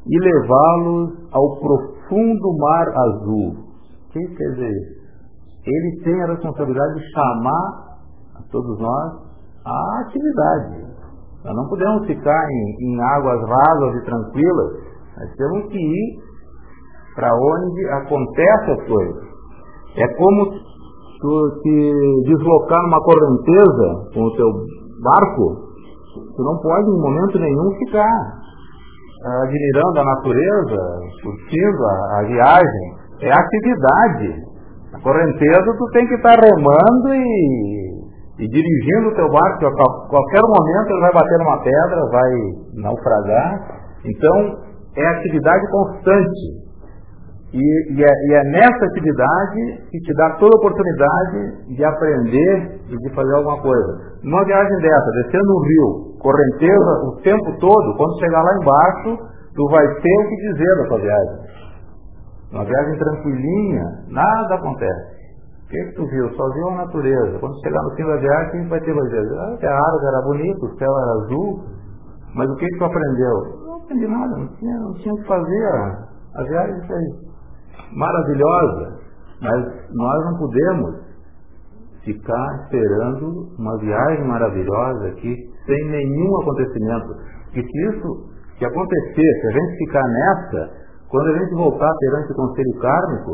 e 0.06 0.20
levá-los 0.20 1.30
ao 1.32 1.60
profundo 1.60 2.01
mar 2.15 2.88
azul. 2.89 3.50
O 3.52 4.12
que 4.12 4.36
quer 4.36 4.52
dizer? 4.54 5.02
Ele 5.65 6.04
tem 6.04 6.24
a 6.24 6.28
responsabilidade 6.28 6.95
de 6.95 7.12
chamar 7.12 7.97
a 8.36 8.41
todos 8.52 8.80
nós 8.80 9.13
à 9.65 10.02
atividade. 10.02 10.91
Nós 11.45 11.56
não 11.56 11.67
podemos 11.69 12.06
ficar 12.08 12.47
em, 12.50 12.76
em 12.80 13.02
águas 13.02 13.41
rasas 13.47 13.95
e 13.95 14.06
tranquilas. 14.06 14.74
Nós 15.17 15.36
temos 15.36 15.71
que 15.71 15.78
ir 15.78 16.19
para 17.15 17.30
onde 17.34 17.86
acontecem 17.89 18.74
as 18.74 18.88
coisas. 18.88 19.24
É 19.97 20.08
como 20.15 20.45
tu 21.21 21.62
te 21.62 22.24
deslocar 22.26 22.82
numa 22.84 23.00
correnteza 23.02 24.10
com 24.13 24.24
o 24.24 24.36
teu 24.36 24.47
barco, 25.04 25.71
tu 26.36 26.43
não 26.43 26.58
pode 26.60 26.89
em 26.89 27.02
momento 27.02 27.39
nenhum 27.39 27.71
ficar 27.86 28.41
admirando 29.24 30.00
a 30.00 30.04
natureza, 30.04 30.78
curtindo 31.22 31.86
a, 31.86 32.20
a 32.20 32.24
viagem. 32.24 33.02
É 33.22 33.32
atividade. 33.32 34.52
A 34.94 35.00
correnteza 35.00 35.78
tu 35.78 35.86
tem 35.94 36.08
que 36.08 36.16
estar 36.16 36.38
remando 36.40 37.14
e, 37.14 38.02
e 38.40 38.48
dirigindo 38.48 39.10
o 39.10 39.16
teu 39.16 39.30
barco. 39.30 39.66
A 39.68 40.10
qualquer 40.10 40.42
momento 40.42 40.90
ele 40.90 41.02
vai 41.02 41.14
bater 41.14 41.38
numa 41.38 41.64
pedra, 41.64 42.10
vai 42.12 42.32
naufragar. 42.82 43.82
Então 44.06 44.58
é 44.98 45.08
atividade 45.08 45.62
constante. 45.72 46.71
E, 47.52 47.60
e, 47.60 48.04
é, 48.04 48.08
e, 48.08 48.34
é, 48.34 48.44
nessa 48.46 48.86
atividade 48.86 49.84
que 49.92 50.00
te 50.00 50.14
dá 50.16 50.38
toda 50.40 50.56
a 50.56 50.60
oportunidade 50.60 51.76
de 51.76 51.84
aprender 51.84 52.80
e 52.88 52.96
de 52.96 53.14
fazer 53.14 53.36
alguma 53.36 53.62
coisa. 53.62 54.16
Numa 54.24 54.46
viagem 54.46 54.78
dessa, 54.80 55.12
descendo 55.24 55.52
um 55.52 55.62
rio, 55.68 56.18
correnteza 56.22 56.92
o 57.08 57.22
tempo 57.22 57.60
todo, 57.60 57.98
quando 57.98 58.20
chegar 58.20 58.42
lá 58.42 58.52
embaixo, 58.56 59.18
tu 59.54 59.70
vai 59.70 59.86
ter 59.86 60.18
o 60.24 60.30
que 60.30 60.36
dizer 60.48 60.78
da 60.78 60.88
tua 60.88 61.00
viagem. 61.00 61.52
Uma 62.54 62.64
viagem 62.64 62.98
tranquilinha, 62.98 63.84
nada 64.08 64.56
acontece. 64.56 65.22
O 65.66 65.70
que, 65.72 65.84
que 65.84 65.96
tu 65.96 66.06
viu? 66.08 66.30
Só 66.36 66.54
viu 66.54 66.70
a 66.70 66.76
natureza. 66.76 67.40
Quando 67.40 67.62
chegar 67.64 67.84
no 67.84 67.96
fim 67.96 68.06
da 68.06 68.16
viagem, 68.16 68.68
vai 68.70 68.80
ter 68.80 68.94
dizer, 68.94 69.40
ah, 69.40 69.58
a 69.62 69.76
árvore 69.76 70.06
era 70.06 70.22
bonita, 70.24 70.66
o 70.66 70.78
céu 70.78 70.92
era 70.92 71.12
azul, 71.24 71.64
mas 72.34 72.50
o 72.50 72.56
que, 72.56 72.66
que 72.66 72.78
tu 72.78 72.86
aprendeu? 72.86 73.36
Não 73.66 73.76
aprendi 73.76 74.08
nada, 74.08 74.38
não 74.38 74.48
tinha, 74.56 74.78
não 74.80 74.94
tinha 74.94 75.14
o 75.14 75.18
que 75.18 75.28
fazer. 75.28 75.66
A, 75.66 76.08
a 76.36 76.44
viagem 76.44 76.88
foi 76.88 77.31
maravilhosa, 77.94 79.00
mas 79.42 79.66
nós 79.94 80.26
não 80.26 80.38
podemos 80.38 81.12
ficar 82.04 82.64
esperando 82.64 83.50
uma 83.58 83.78
viagem 83.78 84.28
maravilhosa 84.28 85.08
aqui 85.08 85.36
sem 85.66 85.90
nenhum 85.90 86.42
acontecimento. 86.42 87.08
Porque 87.46 87.64
se 87.64 87.90
isso 87.90 88.32
se 88.58 88.66
acontecer, 88.66 89.42
se 89.42 89.48
a 89.48 89.52
gente 89.52 89.78
ficar 89.78 90.04
nessa, 90.04 90.72
quando 91.10 91.28
a 91.28 91.38
gente 91.40 91.56
voltar 91.56 91.92
perante 92.00 92.32
o 92.32 92.36
conselho 92.36 92.80
kármico, 92.80 93.32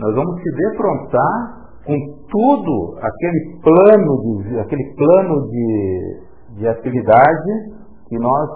nós 0.00 0.14
vamos 0.14 0.42
se 0.42 0.50
defrontar 0.56 1.60
com 1.84 1.96
tudo 2.30 2.98
aquele 3.00 3.60
plano 3.62 4.42
de, 4.42 4.58
aquele 4.60 4.94
plano 4.96 5.46
de, 5.48 6.20
de 6.58 6.68
atividade 6.68 7.50
que 8.08 8.18
nós 8.18 8.50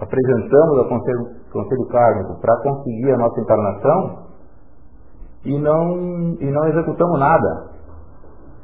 apresentamos 0.00 0.78
ao 0.78 0.88
conselho, 0.88 1.26
conselho 1.52 1.86
kármico 1.88 2.40
para 2.40 2.56
conseguir 2.62 3.12
a 3.12 3.18
nossa 3.18 3.40
encarnação 3.40 4.29
e 5.44 5.58
não, 5.58 6.36
e 6.40 6.50
não 6.50 6.68
executamos 6.68 7.18
nada. 7.18 7.70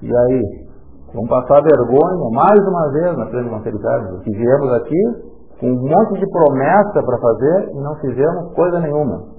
E 0.02 0.14
aí, 0.14 0.42
vamos 1.14 1.28
passar 1.28 1.62
vergonha 1.62 2.30
mais 2.32 2.60
uma 2.66 2.92
vez 2.92 3.16
na 3.16 3.26
frente 3.26 3.44
do 3.44 3.50
Conselho 3.50 4.20
que 4.22 4.30
viemos 4.30 4.72
aqui 4.74 5.36
com 5.60 5.68
um 5.68 5.88
monte 5.88 6.20
de 6.20 6.30
promessa 6.30 7.02
para 7.02 7.18
fazer 7.18 7.70
e 7.72 7.80
não 7.80 7.96
fizemos 7.96 8.54
coisa 8.54 8.80
nenhuma. 8.80 9.36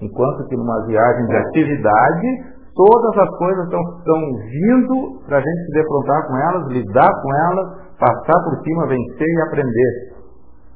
Enquanto 0.00 0.46
que 0.48 0.56
numa 0.56 0.86
viagem 0.86 1.26
de 1.26 1.36
atividade, 1.36 2.26
todas 2.74 3.18
as 3.18 3.36
coisas 3.36 3.64
estão 3.64 4.20
vindo 4.50 5.20
para 5.26 5.38
a 5.38 5.40
gente 5.40 5.66
se 5.66 5.72
defrontar 5.72 6.28
com 6.28 6.36
elas, 6.36 6.66
lidar 6.68 7.10
com 7.22 7.34
elas, 7.34 7.84
passar 7.98 8.44
por 8.44 8.62
cima, 8.62 8.86
vencer 8.86 9.26
e 9.26 9.42
aprender. 9.42 10.14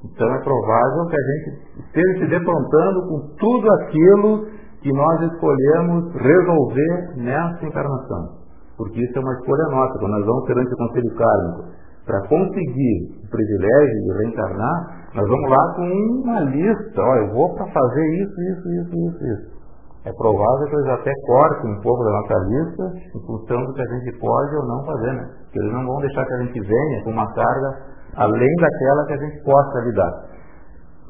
Então 0.05 0.29
é 0.35 0.39
provável 0.43 1.07
que 1.07 1.17
a 1.17 1.25
gente 1.25 1.87
esteja 1.87 2.19
se 2.19 2.27
defrontando 2.31 3.09
com 3.09 3.19
tudo 3.37 3.73
aquilo 3.75 4.58
que 4.89 4.93
nós 4.95 5.21
escolhemos 5.33 6.15
resolver 6.15 7.13
nessa 7.17 7.67
encarnação. 7.67 8.39
Porque 8.79 9.05
isso 9.05 9.19
é 9.19 9.21
uma 9.21 9.35
escolha 9.35 9.65
nossa. 9.71 9.99
Quando 9.99 10.13
nós 10.13 10.25
vamos 10.25 10.45
perante 10.47 10.73
o 10.73 10.77
conselho 10.77 11.15
kármico 11.15 11.65
para 12.07 12.21
conseguir 12.29 13.21
o 13.21 13.29
privilégio 13.29 14.01
de 14.01 14.13
reencarnar, 14.23 15.09
nós 15.15 15.29
vamos 15.29 15.51
lá 15.51 15.75
com 15.75 15.83
uma 16.25 16.41
lista. 16.41 17.03
Ó, 17.03 17.17
eu 17.17 17.35
vou 17.35 17.55
para 17.55 17.67
fazer 17.67 18.07
isso, 18.23 18.33
isso, 18.33 18.69
isso, 18.81 18.97
isso, 18.97 19.25
isso. 19.25 19.59
É 20.07 20.13
provável 20.13 20.67
que 20.69 20.77
eles 20.77 20.89
até 20.89 21.13
cortem 21.27 21.71
um 21.71 21.81
pouco 21.83 22.03
da 22.05 22.13
nossa 22.13 22.35
lista 22.49 22.83
em 23.15 23.27
função 23.27 23.65
do 23.67 23.75
que 23.75 23.83
a 23.83 23.87
gente 23.87 24.19
pode 24.19 24.57
ou 24.57 24.67
não 24.69 24.87
fazer, 24.87 25.13
né? 25.13 25.29
Porque 25.45 25.59
eles 25.59 25.73
não 25.73 25.85
vão 25.85 26.01
deixar 26.01 26.25
que 26.25 26.33
a 26.33 26.39
gente 26.45 26.61
venha 26.61 27.05
com 27.05 27.11
uma 27.11 27.27
carga 27.35 27.77
além 28.17 28.55
daquela 28.61 29.07
que 29.07 29.13
a 29.13 29.17
gente 29.19 29.45
possa 29.45 29.81
lidar. 29.81 30.13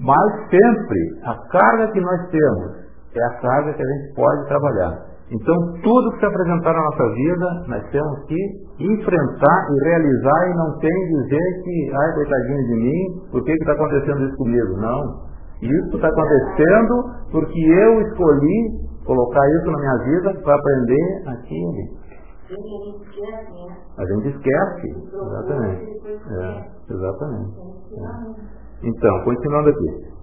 Mas 0.01 0.33
sempre 0.51 0.99
a 1.23 1.37
carga 1.49 1.93
que 1.93 2.01
nós 2.01 2.29
temos 2.31 2.88
é 3.19 3.27
a 3.27 3.41
carga 3.41 3.73
que 3.75 3.83
a 3.83 3.87
gente 3.87 4.15
pode 4.15 4.49
trabalhar. 4.49 5.09
Então, 5.31 5.55
tudo 5.83 6.13
que 6.13 6.21
se 6.21 6.27
apresentar 6.27 6.73
na 6.73 6.83
nossa 6.83 7.15
vida, 7.15 7.47
nós 7.69 7.91
temos 7.91 8.25
que 8.25 8.39
enfrentar 8.81 9.67
e 9.71 9.85
realizar 9.85 10.49
e 10.49 10.55
não 10.57 10.79
tem 10.79 10.91
dizer 10.91 11.63
que, 11.65 11.91
ai, 11.95 12.15
coitadinho 12.15 12.67
de 12.67 12.75
mim, 12.77 13.31
por 13.31 13.45
que 13.45 13.53
está 13.53 13.73
acontecendo 13.73 14.25
isso 14.25 14.37
comigo? 14.37 14.77
Não. 14.79 15.29
Isso 15.61 15.97
está 15.97 16.09
acontecendo 16.09 16.95
porque 17.31 17.61
eu 17.61 18.01
escolhi 18.01 18.89
colocar 19.05 19.47
isso 19.61 19.71
na 19.71 19.79
minha 19.79 19.99
vida 20.05 20.41
para 20.43 20.55
aprender 20.55 21.23
aquilo. 21.27 21.99
A 23.99 24.05
gente 24.07 24.29
esquece, 24.29 24.89
exatamente. 25.13 25.85
É, 26.31 26.69
exatamente. 26.91 27.53
É. 27.93 28.89
Então, 28.89 29.25
continuando 29.25 29.69
aqui. 29.69 30.18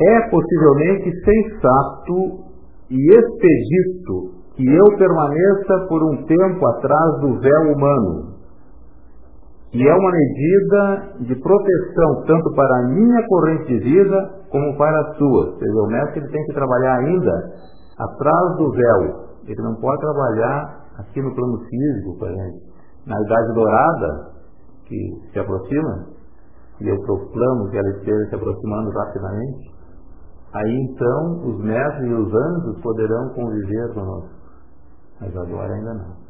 É 0.00 0.30
possivelmente 0.30 1.10
sensato 1.24 2.50
e 2.90 3.14
expedito 3.14 4.40
que 4.56 4.66
eu 4.66 4.96
permaneça 4.96 5.86
por 5.88 6.02
um 6.02 6.24
tempo 6.24 6.66
atrás 6.68 7.20
do 7.20 7.38
véu 7.38 7.72
humano, 7.74 8.30
que 9.70 9.86
é 9.86 9.94
uma 9.94 10.10
medida 10.10 11.16
de 11.20 11.34
proteção 11.36 12.24
tanto 12.26 12.54
para 12.54 12.78
a 12.78 12.88
minha 12.88 13.26
corrente 13.26 13.66
de 13.66 13.78
vida 13.78 14.30
como 14.50 14.76
para 14.76 15.00
a 15.00 15.14
sua. 15.14 15.50
Ou 15.50 15.58
seja, 15.58 15.80
o 15.80 15.86
mestre 15.86 16.28
tem 16.28 16.44
que 16.44 16.54
trabalhar 16.54 16.98
ainda 16.98 17.32
atrás 17.98 18.56
do 18.56 18.70
véu. 18.72 19.30
Ele 19.46 19.62
não 19.62 19.76
pode 19.76 20.00
trabalhar 20.00 20.86
aqui 20.98 21.22
no 21.22 21.34
plano 21.34 21.58
físico, 21.68 22.18
por 22.18 22.28
exemplo. 22.28 22.60
Na 23.06 23.20
Idade 23.20 23.54
Dourada, 23.54 24.30
que 24.86 25.30
se 25.32 25.38
aproxima, 25.38 26.06
e 26.80 26.88
eu 26.88 26.96
proclamo 27.02 27.70
que 27.70 27.78
ela 27.78 27.90
esteja 27.90 28.28
se 28.28 28.34
aproximando 28.34 28.90
rapidamente, 28.90 29.79
aí 30.52 30.88
então 30.90 31.48
os 31.48 31.62
mestres 31.62 32.10
e 32.10 32.14
os 32.14 32.34
anjos 32.34 32.82
poderão 32.82 33.28
conviver 33.34 33.94
conosco. 33.94 34.30
Mas 35.20 35.36
agora 35.36 35.72
ainda 35.72 35.94
não. 35.94 36.20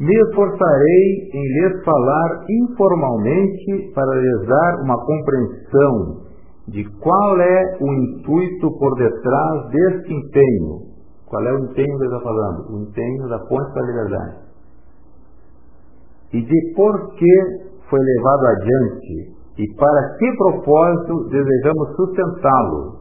Me 0.00 0.14
esforçarei 0.28 1.30
em 1.34 1.42
lhes 1.42 1.84
falar 1.84 2.44
informalmente 2.48 3.92
para 3.94 4.14
lhes 4.14 4.46
dar 4.46 4.80
uma 4.82 4.96
compreensão 5.04 6.28
de 6.68 6.84
qual 7.00 7.40
é 7.40 7.78
o 7.80 7.92
intuito 7.92 8.70
por 8.78 8.94
detrás 8.96 9.70
deste 9.70 10.12
empenho. 10.12 10.88
Qual 11.26 11.42
é 11.44 11.52
o 11.52 11.64
empenho 11.64 11.98
que 11.98 12.04
está 12.04 12.20
falando? 12.20 12.74
O 12.74 12.82
empenho 12.82 13.28
da 13.28 13.38
ponte 13.40 13.72
para 13.72 13.82
a 13.82 13.86
liberdade. 13.86 14.36
E 16.32 16.42
de 16.42 16.74
por 16.74 17.14
que 17.14 17.68
foi 17.88 17.98
levado 17.98 18.46
adiante 18.46 19.37
e 19.58 19.74
para 19.74 20.16
que 20.16 20.36
propósito 20.36 21.28
desejamos 21.30 21.96
sustentá-lo. 21.96 22.98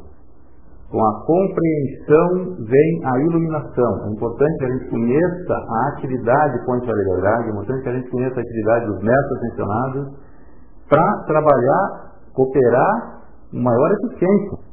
Com 0.90 1.06
a 1.06 1.26
compreensão 1.26 2.56
vem 2.66 3.06
a 3.06 3.20
iluminação. 3.20 4.06
É 4.06 4.10
importante 4.10 4.58
que 4.58 4.66
a 4.66 4.70
gente 4.70 4.90
conheça 4.90 5.54
a 5.54 5.90
atividade 5.90 6.58
Liberdade, 6.66 7.48
é 7.48 7.52
importante 7.52 7.84
que 7.84 7.90
a 7.90 7.94
gente 7.94 8.10
conheça 8.10 8.40
a 8.40 8.42
atividade 8.42 8.86
dos 8.86 9.04
mestres 9.04 9.42
mencionados 9.42 10.08
para 10.90 11.24
trabalhar, 11.28 12.14
cooperar 12.34 13.22
com 13.52 13.60
maior 13.60 13.92
eficiência. 13.92 14.68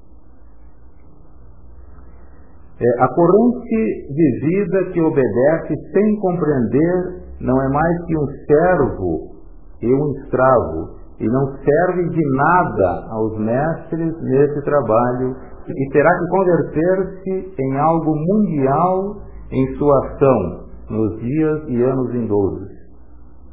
É, 2.81 3.05
a 3.05 3.09
corrente 3.09 4.07
de 4.11 4.41
vida 4.47 4.93
que 4.93 5.01
obedece 5.01 5.75
sem 5.93 6.21
compreender 6.21 7.25
não 7.41 7.61
é 7.61 7.69
mais 7.69 8.05
que 8.07 8.17
um 8.17 8.27
servo 8.47 9.35
e 9.83 9.95
um 9.95 10.11
escravo, 10.19 11.04
e 11.21 11.27
não 11.27 11.47
serve 11.47 12.09
de 12.09 12.37
nada 12.37 13.07
aos 13.11 13.39
mestres 13.39 14.23
nesse 14.23 14.63
trabalho 14.63 15.37
e 15.69 15.91
terá 15.93 16.11
que 16.19 16.27
converter-se 16.29 17.55
em 17.59 17.79
algo 17.79 18.15
mundial 18.15 19.17
em 19.51 19.77
sua 19.77 20.07
ação 20.07 20.65
nos 20.91 21.21
dias 21.21 21.63
e 21.69 21.83
anos 21.83 22.11
vindouros. 22.11 22.69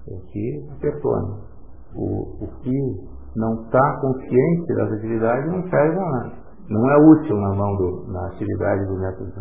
Aqui 0.07 0.67
apertou. 0.75 1.13
Né? 1.13 1.37
O, 1.95 2.45
o 2.45 2.47
que 2.61 3.11
não 3.35 3.63
está 3.63 3.99
consciente 4.01 4.75
das 4.75 4.91
atividades 4.93 5.51
não 5.51 5.61
serve 5.69 5.97
a 5.97 6.11
nada. 6.11 6.31
Não 6.69 6.91
é 6.91 6.97
útil 6.97 7.37
na 7.37 7.55
mão 7.55 7.75
do, 7.75 8.11
na 8.11 8.27
atividade 8.27 8.85
do 8.85 8.99
método 8.99 9.31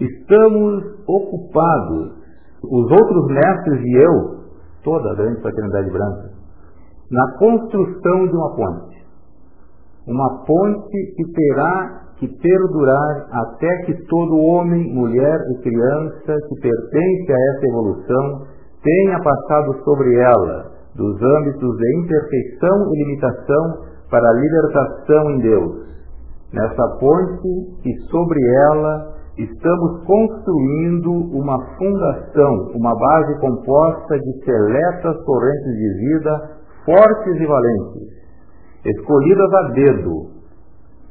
Estamos 0.00 0.84
ocupados, 1.06 2.12
os 2.62 2.90
outros 2.90 3.26
mestres 3.28 3.80
e 3.80 3.96
eu, 3.96 4.33
toda 4.84 5.10
a 5.10 5.14
grande 5.14 5.40
fraternidade 5.40 5.90
branca, 5.90 6.30
na 7.10 7.38
construção 7.38 8.26
de 8.28 8.36
uma 8.36 8.54
ponte 8.54 8.94
uma 10.06 10.44
ponte 10.44 11.14
que 11.16 11.24
terá 11.32 12.02
que 12.18 12.28
perdurar 12.28 13.26
até 13.32 13.68
que 13.84 13.94
todo 14.06 14.36
homem, 14.36 14.94
mulher 14.94 15.40
e 15.50 15.62
criança 15.62 16.36
que 16.48 16.60
pertence 16.60 17.32
a 17.32 17.36
essa 17.36 17.66
evolução 17.66 18.46
tenha 18.82 19.18
passado 19.22 19.82
sobre 19.82 20.14
ela 20.14 20.72
dos 20.94 21.22
âmbitos 21.22 21.76
de 21.76 21.98
imperfeição 21.98 22.92
e 22.92 23.04
limitação 23.04 23.78
para 24.10 24.28
a 24.28 24.34
libertação 24.34 25.30
em 25.30 25.38
Deus. 25.40 25.84
Nessa 26.52 26.88
ponte 27.00 27.48
e 27.84 28.10
sobre 28.10 28.38
ela 28.70 29.13
estamos 29.38 30.04
construindo 30.04 31.10
uma 31.36 31.58
fundação, 31.76 32.70
uma 32.74 32.94
base 32.94 33.40
composta 33.40 34.18
de 34.18 34.44
seletas 34.44 35.24
correntes 35.24 35.76
de 35.76 35.94
vida 35.98 36.50
fortes 36.84 37.40
e 37.40 37.46
valentes 37.46 38.24
escolhidas 38.84 39.54
a 39.54 39.62
dedo, 39.72 40.34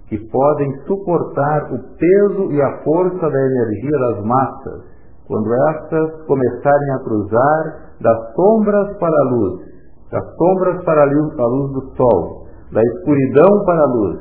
que 0.08 0.18
podem 0.30 0.72
suportar 0.86 1.74
o 1.74 1.80
peso 1.98 2.52
e 2.52 2.62
a 2.62 2.84
força 2.84 3.30
da 3.30 3.40
energia 3.40 4.00
das 4.00 4.24
massas, 4.24 4.84
quando 5.28 5.54
estas 5.70 6.26
começarem 6.28 6.92
a 6.92 7.04
cruzar 7.04 7.94
das 8.00 8.36
sombras 8.36 8.98
para 8.98 9.22
a 9.22 9.30
luz, 9.30 9.62
das 10.12 10.24
sombras 10.36 10.84
para 10.84 11.02
a 11.02 11.06
luz 11.48 11.72
do 11.74 11.96
sol, 11.96 12.46
da 12.72 12.82
escuridão 12.82 13.66
para 13.66 13.82
a 13.82 13.88
luz, 13.88 14.20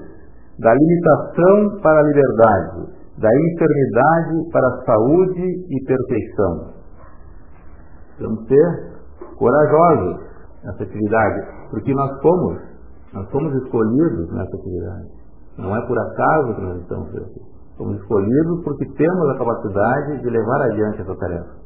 da 0.59 0.73
limitação 0.73 1.81
para 1.83 1.99
a 1.99 2.03
liberdade, 2.03 3.02
da 3.23 3.29
enfermidade 3.29 4.51
para 4.51 4.67
a 4.67 4.85
saúde 4.85 5.65
e 5.71 5.85
perfeição. 5.87 6.75
Vamos 8.21 8.47
ser 8.49 8.93
corajosos 9.39 10.21
nessa 10.65 10.83
atividade, 10.83 11.41
porque 11.71 11.95
nós 11.95 12.21
somos 12.21 12.73
nós 13.15 13.29
somos 13.31 13.55
escolhidos 13.63 14.33
nessa 14.33 14.57
atividade. 14.57 15.07
Não 15.59 15.77
é 15.77 15.87
por 15.87 15.99
acaso 15.99 16.55
que 16.55 16.61
nós 16.63 16.81
estamos 16.81 17.09
aqui. 17.15 17.41
Somos 17.77 18.01
escolhidos 18.01 18.65
porque 18.65 18.87
temos 18.97 19.29
a 19.31 19.39
capacidade 19.39 20.23
de 20.23 20.31
levar 20.31 20.63
adiante 20.63 21.03
essa 21.03 21.15
tarefa. 21.17 21.63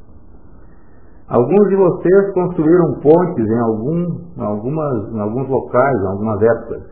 Alguns 1.29 1.69
de 1.69 1.77
vocês 1.77 2.35
construíram 2.35 2.95
pontes 3.01 3.47
em, 3.47 3.59
algum, 3.61 4.19
em, 4.37 4.45
algumas, 4.45 5.13
em 5.13 5.21
alguns 5.21 5.49
locais, 5.49 6.01
em 6.01 6.07
algumas 6.07 6.43
épocas. 6.43 6.83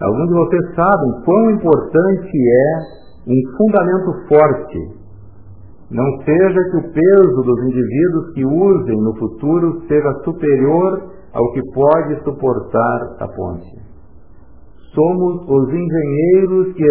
Alguns 0.00 0.28
de 0.28 0.34
vocês 0.34 0.74
sabem 0.74 1.22
quão 1.24 1.50
importante 1.50 2.36
é 2.36 2.98
um 3.28 3.56
fundamento 3.56 4.26
forte. 4.26 4.78
Não 5.90 6.04
seja 6.24 6.70
que 6.70 6.76
o 6.76 6.92
peso 6.92 7.42
dos 7.42 7.62
indivíduos 7.64 8.32
que 8.34 8.44
usem 8.44 8.96
no 9.02 9.14
futuro 9.16 9.82
seja 9.86 10.12
superior 10.24 11.02
ao 11.32 11.52
que 11.52 11.62
pode 11.72 12.24
suportar 12.24 13.16
a 13.20 13.28
ponte. 13.28 13.88
Somos 14.94 15.48
os 15.48 15.68
engenheiros 15.68 16.74
que, 16.74 16.84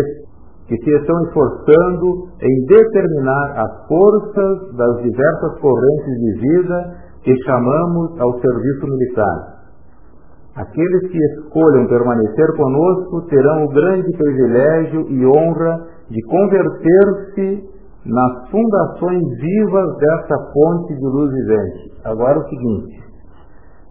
que 0.67 0.83
se 0.83 0.91
estão 0.95 1.19
esforçando 1.23 2.29
em 2.41 2.65
determinar 2.65 3.53
as 3.57 3.87
forças 3.87 4.75
das 4.75 5.03
diversas 5.03 5.59
correntes 5.59 6.19
de 6.19 6.39
vida 6.39 6.97
que 7.23 7.35
chamamos 7.43 8.19
ao 8.19 8.39
serviço 8.39 8.85
militar. 8.87 9.57
Aqueles 10.55 11.11
que 11.11 11.17
escolham 11.17 11.87
permanecer 11.87 12.55
conosco 12.55 13.27
terão 13.29 13.65
o 13.65 13.69
grande 13.69 14.11
privilégio 14.17 15.05
e 15.09 15.25
honra 15.25 15.96
de 16.09 16.21
converter-se 16.23 17.77
nas 18.05 18.49
fundações 18.49 19.21
vivas 19.39 19.97
dessa 19.97 20.37
fonte 20.53 20.95
de 20.95 21.05
luz 21.05 21.31
vivente. 21.31 22.01
Agora 22.05 22.39
o 22.39 22.49
seguinte, 22.49 23.03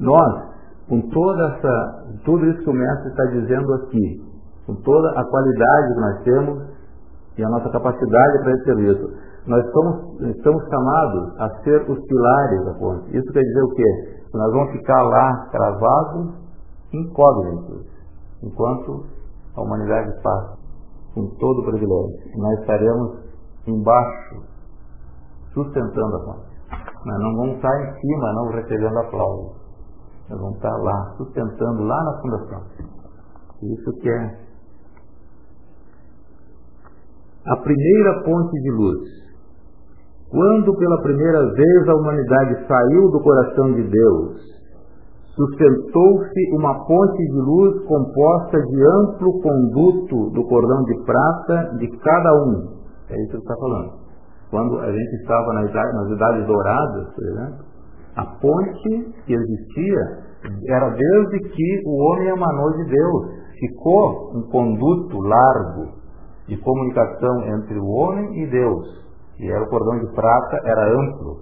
nós, 0.00 0.44
com 0.88 1.00
toda 1.10 1.44
essa, 1.48 2.04
tudo 2.24 2.46
isso 2.46 2.62
que 2.62 2.70
o 2.70 2.72
mestre 2.72 3.10
está 3.10 3.24
dizendo 3.26 3.74
aqui, 3.74 4.22
com 4.66 4.74
toda 4.76 5.10
a 5.20 5.24
qualidade 5.24 5.94
que 5.94 6.00
nós 6.00 6.22
temos 6.22 6.62
e 7.38 7.44
a 7.44 7.48
nossa 7.50 7.68
capacidade 7.70 8.42
para 8.42 8.52
esse 8.52 8.64
serviço, 8.64 9.26
nós 9.46 9.64
somos, 9.70 10.20
estamos 10.36 10.64
chamados 10.68 11.40
a 11.40 11.48
ser 11.62 11.82
os 11.88 11.98
pilares 12.06 12.64
da 12.64 12.74
ponte. 12.74 13.16
Isso 13.16 13.32
quer 13.32 13.42
dizer 13.42 13.62
o 13.62 13.74
quê? 13.74 14.18
Nós 14.34 14.52
vamos 14.52 14.72
ficar 14.72 15.02
lá 15.02 15.46
cravados, 15.50 16.34
incógnitos, 16.92 17.86
enquanto 18.42 19.04
a 19.56 19.62
humanidade 19.62 20.10
passa, 20.22 20.55
com 21.16 21.26
todo 21.38 21.60
o 21.60 21.64
privilégio. 21.64 22.36
Nós 22.36 22.60
estaremos 22.60 23.24
embaixo, 23.66 24.44
sustentando 25.54 26.16
a 26.16 26.24
ponte. 26.24 26.56
Nós 27.06 27.18
não 27.20 27.36
vamos 27.36 27.56
estar 27.56 27.72
em 27.80 28.00
cima, 28.00 28.32
não 28.34 28.52
recebendo 28.52 28.98
aplausos. 28.98 29.56
Nós 30.28 30.38
vamos 30.38 30.56
estar 30.56 30.76
lá, 30.76 31.14
sustentando 31.16 31.82
lá 31.84 32.04
na 32.04 32.20
fundação. 32.20 32.62
Isso 33.62 33.92
que 34.02 34.10
é 34.10 34.46
a 37.46 37.56
primeira 37.56 38.22
ponte 38.22 38.60
de 38.60 38.70
luz. 38.72 39.08
Quando 40.28 40.76
pela 40.76 41.02
primeira 41.02 41.40
vez 41.54 41.88
a 41.88 41.94
humanidade 41.94 42.66
saiu 42.66 43.10
do 43.10 43.22
coração 43.22 43.72
de 43.72 43.88
Deus, 43.88 44.55
sustentou-se 45.36 46.56
uma 46.56 46.74
ponte 46.86 47.18
de 47.18 47.38
luz 47.38 47.84
composta 47.84 48.58
de 48.58 48.82
amplo 48.82 49.40
conduto 49.42 50.30
do 50.30 50.42
cordão 50.48 50.82
de 50.84 51.04
prata 51.04 51.76
de 51.78 51.88
cada 51.98 52.32
um. 52.44 52.76
É 53.10 53.22
isso 53.22 53.32
que 53.32 53.36
está 53.36 53.54
falando. 53.56 53.92
Quando 54.50 54.78
a 54.80 54.90
gente 54.90 55.14
estava 55.20 55.52
nas 55.52 55.72
nas 55.72 56.10
idades 56.10 56.46
douradas, 56.46 57.14
por 57.14 57.24
exemplo, 57.24 57.64
a 58.16 58.24
ponte 58.40 59.12
que 59.26 59.34
existia 59.34 60.26
era 60.68 60.90
desde 60.90 61.48
que 61.50 61.82
o 61.84 61.96
homem 61.98 62.28
emanou 62.28 62.72
de 62.72 62.84
Deus. 62.84 63.46
Ficou 63.58 64.36
um 64.36 64.42
conduto 64.50 65.18
largo 65.20 65.92
de 66.46 66.56
comunicação 66.58 67.42
entre 67.46 67.78
o 67.78 67.86
homem 67.86 68.42
e 68.42 68.50
Deus. 68.50 69.06
E 69.38 69.50
era 69.50 69.62
o 69.62 69.68
cordão 69.68 69.98
de 69.98 70.14
prata, 70.14 70.60
era 70.64 70.92
amplo. 70.92 71.40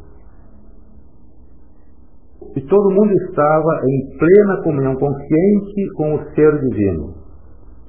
E 2.56 2.60
todo 2.60 2.90
mundo 2.90 3.12
estava 3.12 3.80
em 3.84 4.18
plena 4.18 4.62
comunhão 4.62 4.94
consciente 4.96 5.92
com 5.96 6.14
o 6.14 6.24
ser 6.34 6.58
divino. 6.60 7.14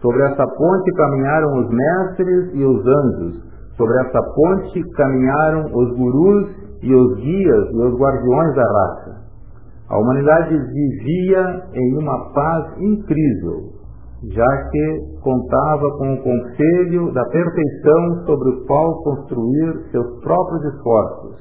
Sobre 0.01 0.22
essa 0.24 0.45
ponte 0.47 0.91
caminharam 0.93 1.60
os 1.60 1.70
mestres 1.70 2.53
e 2.53 2.64
os 2.64 2.86
anjos. 2.86 3.43
Sobre 3.78 3.97
essa 4.01 4.22
ponte 4.22 4.82
caminharam 4.95 5.66
os 5.74 5.97
gurus 5.97 6.49
e 6.82 6.93
os 6.93 7.16
guias 7.16 7.70
e 7.72 7.78
os 7.78 7.99
guardiões 7.99 8.56
da 8.56 8.64
raça. 8.64 9.26
A 9.89 9.99
humanidade 9.99 10.58
vivia 10.58 11.64
em 11.74 11.97
uma 11.97 12.34
paz 12.34 12.66
incrível, 12.80 13.74
já 14.34 14.70
que 14.72 15.20
contava 15.22 15.97
com 15.97 16.14
o 16.14 16.24
conselho 16.24 17.14
da 17.14 17.24
perfeição 17.26 18.26
sobre 18.26 18.49
o 18.49 18.66
qual 18.66 19.03
construir 19.03 19.89
seus 19.91 20.22
próprios 20.22 20.74
esforços. 20.74 21.36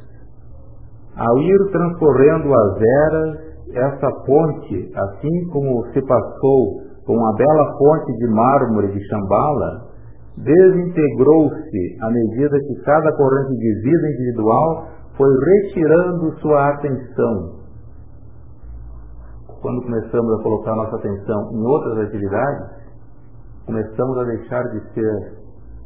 Ao 1.16 1.38
ir 1.38 1.70
transcorrendo 1.70 2.52
as 2.52 2.80
eras, 2.80 3.54
essa 3.72 4.10
ponte, 4.26 4.92
assim 4.96 5.48
como 5.52 5.86
se 5.92 6.02
passou 6.02 6.82
com 7.06 7.26
a 7.26 7.32
bela 7.36 7.76
fonte 7.78 8.16
de 8.16 8.26
mármore 8.28 8.92
de 8.92 9.08
Shambhala, 9.08 9.94
desintegrou-se 10.38 11.98
à 12.00 12.10
medida 12.10 12.58
que 12.58 12.82
cada 12.84 13.12
corrente 13.16 13.56
de 13.56 13.74
vida 13.82 14.08
individual 14.14 14.88
foi 15.16 15.30
retirando 15.30 16.40
sua 16.40 16.70
atenção. 16.70 17.62
Quando 19.62 19.82
começamos 19.82 20.40
a 20.40 20.42
colocar 20.42 20.74
nossa 20.74 20.96
atenção 20.96 21.52
em 21.52 21.62
outras 21.64 22.08
atividades, 22.08 22.84
começamos 23.66 24.18
a 24.18 24.24
deixar 24.24 24.62
de 24.64 24.92
ser 24.92 25.32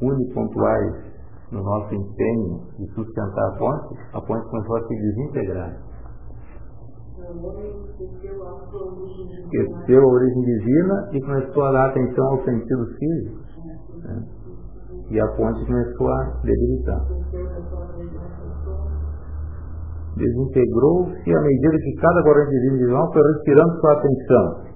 unipontuais 0.00 1.07
no 1.52 1.62
nosso 1.62 1.94
empenho 1.94 2.60
de 2.78 2.86
sustentar 2.94 3.48
a 3.48 3.58
ponte, 3.58 3.94
a 4.12 4.20
ponte 4.20 4.48
começou 4.50 4.76
a 4.76 4.80
se 4.86 4.94
desintegrar. 4.94 5.76
Esqueceu 9.52 10.02
a 10.02 10.06
origem 10.06 10.42
divina 10.42 11.10
e 11.12 11.20
começou 11.20 11.64
a 11.64 11.72
dar 11.72 11.88
atenção 11.90 12.26
aos 12.28 12.44
sentidos 12.44 12.96
físicos. 12.98 13.46
Né? 14.04 14.24
E 15.10 15.20
a 15.20 15.26
ponte 15.36 15.64
começou 15.66 16.08
a 16.08 16.40
debilitar 16.44 17.00
desintegrou-se 20.18 21.34
à 21.34 21.40
medida 21.40 21.78
que 21.78 21.94
cada 22.00 22.22
corrente 22.22 22.54
individual 22.56 23.12
foi 23.12 23.22
retirando 23.22 23.80
sua 23.80 23.92
atenção. 23.92 24.67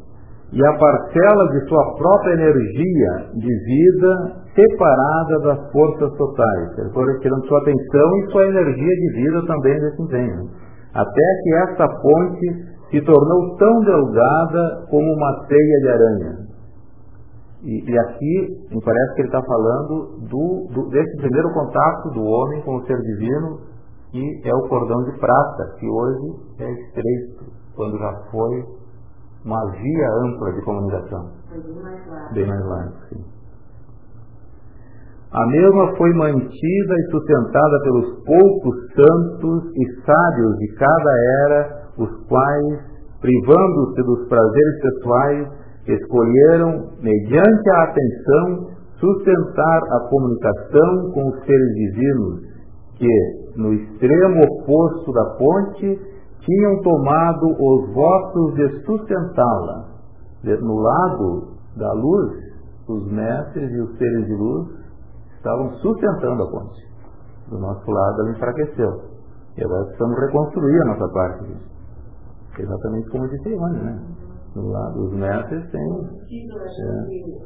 E 0.52 0.66
a 0.66 0.72
parcela 0.78 1.48
de 1.48 1.66
sua 1.66 1.94
própria 1.96 2.34
energia 2.34 3.30
de 3.34 3.64
vida 3.64 4.42
separada 4.54 5.38
das 5.40 5.72
forças 5.72 6.12
totais. 6.18 6.78
Ele 6.78 6.90
foi 6.92 7.12
retirando 7.14 7.46
sua 7.46 7.58
atenção 7.60 8.18
e 8.18 8.32
sua 8.32 8.46
energia 8.46 8.94
de 8.96 9.12
vida 9.14 9.46
também 9.46 9.80
nesse 9.80 10.02
empenho. 10.02 10.50
Até 10.92 11.26
que 11.42 11.54
essa 11.54 11.88
ponte 11.88 12.72
se 12.90 13.00
tornou 13.00 13.56
tão 13.56 13.80
delgada 13.80 14.86
como 14.90 15.10
uma 15.14 15.46
teia 15.48 15.80
de 15.80 15.88
aranha. 15.88 16.36
E, 17.62 17.90
e 17.90 17.98
aqui 17.98 18.48
me 18.70 18.80
parece 18.84 19.14
que 19.14 19.20
ele 19.22 19.28
está 19.28 19.42
falando 19.42 20.28
do, 20.28 20.68
do, 20.74 20.90
desse 20.90 21.16
primeiro 21.16 21.48
contato 21.54 22.10
do 22.10 22.22
homem 22.22 22.60
com 22.62 22.76
o 22.76 22.84
ser 22.84 22.98
divino 22.98 23.72
que 24.12 24.42
é 24.44 24.54
o 24.54 24.68
cordão 24.68 25.02
de 25.04 25.18
prata, 25.18 25.74
que 25.80 25.88
hoje 25.88 26.36
é 26.58 26.70
estreito, 26.70 27.44
quando 27.74 27.96
já 27.98 28.12
foi 28.30 28.81
uma 29.44 29.70
via 29.70 30.08
ampla 30.24 30.52
de 30.52 30.62
comunicação. 30.62 31.30
Bem 32.32 32.46
mais 32.46 32.64
largo. 32.66 32.92
sim. 33.08 33.24
A 35.32 35.46
mesma 35.46 35.96
foi 35.96 36.12
mantida 36.12 36.94
e 36.94 37.10
sustentada 37.10 37.80
pelos 37.84 38.24
poucos 38.24 38.76
santos 38.94 39.64
e 39.74 40.02
sábios 40.04 40.58
de 40.58 40.74
cada 40.74 41.12
era, 41.46 41.82
os 41.96 42.26
quais, 42.26 42.80
privando-se 43.18 44.02
dos 44.02 44.28
prazeres 44.28 44.80
sexuais, 44.82 45.48
escolheram, 45.88 46.90
mediante 47.00 47.70
a 47.70 47.82
atenção, 47.84 48.72
sustentar 49.00 49.80
a 49.92 50.08
comunicação 50.10 51.12
com 51.14 51.28
os 51.28 51.44
seres 51.46 51.74
divinos, 51.76 52.40
que, 52.96 53.56
no 53.56 53.72
extremo 53.72 54.44
oposto 54.44 55.12
da 55.12 55.24
ponte, 55.36 56.11
tinham 56.44 56.82
tomado 56.82 57.46
os 57.46 57.94
votos 57.94 58.54
de 58.54 58.84
sustentá-la. 58.84 59.88
No 60.44 60.76
lado 60.76 61.54
da 61.76 61.92
luz, 61.92 62.32
os 62.88 63.12
mestres 63.12 63.70
e 63.70 63.80
os 63.80 63.96
seres 63.96 64.26
de 64.26 64.34
luz 64.34 64.68
estavam 65.36 65.72
sustentando 65.74 66.42
a 66.42 66.50
ponte. 66.50 66.80
Do 67.48 67.58
nosso 67.58 67.90
lado, 67.90 68.20
ela 68.22 68.30
enfraqueceu. 68.32 69.12
E 69.56 69.64
agora 69.64 69.84
precisamos 69.84 70.18
reconstruir 70.18 70.80
a 70.82 70.84
nossa 70.86 71.08
parte. 71.12 71.56
Exatamente 72.58 73.10
como 73.10 73.28
disse 73.28 73.48
Ivone, 73.48 73.82
né? 73.82 74.02
Do 74.54 74.68
lado, 74.68 75.04
os 75.04 75.12
mestres 75.14 75.70
têm. 75.70 75.80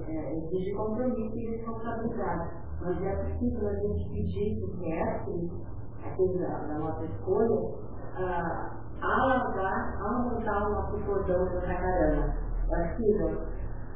É, 0.08 0.36
exige 0.36 0.74
compromisso 0.74 1.36
e 1.36 1.56
responsabilidade 1.56 2.66
mas 2.80 3.02
é 3.02 3.16
possível 3.16 3.68
a 3.68 3.74
gente 3.74 4.08
pedir 4.10 4.60
para 4.60 4.68
o 4.68 4.80
mestre, 4.80 5.50
aquele 6.04 6.38
da, 6.38 6.58
da 6.66 6.78
nossa 6.78 7.04
escolha, 7.04 7.58
alargar, 9.02 9.98
aumentar 10.00 10.66
o 10.66 10.70
nosso 10.72 10.98
cordão 11.04 11.44
da 11.44 11.60
jacarana. 11.60 12.34
É 12.70 12.88
possível. 12.88 13.40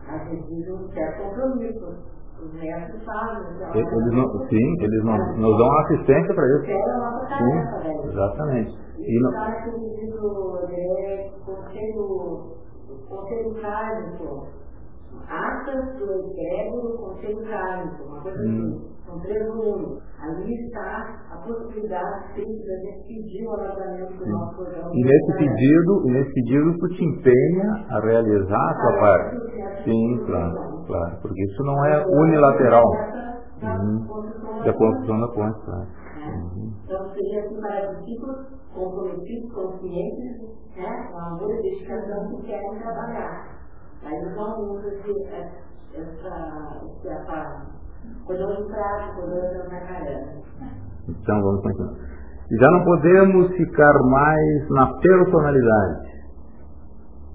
A 0.08 0.18
gente 0.18 0.46
diz 0.48 0.68
um 0.70 0.88
certo 0.90 1.22
compromisso. 1.22 2.20
Os 2.40 2.54
mestres. 2.54 3.02
Então, 3.02 3.74
eles 3.74 4.12
não, 4.14 4.48
sim, 4.48 4.82
eles 4.82 5.04
não, 5.04 5.36
nos 5.36 5.58
dão 5.58 5.78
assistência 5.80 6.34
para 6.34 6.46
isso. 6.48 6.64
Sim, 6.64 8.08
exatamente. 8.08 8.78
E, 8.96 9.02
e 9.02 9.20
não... 9.20 9.30
que 9.30 9.70
o 10.18 10.56
é 10.70 11.30
conselho, 11.44 12.56
conselho 13.08 13.54
kármico 13.60 14.46
Atas 15.28 15.96
do 15.98 16.12
egrégoro 16.12 16.98
conselho 16.98 17.44
kármico, 17.48 18.04
uma 18.04 18.20
coisa 18.20 18.38
hum. 18.40 18.42
assim. 18.42 18.99
São 19.10 19.18
três 19.20 19.44
volumes. 19.48 20.02
Ali 20.20 20.54
está 20.66 21.20
a 21.32 21.36
possibilidade 21.38 22.32
sempre 22.34 22.64
da 22.64 22.76
gente 22.76 23.08
pedir 23.08 23.44
o 23.44 23.50
alargamento 23.50 24.14
do 24.14 24.26
nosso 24.26 24.54
programa. 24.56 24.90
E 24.94 25.02
nesse 25.02 25.32
pedido, 25.36 26.02
e 26.06 26.10
nesse 26.12 26.32
pedido 26.32 26.78
tu 26.78 26.88
te 26.90 27.04
empenha 27.04 27.86
a 27.90 28.00
realizar 28.00 28.70
a 28.70 28.74
tua 28.74 29.00
parte. 29.00 29.82
Sim, 29.82 30.24
claro, 30.26 30.84
claro. 30.86 31.18
Porque 31.22 31.42
isso 31.42 31.62
não 31.64 31.84
é 31.86 32.06
unilateral. 32.06 32.86
Uhum. 33.62 34.64
Da 34.64 34.72
construção 34.72 35.20
da 35.20 35.28
ponte, 35.28 35.64
claro. 35.64 35.86
Uhum. 36.30 36.72
Então 36.84 37.10
seria 37.14 37.44
assim 37.44 37.60
para 37.60 37.92
discípulos 37.94 38.46
comprometidos, 38.72 39.52
conscientes, 39.52 40.40
né, 40.76 41.08
com 41.10 41.18
amor 41.18 41.50
e 41.58 41.62
dedicação 41.62 42.28
que 42.28 42.46
querem 42.46 42.78
trabalhar. 42.78 43.58
Aí 44.04 44.34
não 44.36 44.70
usa 44.70 44.88
essa, 44.88 45.50
essa, 45.94 46.80
essa 47.04 47.79
Então 51.08 51.42
vamos 51.42 51.62
continuar. 51.62 51.94
Já 52.50 52.70
não 52.70 52.84
podemos 52.84 53.48
ficar 53.56 53.92
mais 54.02 54.68
na 54.70 54.98
personalidade. 54.98 56.10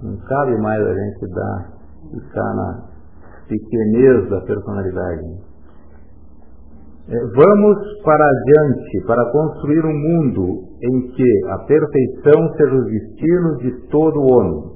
Não 0.03 0.17
cabe 0.27 0.57
mais 0.61 0.81
a 0.85 0.93
gente 0.93 1.33
dar, 1.33 1.71
ficar 2.11 2.53
na 2.53 2.95
pequenez 3.47 4.29
da 4.29 4.41
personalidade. 4.41 5.55
É, 7.07 7.19
vamos 7.19 8.01
para 8.03 8.25
adiante 8.25 9.05
para 9.05 9.31
construir 9.31 9.85
um 9.85 9.93
mundo 9.93 10.63
em 10.81 11.01
que 11.11 11.45
a 11.49 11.59
perfeição 11.59 12.53
seja 12.57 12.75
os 12.75 12.85
destinos 12.85 13.57
de 13.59 13.71
todo 13.89 14.21
homem. 14.21 14.75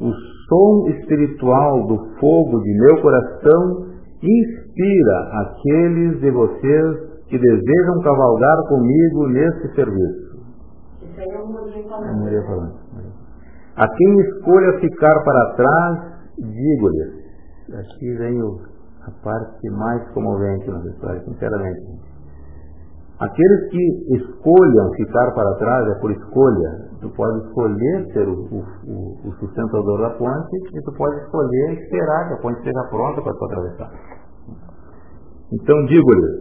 O 0.00 0.12
som 0.48 0.88
espiritual 0.90 1.86
do 1.86 1.96
fogo 2.20 2.60
de 2.60 2.78
meu 2.78 3.02
coração 3.02 3.89
inspira 4.22 5.30
aqueles 5.40 6.20
de 6.20 6.30
vocês 6.30 7.10
que 7.28 7.38
desejam 7.38 8.02
cavalgar 8.02 8.56
comigo 8.68 9.28
nesse 9.28 9.74
serviço. 9.74 10.30
Isso 11.02 11.20
aí 11.20 11.28
é 11.28 12.42
falando. 12.42 12.74
A 13.76 13.88
quem 13.88 14.20
escolha 14.20 14.80
ficar 14.80 15.24
para 15.24 15.54
trás, 15.54 15.98
digo-lhes, 16.38 17.20
aqui 17.72 18.14
vem 18.16 18.40
a 19.02 19.10
parte 19.22 19.70
mais 19.70 20.06
comovente 20.12 20.68
na 20.70 20.90
história, 20.90 21.20
sinceramente. 21.22 22.09
Aqueles 23.20 23.68
que 23.68 24.16
escolham 24.16 24.90
ficar 24.96 25.30
para 25.34 25.54
trás 25.56 25.88
é 25.88 26.00
por 26.00 26.10
escolha. 26.10 26.88
Tu 27.02 27.08
pode 27.10 27.46
escolher 27.46 28.06
ser 28.14 28.26
o, 28.26 28.32
o, 28.32 29.28
o 29.28 29.32
sustentador 29.38 30.00
da 30.00 30.10
ponte 30.16 30.56
e 30.56 30.82
tu 30.82 30.92
pode 30.96 31.16
escolher 31.20 31.72
esperar 31.82 32.28
que 32.28 32.34
a 32.34 32.36
ponte 32.38 32.58
esteja 32.60 32.82
pronta 32.88 33.20
para 33.20 33.34
tu 33.34 33.44
atravessar. 33.44 33.90
Então 35.52 35.84
digo-lhes, 35.84 36.40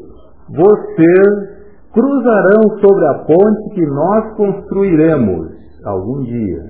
vocês 0.56 1.60
cruzarão 1.92 2.80
sobre 2.80 3.08
a 3.08 3.14
ponte 3.26 3.76
que 3.76 3.86
nós 3.86 4.36
construiremos 4.38 5.50
algum 5.84 6.24
dia, 6.24 6.64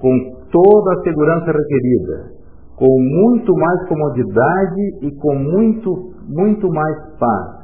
com 0.00 0.10
toda 0.50 0.94
a 0.94 1.02
segurança 1.02 1.52
requerida, 1.52 2.30
com 2.76 2.98
muito 2.98 3.54
mais 3.54 3.88
comodidade 3.88 4.80
e 5.02 5.14
com 5.16 5.34
muito, 5.34 6.14
muito 6.28 6.66
mais 6.72 6.96
paz 7.18 7.59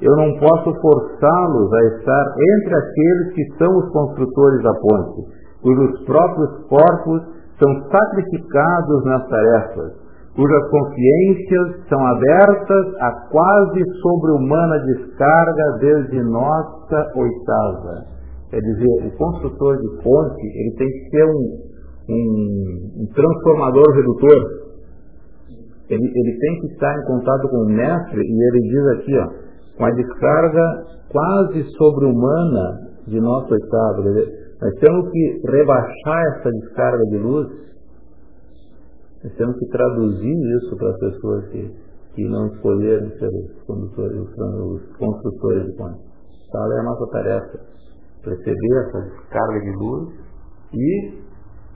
eu 0.00 0.14
não 0.16 0.38
posso 0.38 0.74
forçá-los 0.80 1.72
a 1.72 1.82
estar 1.96 2.34
entre 2.58 2.74
aqueles 2.74 3.34
que 3.34 3.58
são 3.58 3.78
os 3.78 3.90
construtores 3.92 4.62
da 4.62 4.74
ponte, 4.74 5.22
cujos 5.62 6.04
próprios 6.04 6.66
corpos 6.68 7.22
são 7.58 7.72
sacrificados 7.90 9.04
nas 9.04 9.26
tarefas, 9.28 9.92
cujas 10.34 10.70
consciências 10.70 11.88
são 11.88 12.06
abertas 12.06 12.94
a 13.00 13.10
quase 13.30 13.84
sobre-humana 14.02 14.78
descarga 14.80 15.78
desde 15.80 16.22
nossa 16.24 17.12
oitava. 17.16 18.04
Quer 18.50 18.60
dizer, 18.60 19.06
o 19.06 19.16
construtor 19.16 19.78
de 19.78 19.88
ponte 20.02 20.46
ele 20.46 20.74
tem 20.76 20.86
que 20.86 21.10
ser 21.10 21.24
um, 21.24 21.58
um, 22.10 23.02
um 23.02 23.06
transformador 23.14 23.94
redutor. 23.94 24.66
Ele, 25.88 26.04
ele 26.04 26.38
tem 26.38 26.60
que 26.60 26.66
estar 26.74 26.98
em 26.98 27.06
contato 27.06 27.48
com 27.48 27.56
o 27.58 27.66
mestre 27.66 28.20
e 28.20 28.48
ele 28.48 28.68
diz 28.68 28.86
aqui, 28.98 29.18
ó, 29.18 29.45
com 29.76 29.84
a 29.84 29.90
descarga 29.90 30.84
quase 31.10 31.64
sobre-humana 31.76 32.90
de 33.06 33.20
nosso 33.20 33.54
estado. 33.54 34.02
Nós 34.60 34.74
temos 34.80 35.10
que 35.10 35.40
rebaixar 35.44 36.24
essa 36.36 36.50
descarga 36.50 37.04
de 37.10 37.18
luz, 37.18 37.48
nós 39.22 39.32
temos 39.34 39.58
que 39.58 39.66
traduzir 39.68 40.36
isso 40.58 40.76
para 40.76 40.90
as 40.90 40.98
pessoas 40.98 41.48
que, 41.48 41.74
que 42.14 42.28
não 42.28 42.46
escolheram 42.48 43.10
ser 43.18 43.28
os 43.28 43.62
condutores, 43.66 44.18
os 44.18 44.96
construtores 44.96 45.66
de 45.66 45.76
ponte. 45.76 46.00
Tal 46.52 46.72
é 46.72 46.80
a 46.80 46.82
nossa 46.84 47.06
tarefa, 47.10 47.60
perceber 48.22 48.86
essa 48.86 49.00
descarga 49.00 49.60
de 49.60 49.72
luz 49.76 50.14
e 50.72 51.26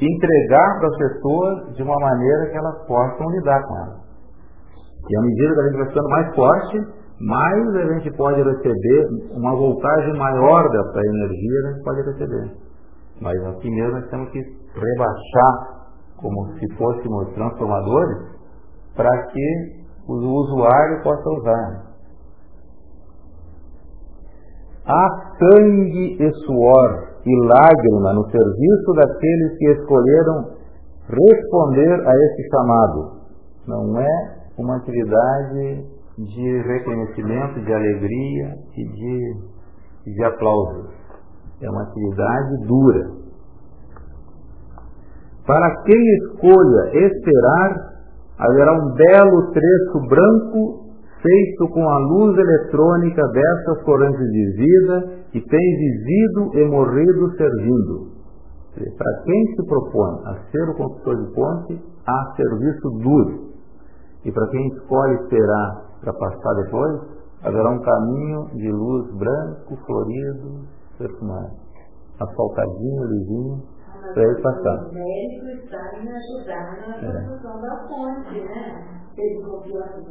entregar 0.01 0.79
para 0.79 0.89
as 0.89 0.97
pessoas 0.97 1.77
de 1.77 1.83
uma 1.83 1.99
maneira 2.01 2.51
que 2.51 2.57
elas 2.57 2.87
possam 2.87 3.31
lidar 3.31 3.63
com 3.67 3.77
ela. 3.77 4.01
E 5.09 5.17
à 5.17 5.21
medida 5.23 5.55
que 5.55 5.61
a 5.61 5.65
gente 5.65 5.77
vai 5.77 5.89
ficando 5.89 6.09
mais 6.09 6.35
forte, 6.35 7.00
mais 7.21 7.75
a 7.77 7.95
gente 7.95 8.11
pode 8.17 8.43
receber, 8.43 9.09
uma 9.33 9.55
voltagem 9.55 10.17
maior 10.17 10.71
dessa 10.71 11.01
energia 11.07 11.61
a 11.61 11.73
gente 11.73 11.85
pode 11.85 12.03
receber. 12.03 12.51
Mas 13.21 13.45
aqui 13.47 13.71
mesmo 13.71 13.93
nós 13.93 14.09
temos 14.09 14.31
que 14.31 14.39
rebaixar 14.39 15.81
como 16.17 16.53
se 16.59 16.75
fôssemos 16.77 17.29
transformadores 17.35 18.19
para 18.97 19.27
que 19.27 19.81
o 20.09 20.15
usuário 20.15 21.03
possa 21.03 21.31
usar. 21.31 21.91
Há 24.87 25.37
sangue 25.39 26.17
e 26.21 26.33
suor 26.47 27.11
e 27.25 27.47
lágrima 27.47 28.15
no 28.15 28.31
serviço 28.31 28.93
daqueles 28.97 29.59
que 29.59 29.71
escolheram 29.73 30.61
responder 31.07 32.09
a 32.09 32.13
esse 32.13 32.49
chamado. 32.49 33.21
Não 33.67 34.01
é 34.01 34.37
uma 34.59 34.77
atividade 34.77 36.00
de 36.25 36.63
reconhecimento, 36.63 37.61
de 37.61 37.73
alegria 37.73 38.55
e 38.77 38.85
de, 38.85 40.15
de 40.15 40.25
aplausos. 40.25 40.91
É 41.63 41.71
uma 41.71 41.83
atividade 41.83 42.67
dura. 42.67 43.21
Para 45.47 45.83
quem 45.85 46.15
escolha 46.17 47.07
esperar, 47.07 47.91
haverá 48.39 48.73
um 48.73 48.95
belo 48.95 49.51
trecho 49.53 50.09
branco 50.09 50.91
feito 51.23 51.69
com 51.73 51.89
a 51.89 51.99
luz 51.99 52.39
eletrônica 52.39 53.23
dessas 53.29 53.83
correntes 53.85 54.31
de 54.31 54.53
vida 54.57 55.21
que 55.33 55.41
tem 55.41 55.77
vivido 55.77 56.59
e 56.59 56.65
morrido 56.69 57.37
servindo. 57.37 58.21
Para 58.97 59.23
quem 59.25 59.47
se 59.55 59.67
propõe 59.67 60.21
a 60.27 60.35
ser 60.51 60.71
o 60.71 60.75
construtor 60.77 61.17
de 61.17 61.35
ponte, 61.35 61.81
há 62.07 62.35
serviço 62.37 62.91
duro. 63.03 63.51
E 64.25 64.33
para 64.33 64.47
quem 64.49 64.69
escolhe 64.69 65.15
esperar 65.15 65.90
para 66.01 66.13
passar 66.13 66.55
depois, 66.65 67.01
haverá 67.45 67.71
um 67.71 67.81
caminho 67.81 68.47
de 68.55 68.71
luz 68.71 69.15
branco, 69.17 69.77
florido, 69.87 70.67
perfumado, 70.99 71.53
asfaltadinho, 72.21 73.05
lisinho, 73.05 73.63
para 74.15 74.23
ele 74.23 74.43
passar. 74.43 74.89
O 74.89 74.95
médico 74.95 75.47
está 75.47 75.79
em 75.97 76.09
ajudar 76.09 76.79
na 76.89 76.97
é. 76.97 77.27
construção 77.27 77.59
é. 77.59 77.63
da 77.63 77.77
ponte, 77.89 78.41
né? 78.41 79.01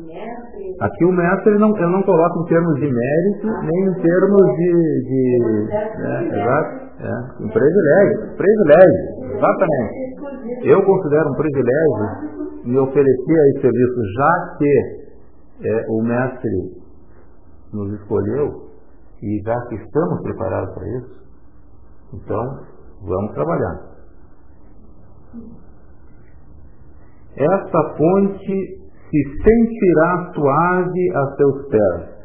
mestre. 0.10 0.76
Aqui 0.80 1.06
o 1.06 1.12
mestre 1.12 1.58
não, 1.58 1.76
eu 1.78 1.90
não 1.90 2.04
coloco 2.04 2.42
em 2.42 2.46
termos 2.46 2.76
de 2.76 2.88
mérito, 2.92 3.48
ah, 3.48 3.62
nem 3.64 3.86
em 3.86 3.94
termos 3.94 4.44
de. 4.58 4.72
de 5.08 5.68
é, 5.72 6.42
exato, 6.42 6.72
é, 7.00 7.44
um 7.44 7.50
privilégio. 7.50 8.36
Privilégio, 8.38 9.36
exatamente. 9.36 10.10
Eu 10.64 10.84
considero 10.84 11.30
um 11.30 11.36
privilégio 11.36 12.40
me 12.66 12.78
oferecer 12.80 13.40
a 13.40 13.48
esse 13.50 13.62
serviço, 13.62 14.02
já 14.18 14.56
que 14.58 14.99
é, 15.62 15.86
o 15.90 16.02
mestre 16.04 16.82
nos 17.74 17.94
escolheu 18.00 18.70
e 19.22 19.42
já 19.44 19.56
que 19.68 19.76
estamos 19.76 20.22
preparados 20.22 20.74
para 20.74 20.88
isso, 20.98 21.20
então 22.14 22.60
vamos 23.02 23.34
trabalhar. 23.34 23.90
Esta 27.36 27.96
ponte 27.98 28.80
se 29.10 29.24
sentirá 29.44 30.32
suave 30.34 31.16
a 31.16 31.36
seus 31.36 31.68
pés. 31.68 32.20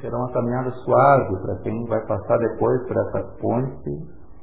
Será 0.00 0.16
uma 0.16 0.32
caminhada 0.32 0.70
suave 0.70 1.42
para 1.42 1.56
quem 1.62 1.86
vai 1.86 2.00
passar 2.06 2.38
depois 2.38 2.86
por 2.86 2.96
essa 2.96 3.22
ponte, 3.40 3.90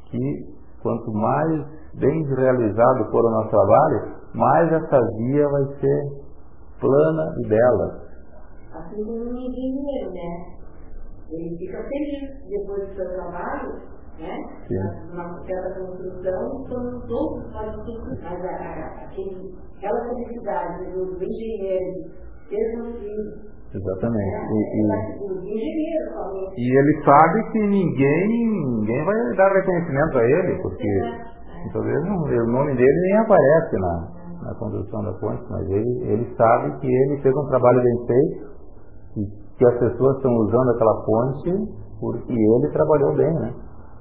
que 0.06 0.56
quanto 0.82 1.12
mais 1.14 1.66
bem 1.96 2.24
realizado 2.36 3.10
for 3.10 3.24
o 3.24 3.32
nosso 3.32 3.50
trabalho, 3.50 4.16
mais 4.34 4.72
essa 4.74 5.00
via 5.18 5.48
vai 5.48 5.66
ser 5.80 6.26
plana 6.80 7.34
e 7.40 7.48
bela. 7.48 8.05
Assim 8.76 9.04
como 9.06 9.24
um 9.24 9.38
engenheiro, 9.38 10.12
né? 10.12 10.56
Ele 11.32 11.58
fica 11.58 11.82
feliz 11.84 12.50
depois 12.50 12.90
do 12.90 12.96
seu 12.96 13.10
trabalho, 13.16 13.82
né? 14.20 14.38
Na 15.14 15.44
certa 15.46 15.80
construção, 15.80 16.66
são 16.68 17.08
todos 17.08 17.52
participantes, 17.54 18.24
mas 18.24 18.46
a, 18.46 18.50
a, 18.50 19.06
aquele, 19.06 19.56
aquela 19.78 20.10
felicidade 20.10 20.92
dos 20.92 21.22
engenheiros, 21.22 22.12
seus 22.50 23.00
filhos, 23.00 23.56
Exatamente. 23.76 24.36
É, 24.36 24.40
e, 24.52 24.60
e, 24.60 25.04
e, 26.58 26.78
ele 26.78 27.04
sabe 27.04 27.52
que 27.52 27.60
ninguém, 27.60 28.28
ninguém 28.30 29.04
vai 29.04 29.36
dar 29.36 29.52
reconhecimento 29.52 30.18
a 30.18 30.24
ele, 30.24 30.62
porque 30.62 30.88
muitas 31.62 31.84
vezes 31.84 32.08
o 32.08 32.52
nome 32.52 32.74
dele 32.74 33.02
nem 33.02 33.18
aparece 33.18 33.76
na, 33.78 34.08
na 34.44 34.56
construção 34.60 35.04
da 35.04 35.12
ponte, 35.20 35.44
mas 35.50 35.70
ele, 35.70 36.04
ele 36.06 36.36
sabe 36.38 36.80
que 36.80 36.88
ele 36.88 37.22
fez 37.22 37.36
um 37.36 37.48
trabalho 37.50 37.84
bem 37.84 38.08
feito 38.08 38.55
que 39.58 39.66
as 39.66 39.80
pessoas 39.80 40.18
estão 40.18 40.36
usando 40.36 40.70
aquela 40.72 41.06
ponte 41.06 41.86
porque 42.00 42.34
ele 42.34 42.72
trabalhou 42.72 43.16
bem, 43.16 43.34
né? 43.34 43.54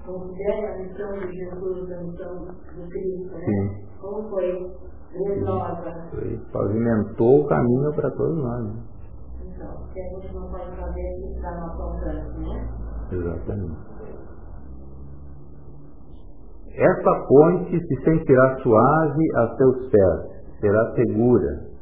Considera 0.04 0.74
a 0.74 0.78
missão 0.78 1.12
de 1.12 1.32
Jesus, 1.32 1.92
a 1.92 2.02
missão 2.02 2.44
do 2.44 2.88
Cristo, 2.90 3.32
né? 3.32 3.44
Sim. 3.46 3.86
Como 4.00 4.28
foi. 4.28 4.70
Foi, 5.14 6.40
pavimentou 6.52 7.42
o 7.42 7.46
caminho 7.46 7.94
para 7.94 8.10
todos 8.10 8.36
nós. 8.36 8.64
Né? 8.64 8.82
Então, 9.46 9.86
que 9.92 10.00
a 10.00 10.08
gente 10.08 10.34
não 10.34 10.50
pode 10.50 10.76
fazer 10.76 11.18
isso 11.20 11.40
para 11.40 11.60
nosso 11.60 11.82
alcance, 11.82 12.38
né? 12.40 12.68
Exatamente. 13.12 13.94
Essa 16.76 17.26
ponte 17.28 17.86
se 17.86 18.04
sentirá 18.04 18.58
suave 18.60 19.36
a 19.36 19.56
seus 19.56 19.90
pés, 19.90 20.58
será 20.60 20.92
segura, 20.96 21.73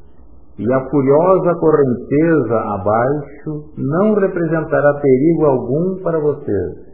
e 0.59 0.73
a 0.73 0.91
furiosa 0.91 1.55
correnteza 1.55 2.57
abaixo 2.75 3.73
não 3.77 4.15
representará 4.15 5.01
perigo 5.01 5.47
algum 5.47 6.03
para 6.03 6.21
vocês. 6.21 6.93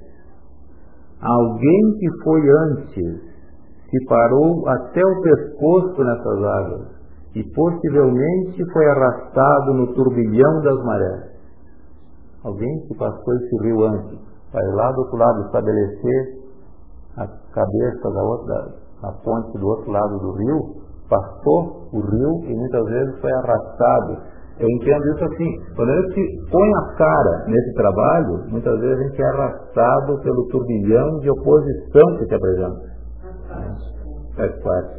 Alguém 1.20 1.98
que 1.98 2.22
foi 2.22 2.40
antes 2.48 3.20
se 3.90 4.06
parou 4.06 4.68
até 4.68 5.00
o 5.04 5.22
pescoço 5.22 6.04
nessas 6.04 6.44
águas 6.44 6.98
e 7.34 7.42
possivelmente 7.52 8.64
foi 8.72 8.86
arrastado 8.86 9.74
no 9.74 9.92
turbilhão 9.94 10.62
das 10.62 10.84
marés. 10.84 11.38
Alguém 12.44 12.86
que 12.86 12.94
passou 12.94 13.34
esse 13.34 13.56
rio 13.64 13.84
antes, 13.84 14.18
vai 14.52 14.64
lá 14.74 14.92
do 14.92 15.00
outro 15.00 15.16
lado 15.16 15.46
estabelecer 15.46 16.38
a 17.16 17.26
cabeça 17.52 18.10
da 18.14 18.22
outra, 18.22 18.74
a 19.02 19.12
ponte 19.24 19.58
do 19.58 19.66
outro 19.66 19.90
lado 19.90 20.18
do 20.20 20.32
rio, 20.32 20.87
passou 21.08 21.88
o 21.92 22.00
rio 22.00 22.44
e 22.44 22.54
muitas 22.54 22.84
vezes 22.84 23.20
foi 23.20 23.32
arrastado. 23.32 24.38
Eu 24.58 24.68
entendo 24.68 25.04
isso 25.14 25.24
assim, 25.24 25.74
quando 25.76 25.90
a 25.90 26.02
gente 26.02 26.50
põe 26.50 26.74
a 26.74 26.94
cara 26.96 27.44
nesse 27.46 27.74
trabalho, 27.74 28.44
muitas 28.48 28.80
vezes 28.80 28.98
a 28.98 29.02
gente 29.08 29.22
é 29.22 29.26
arrastado 29.26 30.20
pelo 30.20 30.48
turbilhão 30.48 31.20
de 31.20 31.30
oposição 31.30 32.16
que 32.18 32.26
se 32.26 32.34
apresenta. 32.34 32.98
Faz 34.36 34.62
parte. 34.62 34.98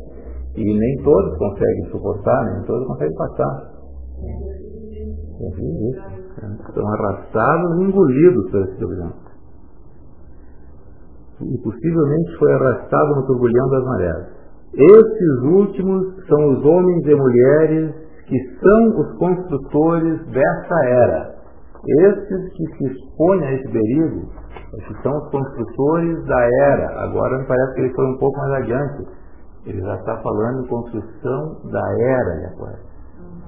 E 0.56 0.64
nem 0.64 1.04
todos 1.04 1.38
conseguem 1.38 1.92
suportar, 1.92 2.46
nem 2.54 2.66
todos 2.66 2.88
conseguem 2.88 3.16
passar. 3.16 3.70
Estão 6.70 6.88
arrastados 6.88 7.80
e 7.80 7.84
engolidos 7.84 8.52
por 8.52 8.62
esse 8.62 8.78
turbilhão. 8.78 9.12
E 11.42 11.58
possivelmente 11.62 12.38
foi 12.38 12.54
arrastado 12.54 13.16
no 13.16 13.26
turbilhão 13.26 13.70
das 13.70 13.84
marés. 13.84 14.39
Esses 14.74 15.44
últimos 15.44 16.26
são 16.28 16.54
os 16.54 16.66
homens 16.66 17.06
e 17.06 17.16
mulheres 17.16 17.96
que 18.28 18.38
são 18.60 19.00
os 19.00 19.18
construtores 19.18 20.26
dessa 20.28 20.86
era. 20.86 21.36
Esses 22.02 22.54
que 22.54 22.66
se 22.78 22.86
expõem 22.86 23.46
a 23.46 23.54
esse 23.54 23.68
perigo, 23.70 24.30
que 24.88 25.02
são 25.02 25.18
os 25.18 25.32
construtores 25.32 26.26
da 26.26 26.42
era. 26.68 27.04
Agora 27.04 27.40
me 27.40 27.46
parece 27.46 27.74
que 27.74 27.82
ele 27.82 27.94
foi 27.94 28.06
um 28.06 28.18
pouco 28.18 28.38
mais 28.38 28.64
adiante. 28.64 29.08
Ele 29.66 29.82
já 29.82 29.96
está 29.96 30.18
falando 30.18 30.64
em 30.64 30.68
construção 30.68 31.58
da 31.72 31.94
era, 32.02 32.52
agora 32.54 32.90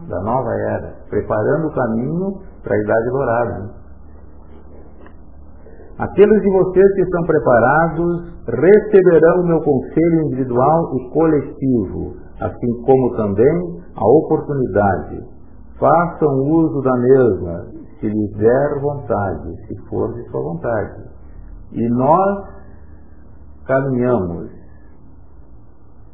da 0.07 0.19
nova 0.21 0.49
era, 0.69 0.95
preparando 1.09 1.67
o 1.67 1.73
caminho 1.73 2.41
para 2.63 2.75
a 2.75 2.79
Idade 2.79 3.09
Dourada. 3.09 3.80
Aqueles 6.01 6.41
de 6.41 6.49
vocês 6.49 6.93
que 6.95 7.01
estão 7.01 7.21
preparados 7.27 8.33
receberão 8.47 9.41
o 9.41 9.45
meu 9.45 9.61
conselho 9.61 10.21
individual 10.25 10.95
e 10.95 11.09
coletivo, 11.11 12.15
assim 12.39 12.81
como 12.83 13.15
também 13.17 13.83
a 13.95 14.03
oportunidade. 14.03 15.23
Façam 15.77 16.33
uso 16.39 16.81
da 16.81 16.97
mesma, 16.97 17.65
se 17.99 18.07
lhes 18.07 18.31
der 18.37 18.79
vontade, 18.81 19.55
se 19.67 19.89
for 19.89 20.11
de 20.15 20.27
sua 20.31 20.41
vontade. 20.41 21.03
E 21.71 21.87
nós 21.89 22.47
caminhamos. 23.67 24.49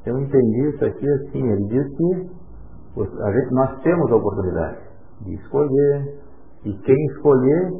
Eu 0.06 0.20
entendi 0.20 0.70
isso 0.70 0.84
aqui 0.84 1.10
assim, 1.10 1.50
ele 1.50 1.66
diz 1.68 1.88
que 1.96 2.38
gente, 3.06 3.54
nós 3.54 3.82
temos 3.84 4.12
a 4.12 4.16
oportunidade 4.18 4.80
de 5.22 5.34
escolher, 5.36 6.20
e 6.66 6.74
quem 6.74 7.06
escolher 7.12 7.72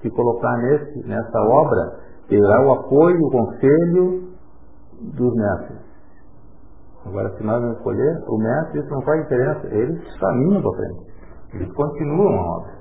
se 0.00 0.10
colocar 0.10 0.56
nesse, 0.58 1.06
nessa 1.06 1.40
obra 1.40 2.00
terá 2.28 2.66
o 2.66 2.72
apoio, 2.72 3.18
o 3.20 3.30
conselho 3.30 4.28
dos 5.00 5.34
mestres. 5.34 5.78
Agora, 7.06 7.30
se 7.36 7.44
nós 7.44 7.62
não 7.62 7.72
escolher, 7.72 8.22
o 8.28 8.38
mestre, 8.38 8.80
isso 8.80 8.90
não 8.90 9.02
faz 9.02 9.22
diferença, 9.22 9.66
eles 9.68 10.18
caminham 10.18 10.60
para 10.60 10.72
frente. 10.72 11.12
Eles 11.54 11.72
continuam 11.72 12.38
a 12.38 12.56
obra. 12.58 12.72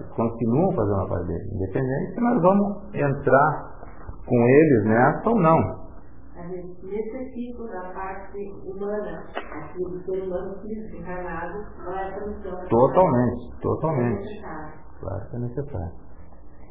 Eles 0.00 0.12
continuam 0.12 0.72
fazendo 0.72 1.00
a 1.00 1.08
parte 1.08 1.26
deles, 1.26 1.52
independente 1.52 2.14
se 2.14 2.20
nós 2.20 2.42
vamos 2.42 2.94
entrar 2.94 3.74
com 4.26 4.36
eles 4.36 4.84
nessa 4.86 5.30
ou 5.30 5.40
não 5.40 5.84
a 6.36 6.46
gente 6.48 6.84
necessita 6.84 7.64
da 7.68 7.90
parte 7.94 8.38
humana, 8.66 9.24
aqui 9.32 9.82
do 9.82 10.02
ser 10.04 10.24
humano 10.24 10.60
físico 10.60 10.96
encarnado, 10.96 11.64
não 11.78 11.98
é 11.98 12.20
função. 12.20 12.68
Totalmente, 12.68 13.60
totalmente. 13.62 14.42
Claro 15.00 15.30
que 15.30 15.36
é 15.36 15.38
necessário. 15.38 16.03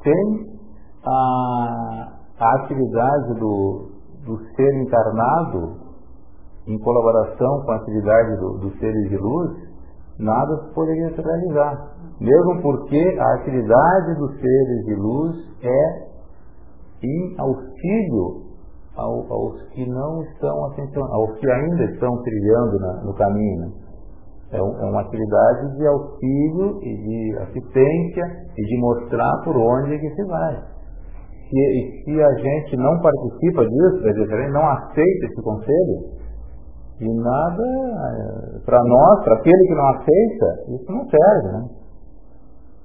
Tem 0.04 0.54
a, 1.06 2.14
a 2.40 2.56
atividade 2.56 3.40
do, 3.40 3.92
do 4.26 4.38
ser 4.56 4.82
encarnado 4.82 5.84
em 6.68 6.78
colaboração 6.80 7.62
com 7.66 7.72
a 7.72 7.76
atividade 7.76 8.38
do, 8.38 8.58
dos 8.60 8.80
seres 8.80 9.10
de 9.10 9.18
luz, 9.18 9.52
nada 10.20 10.72
poderia 10.74 11.10
se 11.10 11.22
realizar. 11.22 11.94
Mesmo 12.20 12.62
porque 12.62 13.18
a 13.20 13.36
atividade 13.36 14.16
dos 14.18 14.32
seres 14.40 14.86
de 14.86 14.96
luz 14.96 15.36
é 15.62 16.14
em 17.04 17.36
auxílio 17.38 18.44
ao, 18.96 19.32
aos 19.32 19.62
que 19.70 19.86
não 19.90 20.24
estão 20.24 20.66
atencionando, 20.68 21.14
aos 21.14 21.38
que 21.40 21.50
ainda 21.50 21.84
estão 21.86 22.22
trilhando 22.22 22.80
na, 22.80 23.04
no 23.04 23.14
caminho. 23.16 23.83
É, 24.54 24.58
é, 24.58 24.62
uma 24.62 25.02
atividade 25.02 25.78
de 25.78 25.88
auxílio 25.88 26.78
e 26.84 26.98
de 26.98 27.38
assistência 27.40 28.24
e 28.56 28.62
de 28.62 28.80
mostrar 28.80 29.42
por 29.44 29.58
onde 29.58 29.96
é 29.96 29.98
que 29.98 30.10
se 30.12 30.24
vai. 30.26 30.62
Se, 31.50 31.58
e 31.58 32.04
se 32.04 32.22
a 32.22 32.34
gente 32.36 32.78
não 32.78 33.02
participa 33.02 33.66
disso, 33.66 34.04
quer 34.04 34.14
dizer, 34.14 34.52
não 34.52 34.68
aceita 34.70 35.26
esse 35.26 35.42
conselho, 35.42 36.24
de 37.00 37.14
nada, 37.16 37.64
é, 37.64 38.60
para 38.64 38.80
nós, 38.84 39.24
para 39.24 39.34
aquele 39.38 39.68
que 39.68 39.74
não 39.74 39.88
aceita, 39.90 40.76
isso 40.76 40.92
não 40.92 41.06
serve, 41.10 41.48
né? 41.58 41.70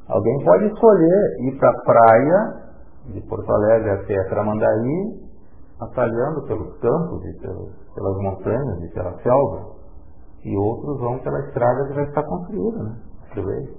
Alguém 0.09 0.45
pode 0.45 0.64
escolher 0.64 1.37
ir 1.41 1.59
para 1.59 1.69
a 1.69 1.83
praia 1.85 2.69
de 3.12 3.21
Porto 3.29 3.53
Alegre 3.53 3.91
até 3.91 4.25
Tramandaí 4.31 5.29
atalhando 5.81 6.43
pelos 6.47 6.79
campos 6.81 7.25
e 7.27 7.41
pelas 7.95 8.16
montanhas 8.23 8.83
e 8.83 8.95
pela 8.95 9.12
selva, 9.23 9.78
e 10.45 10.57
outros 10.57 10.99
vão 11.01 11.18
pela 11.18 11.41
estrada 11.41 11.89
que 11.89 11.95
já 11.95 12.03
está 12.03 12.22
construída, 12.22 12.82
né? 12.82 12.97
Freeway. 13.32 13.76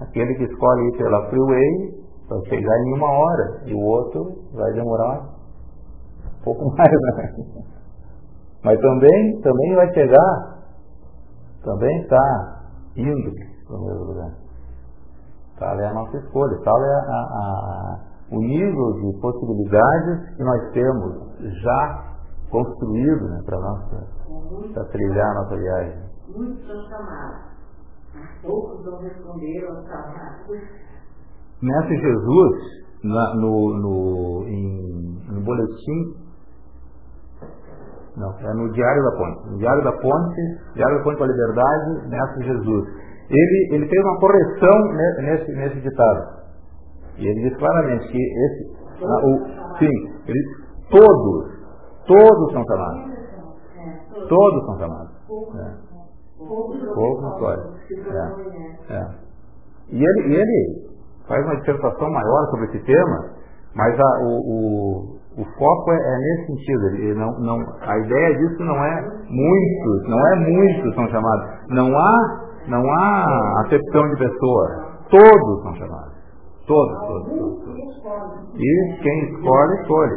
Aquele 0.00 0.34
que 0.34 0.44
escolhe 0.44 0.88
ir 0.88 0.96
pela 0.98 1.28
freeway 1.28 2.04
vai 2.28 2.40
chegar 2.48 2.78
em 2.78 2.94
uma 2.94 3.10
hora, 3.10 3.62
e 3.66 3.74
o 3.74 3.80
outro 3.80 4.42
vai 4.52 4.72
demorar 4.72 5.20
um 6.40 6.44
pouco 6.44 6.64
mais, 6.76 6.90
né? 6.90 7.64
Mas 8.64 8.80
também, 8.80 9.40
também 9.42 9.74
vai 9.76 9.92
chegar, 9.92 10.64
também 11.62 12.00
está 12.00 12.62
indo 12.96 13.30
para 13.66 13.76
o 13.76 13.84
mesmo 13.84 14.04
lugar. 14.04 14.32
Tal 15.58 15.80
é 15.80 15.86
a 15.86 15.94
nossa 15.94 16.16
escolha, 16.16 16.58
tal 16.64 16.82
é 16.82 16.94
a, 16.94 17.20
a 17.20 18.14
o 18.30 18.38
nível 18.40 18.92
de 18.94 19.20
possibilidades 19.20 20.36
que 20.36 20.42
nós 20.42 20.72
temos 20.72 21.14
já 21.62 22.14
construído 22.50 23.28
né, 23.28 23.42
para 23.44 23.60
nossa 23.60 24.06
para 24.72 24.84
trilhar 24.86 25.30
a 25.30 25.34
nossa 25.34 25.56
viagem. 25.56 26.02
Muitos 26.28 26.66
são 26.66 26.82
chamados, 26.88 27.40
poucos 28.42 28.84
vão 28.84 29.00
responder 29.00 29.66
aos 29.66 29.86
chamados. 29.86 30.58
Mestre 31.62 31.96
Jesus, 31.98 32.84
na, 33.04 33.34
no, 33.36 33.78
no, 33.78 34.44
em, 34.46 35.32
no 35.32 35.40
boletim, 35.40 36.24
não, 38.16 38.30
é 38.38 38.54
no 38.54 38.72
Diário 38.72 39.02
da 39.02 39.10
Ponte. 39.16 39.50
No 39.50 39.58
Diário 39.58 39.82
da 39.82 39.92
Ponte, 39.92 40.40
Diário 40.74 40.98
da 40.98 41.04
Ponte 41.04 41.16
para 41.16 41.26
a 41.26 41.28
Liberdade, 41.28 42.08
Mestre 42.08 42.44
Jesus. 42.44 42.88
Ele, 43.28 43.74
ele 43.74 43.88
fez 43.88 44.04
uma 44.04 44.20
correção 44.20 44.92
nesse, 45.18 45.52
nesse 45.52 45.80
ditado. 45.80 46.44
E 47.16 47.26
ele 47.26 47.48
diz 47.48 47.58
claramente 47.58 48.06
que 48.08 48.18
esse, 48.18 48.76
ah, 49.02 49.26
o, 49.26 49.78
sim, 49.78 49.90
ele, 50.26 50.40
todos, 50.90 51.54
todos 52.06 52.52
são 52.52 52.62
chamados. 52.64 53.13
Todos 54.28 54.66
são 54.66 54.78
chamados. 54.78 55.10
É. 55.56 55.94
Pouco 56.38 57.22
não 57.22 57.38
É. 57.50 58.94
É. 58.94 59.24
E 59.90 60.02
ele, 60.02 60.28
e 60.28 60.34
ele 60.34 60.94
faz 61.28 61.44
uma 61.44 61.56
dissertação 61.56 62.10
maior 62.10 62.50
sobre 62.50 62.66
esse 62.66 62.78
tema, 62.84 63.30
mas 63.74 63.98
a, 63.98 64.18
o, 64.22 64.38
o, 64.38 65.40
o 65.40 65.44
foco 65.58 65.92
é, 65.92 65.96
é, 65.96 66.18
nesse 66.18 66.46
sentido. 66.46 66.86
Ele 66.96 67.14
não, 67.14 67.38
não, 67.40 67.58
a 67.80 67.98
ideia 67.98 68.38
disso 68.38 68.62
não 68.62 68.84
é 68.84 69.02
muitos, 69.28 70.08
não 70.08 70.26
é 70.26 70.36
muitos 70.36 70.94
são 70.94 71.08
chamados. 71.08 71.46
Não 71.68 71.98
há, 71.98 72.40
não 72.68 72.82
há 72.90 73.62
acepção 73.66 74.08
de 74.10 74.16
pessoa. 74.16 74.94
Todos 75.10 75.62
são 75.62 75.74
chamados. 75.76 76.14
Todos, 76.66 76.98
todos, 76.98 77.28
todos, 77.28 77.64
todos. 77.64 78.54
E 78.54 78.98
quem 79.02 79.34
escolhe, 79.34 79.80
escolhe. 79.82 80.14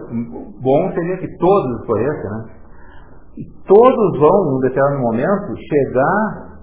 Bom 0.61 0.91
seria 0.93 1.17
que 1.17 1.37
todos 1.37 1.81
escolhessem, 1.81 2.29
né? 2.29 2.45
E 3.37 3.45
todos 3.67 4.19
vão, 4.19 4.51
num 4.51 4.59
determinado 4.59 5.01
momento, 5.01 5.55
chegar 5.55 6.57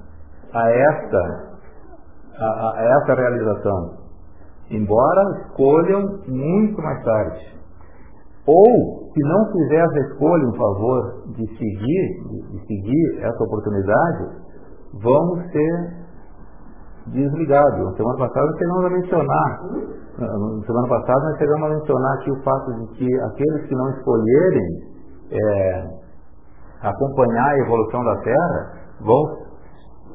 a 0.52 0.70
esta, 0.70 1.54
a, 2.38 2.72
a 2.76 3.00
essa 3.00 3.14
realização. 3.14 4.04
Embora 4.70 5.22
escolham 5.46 6.20
muito 6.26 6.82
mais 6.82 7.04
tarde. 7.04 7.54
Ou, 8.46 9.10
se 9.14 9.20
não 9.20 9.52
fizer 9.52 9.84
essa 9.84 10.00
escolha 10.10 10.42
em 10.42 10.56
favor 10.56 11.22
de 11.28 11.46
seguir, 11.46 12.22
de, 12.28 12.42
de 12.50 12.66
seguir 12.66 13.24
essa 13.24 13.44
oportunidade, 13.44 14.44
vamos 15.02 15.50
ser 15.50 16.04
desligado. 17.06 17.84
Na 17.84 17.92
semana 17.92 18.18
passada 18.18 18.52
chegamos 18.58 18.84
a 18.84 18.90
mencionar, 18.90 19.62
na 20.18 20.66
semana 20.66 20.88
passada 20.88 21.24
nós 21.28 21.38
chegamos 21.38 21.70
a 21.70 21.74
mencionar 21.74 22.14
aqui 22.18 22.30
o 22.32 22.42
fato 22.42 22.72
de 22.74 22.86
que 22.94 23.20
aqueles 23.22 23.66
que 23.66 23.74
não 23.74 23.90
escolherem 23.90 24.94
é, 25.30 26.03
acompanhar 26.84 27.50
a 27.50 27.58
evolução 27.58 28.04
da 28.04 28.16
Terra 28.20 28.72
vão, 29.00 29.22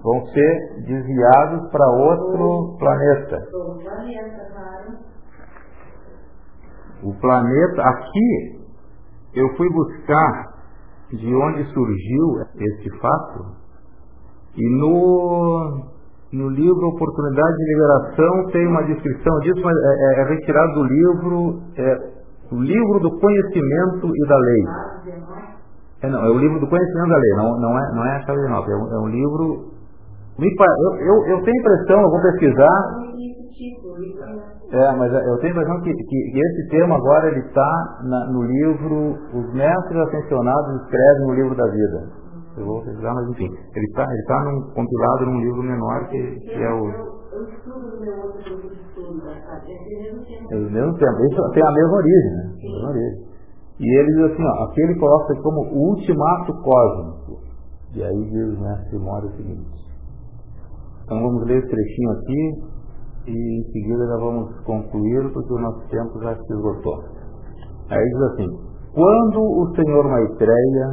vão 0.04 0.26
ser 0.28 0.84
desviados 0.86 1.70
para 1.72 1.88
outro 1.88 2.78
planeta. 2.78 3.48
O 7.04 7.14
planeta, 7.20 7.82
aqui, 7.82 8.60
eu 9.36 9.48
fui 9.56 9.70
buscar 9.70 10.60
de 11.12 11.34
onde 11.34 11.64
surgiu 11.74 12.42
este 12.60 13.00
fato, 13.00 13.58
E 14.56 14.70
no, 14.80 15.86
no 16.34 16.50
livro 16.50 16.88
Oportunidade 16.90 17.56
de 17.56 17.66
Liberação 17.74 18.52
tem 18.52 18.68
uma 18.68 18.84
descrição 18.84 19.40
disso, 19.40 19.62
mas 19.64 19.74
é, 19.74 20.20
é, 20.20 20.22
é 20.22 20.24
retirado 20.30 20.74
do 20.74 20.84
livro, 20.84 21.62
é, 21.78 21.98
o 22.52 22.60
livro 22.60 23.00
do 23.00 23.20
conhecimento 23.20 24.12
e 24.14 24.28
da 24.28 24.38
lei. 24.38 24.64
É, 26.02 26.10
não, 26.10 26.20
é 26.26 26.30
o 26.30 26.38
livro 26.38 26.60
do 26.60 26.68
conhecimento 26.68 27.10
da 27.10 27.18
lei, 27.18 27.32
não, 27.36 27.60
não, 27.60 27.78
é, 27.78 27.96
não 27.96 28.06
é 28.06 28.16
a 28.16 28.50
nova, 28.50 28.72
é 28.72 28.76
um, 28.76 28.94
é 28.94 29.00
um 29.00 29.08
livro. 29.08 29.80
Eu, 30.40 30.96
eu, 30.96 31.26
eu 31.28 31.44
tenho 31.44 31.60
impressão, 31.60 32.00
eu 32.00 32.10
vou 32.10 32.22
pesquisar, 32.22 32.80
é, 34.72 34.96
mas 34.96 35.12
eu 35.12 35.38
tenho 35.40 35.52
a 35.52 35.58
impressão 35.58 35.82
que, 35.82 35.94
que, 35.94 36.04
que 36.06 36.40
esse 36.40 36.70
tema 36.70 36.96
agora 36.96 37.28
ele 37.28 37.40
está 37.40 38.00
no 38.32 38.44
livro 38.44 39.18
Os 39.34 39.54
Mestres 39.54 40.00
Ascensionados 40.08 40.82
escrevem 40.84 41.28
no 41.28 41.34
livro 41.34 41.56
da 41.56 41.66
vida. 41.66 42.08
Eu 42.56 42.66
vou 42.66 42.82
pesquisar, 42.84 43.14
mas 43.16 43.28
enfim, 43.30 43.50
ele 43.76 43.86
está 43.88 44.04
ele 44.04 44.24
tá 44.28 44.44
num, 44.46 44.62
compilado 44.74 45.26
num 45.26 45.40
livro 45.42 45.64
menor 45.64 46.08
que, 46.08 46.40
que 46.40 46.54
é 46.54 46.72
o. 46.72 46.88
Eu 46.88 47.50
estudo 47.50 47.96
no 47.96 48.00
meu 48.00 48.16
outro 48.22 48.40
livro 48.50 48.70
de 48.70 48.76
estudo, 48.76 49.22
é 49.28 50.56
o 50.56 50.72
mesmo 50.72 50.98
tempo. 50.98 51.26
Isso 51.26 51.52
tem 51.52 51.64
a 51.68 51.72
mesma 51.72 51.96
origem, 51.98 52.32
né? 52.32 52.44
A 52.44 52.72
mesma 52.72 52.90
origem. 52.90 53.30
E 53.80 53.98
ele 53.98 54.08
diz 54.14 54.32
assim, 54.34 54.44
ó, 54.44 54.64
aqui 54.66 54.82
ele 54.82 55.00
coloca 55.00 55.36
como 55.42 55.62
o 55.62 55.90
ultimato 55.92 56.54
cósmico. 56.62 57.40
E 57.96 58.04
aí 58.04 58.30
diz 58.30 58.58
o 58.58 58.62
mestre 58.62 59.00
Mora 59.00 59.26
o 59.26 59.32
seguinte. 59.32 59.80
Então 61.04 61.18
vamos 61.22 61.46
ler 61.48 61.60
esse 61.60 61.70
trechinho 61.70 62.12
aqui 62.12 62.80
e 63.28 63.60
em 63.60 63.72
seguida 63.72 64.06
já 64.06 64.18
vamos 64.18 64.60
concluir 64.64 65.32
porque 65.34 65.54
o 65.54 65.60
nosso 65.60 65.88
tempo 65.90 66.20
já 66.22 66.36
se 66.36 66.54
esgotou. 66.54 67.04
Aí 67.90 68.04
diz 68.04 68.22
assim, 68.34 68.48
quando 68.94 69.42
o 69.42 69.76
Senhor 69.76 70.04
Maitreya, 70.04 70.88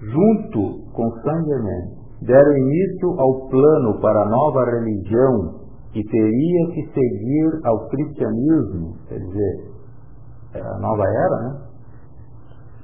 junto 0.00 0.92
com 0.92 1.10
Saint 1.22 1.46
Germain, 1.46 1.96
deram 2.22 2.56
início 2.56 3.20
ao 3.20 3.48
plano 3.48 4.00
para 4.00 4.22
a 4.22 4.28
nova 4.28 4.64
religião 4.64 5.66
que 5.92 6.02
teria 6.02 6.66
que 6.74 6.92
seguir 6.92 7.60
ao 7.64 7.88
cristianismo, 7.88 8.96
quer 9.08 9.18
dizer, 9.18 9.70
é 10.54 10.60
a 10.60 10.78
nova 10.80 11.04
era, 11.04 11.42
né? 11.42 11.65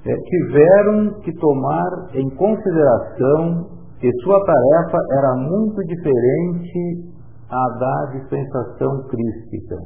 É, 0.04 0.16
tiveram 0.16 1.20
que 1.20 1.32
tomar 1.38 2.08
em 2.14 2.28
consideração 2.30 3.68
que 4.00 4.10
sua 4.24 4.44
tarefa 4.44 4.98
era 5.12 5.36
muito 5.36 5.80
diferente 5.86 7.12
à 7.48 7.68
da 7.78 8.18
dispensação 8.18 9.04
crística, 9.08 9.76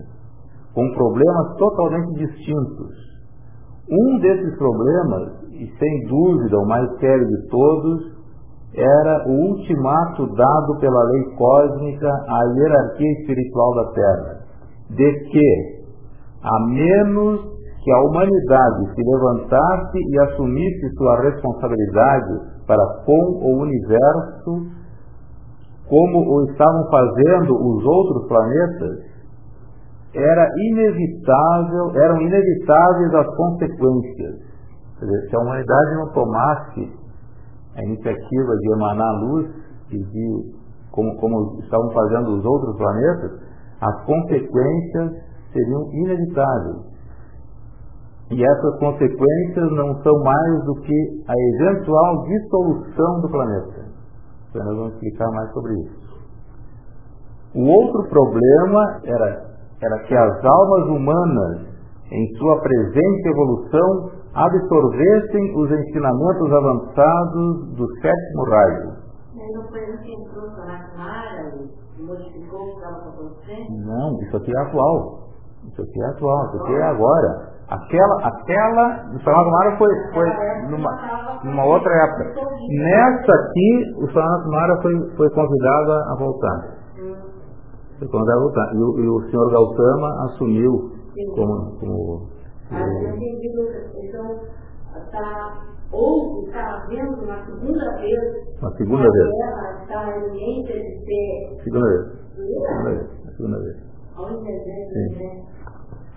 com 0.75 0.91
problemas 0.95 1.57
totalmente 1.59 2.15
distintos. 2.15 3.07
Um 3.91 4.19
desses 4.21 4.57
problemas, 4.57 5.45
e 5.53 5.71
sem 5.79 6.07
dúvida 6.09 6.59
o 6.59 6.67
mais 6.67 6.99
sério 6.99 7.27
de 7.27 7.49
todos, 7.49 8.17
era 8.75 9.29
o 9.29 9.51
ultimato 9.51 10.27
dado 10.35 10.81
pela 10.81 11.05
lei 11.11 11.25
cósmica 11.37 12.09
à 12.09 12.45
hierarquia 12.55 13.13
espiritual 13.21 13.75
da 13.75 13.93
Terra, 13.93 14.39
de 14.91 15.13
que, 15.31 15.85
a 16.43 16.67
menos 16.69 17.56
que 17.87 17.93
a 17.93 18.01
humanidade 18.01 18.95
se 18.97 19.01
levantasse 19.01 19.97
e 19.97 20.21
assumisse 20.23 20.91
sua 20.99 21.21
responsabilidade 21.21 22.41
para 22.67 22.85
com 23.05 23.47
o 23.47 23.63
universo, 23.63 24.67
como 25.89 26.19
o 26.19 26.51
estavam 26.51 26.85
fazendo 26.91 27.55
os 27.55 27.85
outros 27.85 28.27
planetas, 28.27 29.05
era 30.13 30.49
inevitável, 30.69 31.93
eram 31.95 32.23
inevitáveis 32.23 33.15
as 33.15 33.37
consequências. 33.37 34.35
Dizer, 34.99 35.29
se 35.31 35.37
a 35.37 35.39
humanidade 35.39 35.95
não 35.95 36.13
tomasse 36.13 36.93
a 37.77 37.85
iniciativa 37.85 38.57
de 38.63 38.73
emanar 38.73 39.15
luz 39.21 39.47
e 39.93 39.99
de, 39.99 40.55
como, 40.91 41.15
como 41.21 41.61
estavam 41.63 41.89
fazendo 41.93 42.37
os 42.37 42.45
outros 42.45 42.77
planetas, 42.79 43.31
as 43.81 44.05
consequências 44.07 45.23
seriam 45.53 45.89
inevitáveis. 45.93 46.96
E 48.31 48.45
essas 48.45 48.79
consequências 48.81 49.71
não 49.73 50.03
são 50.03 50.19
mais 50.25 50.65
do 50.65 50.75
que 50.83 51.25
a 51.29 51.35
eventual 51.55 52.25
dissolução 52.25 53.21
do 53.21 53.29
planeta. 53.31 53.87
Então 54.51 54.65
nós 54.65 54.77
vamos 54.77 54.95
explicar 54.95 55.31
mais 55.31 55.53
sobre 55.53 55.75
isso. 55.75 56.07
O 57.55 57.69
outro 57.69 58.09
problema 58.09 59.01
era, 59.05 59.47
era 59.81 59.99
que 60.05 60.15
as 60.15 60.45
almas 60.45 60.89
humanas, 60.89 61.69
em 62.11 62.37
sua 62.37 62.61
presente 62.61 63.29
evolução, 63.29 64.11
absorvessem 64.35 65.57
os 65.57 65.71
ensinamentos 65.71 66.53
avançados 66.53 67.77
do 67.77 67.87
sétimo 68.01 68.45
raio. 68.51 68.97
Não, 73.71 74.21
isso 74.21 74.37
aqui 74.37 74.53
é 74.55 74.61
atual. 74.63 75.29
Isso 75.65 75.83
aqui 75.83 76.03
é 76.03 76.07
atual, 76.09 76.47
isso 76.47 76.63
aqui 76.63 76.75
é 76.75 76.83
agora. 76.83 77.56
Aquela, 77.69 78.29
aquela 78.29 78.89
do 79.11 79.19
Santo 79.25 79.51
Mara 79.51 79.77
foi, 79.77 79.89
foi 80.15 80.29
numa, 80.71 81.41
numa 81.43 81.65
outra 81.65 81.93
época. 81.93 82.41
Nessa 82.69 83.33
aqui, 83.33 83.95
o 83.97 84.07
Santo 84.13 84.49
Mara 84.51 84.81
foi, 84.83 84.95
foi 85.17 85.31
convidado 85.31 85.93
a 85.93 86.17
voltar. 86.17 86.77
Foi 87.99 88.09
convidado 88.09 88.39
a 88.39 88.43
voltar. 88.43 88.73
E 88.73 88.79
o, 88.79 89.01
e 89.01 89.09
o 89.09 89.31
senhor 89.31 89.51
Gautama 89.51 90.27
assumiu 90.27 90.93
como. 91.35 91.79
como 91.81 92.29
ah, 92.71 92.85
então, 93.97 94.41
está 94.97 95.67
ou 95.93 96.45
está 96.47 96.83
havendo 96.83 97.23
uma 97.23 97.45
segunda 97.47 97.97
vez. 97.99 98.21
Uma 98.61 98.77
segunda 98.77 99.11
vez. 99.11 99.29
Está 99.83 100.17
iminente 100.17 100.73
de 100.73 101.05
ser. 101.05 101.63
Segunda 101.65 101.89
vez. 101.89 102.27
Segunda 102.35 102.91
vez. 102.91 103.07
Segunda 103.37 103.59
vez. 103.59 103.77
Sim. 104.93 105.17
Né? 105.17 105.56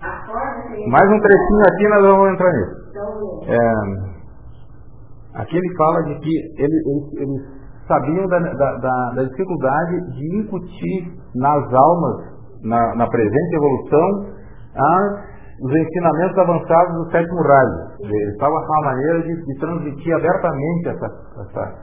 Mais 0.00 1.10
um 1.10 1.20
trechinho 1.20 1.62
aqui, 1.68 1.88
nós 1.88 2.02
vamos 2.02 2.32
entrar 2.32 2.52
nisso. 2.52 2.74
É, 3.48 3.58
aqui 5.40 5.56
ele 5.56 5.76
fala 5.76 6.02
de 6.04 6.18
que 6.20 6.30
eles, 6.56 6.86
eles, 6.86 7.12
eles 7.20 7.60
sabiam 7.86 8.26
da, 8.28 8.38
da, 8.38 8.76
da, 8.78 9.10
da, 9.16 9.24
dificuldade 9.24 10.00
de 10.12 10.38
incutir 10.38 11.12
nas 11.34 11.74
almas, 11.74 12.16
na, 12.62 12.94
na 12.96 13.06
presente 13.08 13.56
evolução, 13.56 14.26
as, 14.74 15.30
os 15.64 15.72
ensinamentos 15.72 16.38
avançados 16.38 16.94
do 16.94 17.10
sétimo 17.10 17.42
raio. 17.42 17.90
Eles 18.00 18.32
estavam 18.32 18.56
com 18.56 18.72
uma 18.72 18.92
maneira 18.92 19.22
de, 19.22 19.44
de 19.44 19.58
transmitir 19.58 20.14
abertamente 20.14 20.88
essa, 20.88 21.06
essa, 21.42 21.74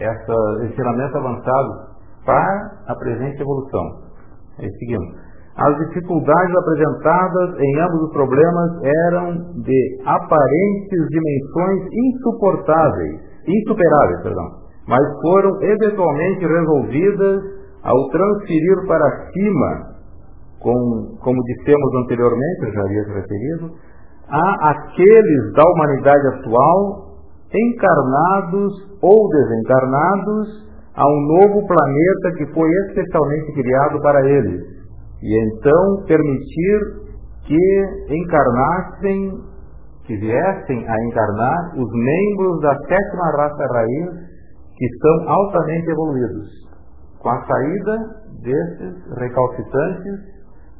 essa 0.00 0.64
ensinamento 0.66 1.16
avançado 1.16 1.96
para 2.26 2.70
a 2.88 2.94
presente 2.96 3.40
evolução. 3.40 3.82
Aí 4.58 4.68
seguimos. 4.78 5.25
As 5.56 5.74
dificuldades 5.88 6.54
apresentadas 6.54 7.58
em 7.58 7.80
ambos 7.80 8.02
os 8.02 8.12
problemas 8.12 8.70
eram 9.08 9.32
de 9.62 10.00
aparentes 10.04 11.08
dimensões 11.08 11.82
insuportáveis, 11.94 13.20
insuperáveis, 13.48 14.22
perdão, 14.22 14.48
mas 14.86 15.00
foram 15.22 15.62
eventualmente 15.62 16.46
resolvidas 16.46 17.42
ao 17.82 18.08
transferir 18.10 18.86
para 18.86 19.30
cima, 19.32 19.96
com, 20.60 21.16
como 21.24 21.42
dissemos 21.44 21.94
anteriormente, 22.04 22.66
eu 22.66 22.72
já 22.74 22.82
havia 22.82 23.02
referido, 23.14 23.70
a 24.28 24.70
aqueles 24.72 25.52
da 25.54 25.62
humanidade 25.70 26.26
atual, 26.34 27.16
encarnados 27.54 28.74
ou 29.00 29.28
desencarnados, 29.30 30.66
a 30.94 31.06
um 31.06 31.20
novo 31.28 31.66
planeta 31.66 32.36
que 32.36 32.52
foi 32.52 32.68
especialmente 32.88 33.52
criado 33.54 34.02
para 34.02 34.20
eles 34.28 34.75
e 35.26 35.34
então 35.42 36.06
permitir 36.06 36.78
que 37.46 38.14
encarnassem, 38.14 39.42
que 40.06 40.16
viessem 40.16 40.88
a 40.88 41.04
encarnar 41.08 41.74
os 41.74 41.90
membros 41.92 42.60
da 42.60 42.76
sétima 42.86 43.30
raça 43.36 43.66
raiz 43.74 44.10
que 44.76 44.86
estão 44.86 45.28
altamente 45.28 45.90
evoluídos. 45.90 46.48
Com 47.18 47.28
a 47.30 47.44
saída 47.44 47.98
desses 48.42 49.18
recalcitrantes, 49.18 50.14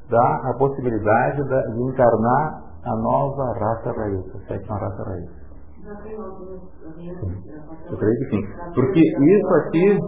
dá 0.08 0.50
a 0.50 0.54
possibilidade 0.58 1.42
de 1.42 1.82
encarnar 1.82 2.62
a 2.84 2.96
nova 3.02 3.52
raça 3.58 3.92
raiz, 3.98 4.24
a 4.32 4.38
sétima 4.46 4.78
raça 4.78 5.02
raiz. 5.10 5.46
Eu 7.90 7.96
creio 7.96 8.18
que 8.18 8.30
sim. 8.30 8.42
Porque 8.74 9.00
isso 9.00 9.54
aqui. 9.66 9.98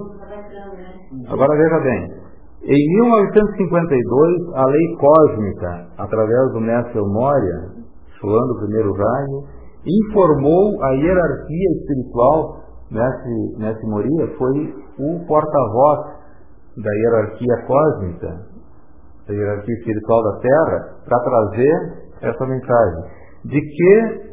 Agora 1.28 1.56
veja 1.56 1.80
bem, 1.80 2.27
em 2.62 2.92
1952, 2.96 4.54
a 4.54 4.64
lei 4.66 4.96
cósmica, 4.98 5.86
através 5.96 6.52
do 6.52 6.60
mestre 6.60 7.00
Moria, 7.00 7.70
soando 8.20 8.52
o 8.52 8.58
primeiro 8.58 8.92
raio, 8.92 9.44
informou 9.86 10.82
a 10.82 10.90
hierarquia 10.90 11.70
espiritual, 11.78 12.60
mestre, 12.90 13.56
mestre 13.58 13.86
Moria 13.86 14.36
foi 14.36 14.74
o 14.98 15.26
porta-voz 15.26 16.18
da 16.76 16.90
hierarquia 16.90 17.66
cósmica, 17.66 18.28
da 19.28 19.34
hierarquia 19.34 19.74
espiritual 19.74 20.22
da 20.24 20.40
Terra, 20.40 20.96
para 21.04 21.20
trazer 21.20 22.08
essa 22.22 22.46
mensagem 22.46 23.04
de 23.44 23.60
que 23.60 24.28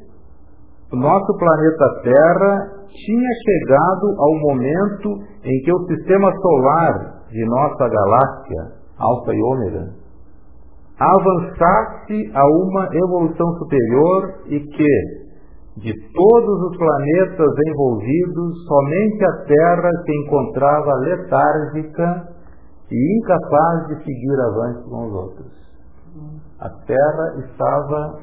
o 0.93 0.95
nosso 0.97 1.37
planeta 1.37 2.01
Terra 2.03 2.75
tinha 2.89 3.29
chegado 3.45 4.15
ao 4.17 4.39
momento 4.39 5.09
em 5.43 5.61
que 5.61 5.71
o 5.71 5.87
sistema 5.87 6.31
solar 6.41 7.14
de 7.35 7.45
nossa 7.45 7.89
galáxia, 7.89 8.61
Alfa 8.97 9.33
e 9.33 9.41
Ômega, 9.41 9.93
avançasse 10.97 12.31
a 12.33 12.45
uma 12.47 12.89
evolução 12.95 13.57
superior 13.57 14.35
e 14.45 14.59
que, 14.61 14.95
de 15.81 15.93
todos 16.13 16.61
os 16.71 16.77
planetas 16.77 17.53
envolvidos, 17.67 18.65
somente 18.65 19.25
a 19.25 19.45
Terra 19.47 19.91
se 20.05 20.11
encontrava 20.23 20.93
letárgica 20.99 22.29
e 22.89 23.17
incapaz 23.17 23.87
de 23.87 23.97
seguir 23.97 24.39
avante 24.39 24.89
com 24.89 25.07
os 25.07 25.13
outros. 25.13 25.51
A 26.61 26.69
Terra 26.87 27.35
estava, 27.43 28.19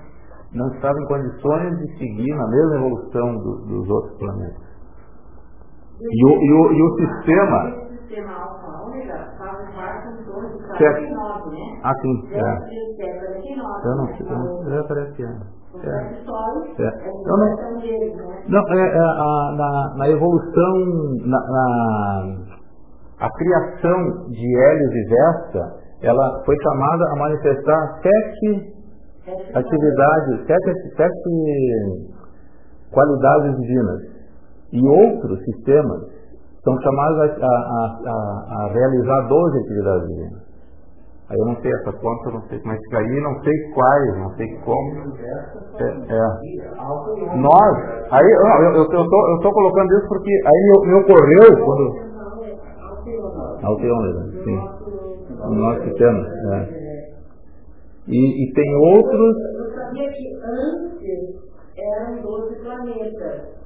não 0.54 0.68
estava 0.68 0.98
em 0.98 1.06
condições 1.06 1.78
de 1.80 1.98
seguir 1.98 2.34
na 2.34 2.48
mesma 2.48 2.76
evolução 2.76 3.36
do, 3.36 3.56
dos 3.66 3.90
outros 3.90 4.18
planetas. 4.18 4.72
E 6.00 6.24
o, 6.24 6.30
e 6.30 6.52
o, 6.52 6.72
e 6.72 6.82
o 6.82 6.96
sistema. 6.96 7.81
Sistema 8.12 8.32
alfa-ômega 8.34 9.26
faz 9.38 9.74
parte 9.74 10.08
do 10.24 10.76
Certo. 10.76 11.00
49, 11.00 11.50
né? 11.50 11.80
Ah, 11.82 11.94
sim. 12.02 12.28
É. 12.32 12.38
É. 12.38 12.44
Eu 13.88 13.96
não 13.96 14.06
sei. 14.06 14.26
Eu 14.28 14.36
não 14.36 14.62
sei. 14.64 15.26
É. 15.82 16.12
É. 16.78 17.08
Eu 17.08 17.36
não- 17.38 17.78
deles, 17.80 18.16
né? 18.16 18.44
Não, 18.48 18.60
é, 18.68 18.80
é, 18.80 18.98
a- 19.00 19.54
na, 19.56 19.94
na 19.96 20.08
evolução, 20.10 20.74
na, 21.24 21.38
na- 21.38 22.36
a 23.20 23.30
criação 23.30 24.28
de 24.28 24.58
Hélios 24.58 24.92
e 24.92 25.08
Vesta, 25.08 25.80
ela 26.02 26.42
foi 26.44 26.56
chamada 26.62 27.12
a 27.12 27.16
manifestar 27.16 28.00
sete 28.02 28.74
atividades, 29.54 30.46
sete, 30.46 30.96
sete 30.96 32.10
qualidades 32.92 33.56
divinas. 33.60 34.12
E 34.72 34.86
outros 34.88 35.38
sistemas 35.44 36.11
são 36.64 36.80
chamados 36.80 37.18
a, 37.18 37.46
a- 37.46 38.00
a- 38.06 38.46
a 38.64 38.72
realizar 38.72 39.28
12 39.28 39.58
atividades 39.58 40.08
divinas. 40.08 40.42
Aí 41.30 41.38
eu 41.38 41.46
não 41.46 41.56
sei 41.62 41.72
essa 41.72 41.92
conta, 41.94 42.30
não 42.30 42.42
sei 42.42 42.58
como 42.60 42.74
é 42.74 42.76
que 42.76 42.96
aí, 42.96 43.20
não 43.22 43.42
sei 43.42 43.54
quais, 43.72 44.16
não 44.18 44.30
sei 44.36 44.54
como. 44.64 45.16
É, 45.78 45.84
é. 46.12 47.36
Nós, 47.36 47.76
aí 48.10 48.30
eu, 48.32 48.46
eu, 48.46 48.72
eu, 48.74 48.82
eu, 48.82 49.08
tô, 49.08 49.32
eu 49.34 49.40
tô 49.40 49.52
colocando 49.52 49.92
isso 49.98 50.08
porque 50.08 50.30
aí 50.30 50.88
me, 50.88 50.94
ocorreu 50.94 51.64
quando. 51.64 52.12
Alteômetro, 53.62 54.44
sim. 54.44 54.58
O 55.42 55.50
nosso 55.54 55.82
sistema. 55.84 56.26
É. 56.52 56.82
E, 58.08 58.44
e 58.44 58.52
tem 58.52 58.74
outros. 58.76 59.36
Eu 59.54 59.70
sabia 59.74 60.08
que 60.10 60.34
antes 60.44 61.34
eram 61.78 62.22
12 62.22 62.56
planetas. 62.56 63.61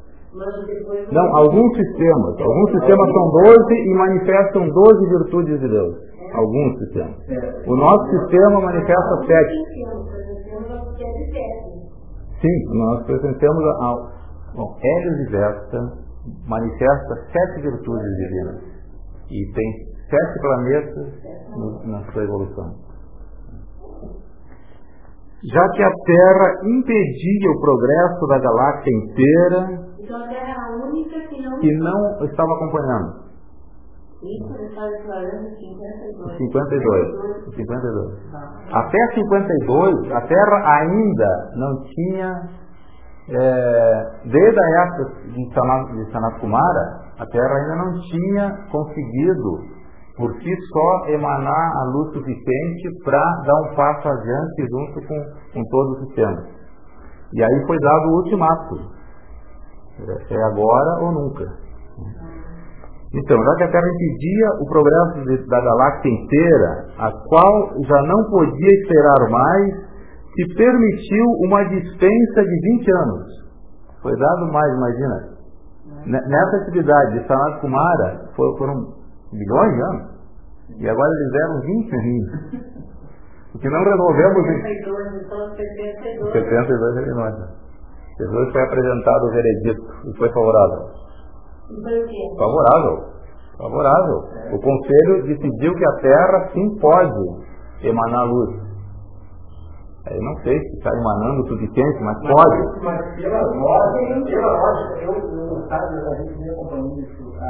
Não, 1.13 1.37
alguns 1.37 1.77
sistemas. 1.77 2.41
Alguns 2.41 2.71
sistemas 2.73 3.13
são 3.13 3.31
12 3.31 3.75
e 3.75 3.95
manifestam 3.95 4.69
12 4.69 5.09
virtudes 5.09 5.61
de 5.61 5.69
Deus. 5.69 5.97
Alguns 6.35 6.79
sistemas. 6.79 7.17
O 7.67 7.77
nosso 7.77 8.11
sistema 8.11 8.61
manifesta 8.61 9.27
7. 9.27 9.97
Sim, 12.41 12.79
nós 12.79 13.07
pertencemos 13.07 13.65
ao. 13.81 14.17
Bom, 14.55 14.77
Hélios 14.83 15.21
e 15.21 15.31
Vesta 15.31 16.07
manifesta 16.47 17.15
sete 17.33 17.63
virtudes 17.63 18.17
divinas. 18.17 18.63
E 19.31 19.53
tem 19.53 19.73
sete 20.11 20.41
planetas 20.41 21.13
na 21.85 22.13
sua 22.13 22.25
evolução. 22.25 22.75
Já 25.53 25.69
que 25.71 25.83
a 25.83 25.91
Terra 25.91 26.53
impedia 26.65 27.51
o 27.51 27.61
progresso 27.61 28.27
da 28.27 28.39
galáxia 28.39 28.91
inteira 28.91 29.86
Então 30.07 30.23
a 30.23 30.29
Terra 30.29 30.47
é 30.47 30.53
a 30.53 30.87
única 30.87 31.19
que 31.29 31.43
não... 31.43 31.61
e 31.61 31.79
não 31.79 32.25
estava 32.25 32.53
acompanhando. 32.55 33.27
Isso 34.23 34.55
ele 34.55 34.67
está 34.69 34.87
declarando 34.87 35.49
em 35.49 35.57
52. 35.57 36.39
52. 36.39 37.55
52. 37.57 38.35
Até 38.73 38.99
52, 39.15 40.13
a 40.13 40.21
Terra 40.23 40.79
ainda 40.79 41.51
não 41.57 41.83
tinha, 41.83 42.49
é, 43.31 44.21
desde 44.25 44.59
a 44.59 44.83
época 44.85 45.05
de 45.33 45.53
Sanat, 45.53 45.93
de 45.93 46.13
Sanat 46.13 46.41
Kumara, 46.41 47.03
a 47.19 47.27
Terra 47.27 47.55
ainda 47.57 47.77
não 47.85 48.01
tinha 48.03 48.51
conseguido 48.71 49.77
por 50.17 50.33
si 50.35 50.57
só 50.73 51.09
emanar 51.09 51.73
a 51.77 51.85
luz 51.93 52.13
suficiente 52.15 53.05
para 53.05 53.21
dar 53.45 53.61
um 53.61 53.75
passo 53.75 54.09
adiante 54.09 54.67
junto 54.71 55.07
com, 55.07 55.25
com 55.53 55.63
todo 55.69 55.91
o 55.91 56.07
sistema. 56.07 56.45
E 57.35 57.43
aí 57.43 57.67
foi 57.67 57.77
dado 57.81 58.07
o 58.07 58.17
ultimato. 58.19 58.96
É 59.99 60.37
agora 60.45 61.03
ou 61.03 61.13
nunca. 61.13 61.45
Então, 63.15 63.39
já 63.43 63.55
que 63.57 63.63
a 63.65 63.71
Terra 63.73 63.89
impedia 63.95 64.49
o 64.61 64.67
progresso 64.67 65.25
de- 65.25 65.47
da 65.49 65.61
galáxia 65.61 66.09
inteira, 66.11 66.87
a 66.99 67.11
qual 67.29 67.83
já 67.85 68.03
não 68.03 68.25
podia 68.31 68.81
esperar 68.83 69.31
mais, 69.31 69.75
se 70.35 70.55
permitiu 70.55 71.25
uma 71.47 71.63
dispensa 71.65 72.43
de 72.43 72.61
20 72.61 72.91
anos. 72.93 73.27
Foi 74.03 74.13
dado 74.19 74.53
mais, 74.53 74.75
imagina. 74.75 75.37
Ne- 76.05 76.21
Nessa 76.29 76.57
atividade 76.63 77.19
de 77.19 77.27
Sanat 77.27 77.61
Kumara 77.61 78.21
for- 78.37 78.59
foram 78.59 78.75
milhões 79.33 79.75
de 79.75 79.83
anos. 79.83 80.17
E 80.79 80.89
agora 80.89 81.09
eles 81.09 81.33
deram 81.33 81.61
20 81.61 81.95
aninhos. 81.95 82.31
O 83.55 83.59
que 83.59 83.71
não 83.71 83.83
resolvemos 83.83 84.47
em 84.47 84.63
72, 84.63 85.25
então 85.25 85.57
72. 85.57 86.33
72 86.33 86.95
milhões. 86.97 87.35
Jesus 88.19 88.53
foi 88.53 88.63
apresentado 88.63 89.25
o 89.25 89.31
veredito 89.31 89.83
e 90.09 90.17
foi 90.17 90.29
favorável. 90.33 90.89
Foi 91.83 92.03
o 92.03 92.07
quê? 92.07 92.35
Favorável. 92.39 93.17
Favorável. 93.59 94.17
O 94.53 94.61
conselho 94.61 95.27
decidiu 95.27 95.75
que 95.75 95.85
a 95.85 95.97
Terra 96.01 96.51
sim 96.53 96.79
pode 96.79 97.47
emanar 97.83 98.27
luz. 98.27 98.67
Eu 100.09 100.23
não 100.23 100.37
sei 100.43 100.57
se 100.57 100.77
está 100.77 100.91
emanando 100.95 101.43
o 101.43 101.49
suficiente, 101.49 101.99
mas 102.01 102.17
pode. 102.21 102.85
Mas 102.85 103.17
pela 103.17 103.43
lógica, 103.43 104.25
pela 104.25 104.53
lógica, 104.53 105.03
eu, 105.03 105.13
eu 105.13 105.69
sabe, 105.69 105.97
a 105.97 106.15
gente 106.23 106.39
vem 106.39 106.51
acompanhando 106.51 107.01
isso 107.01 107.35
há, 107.41 107.49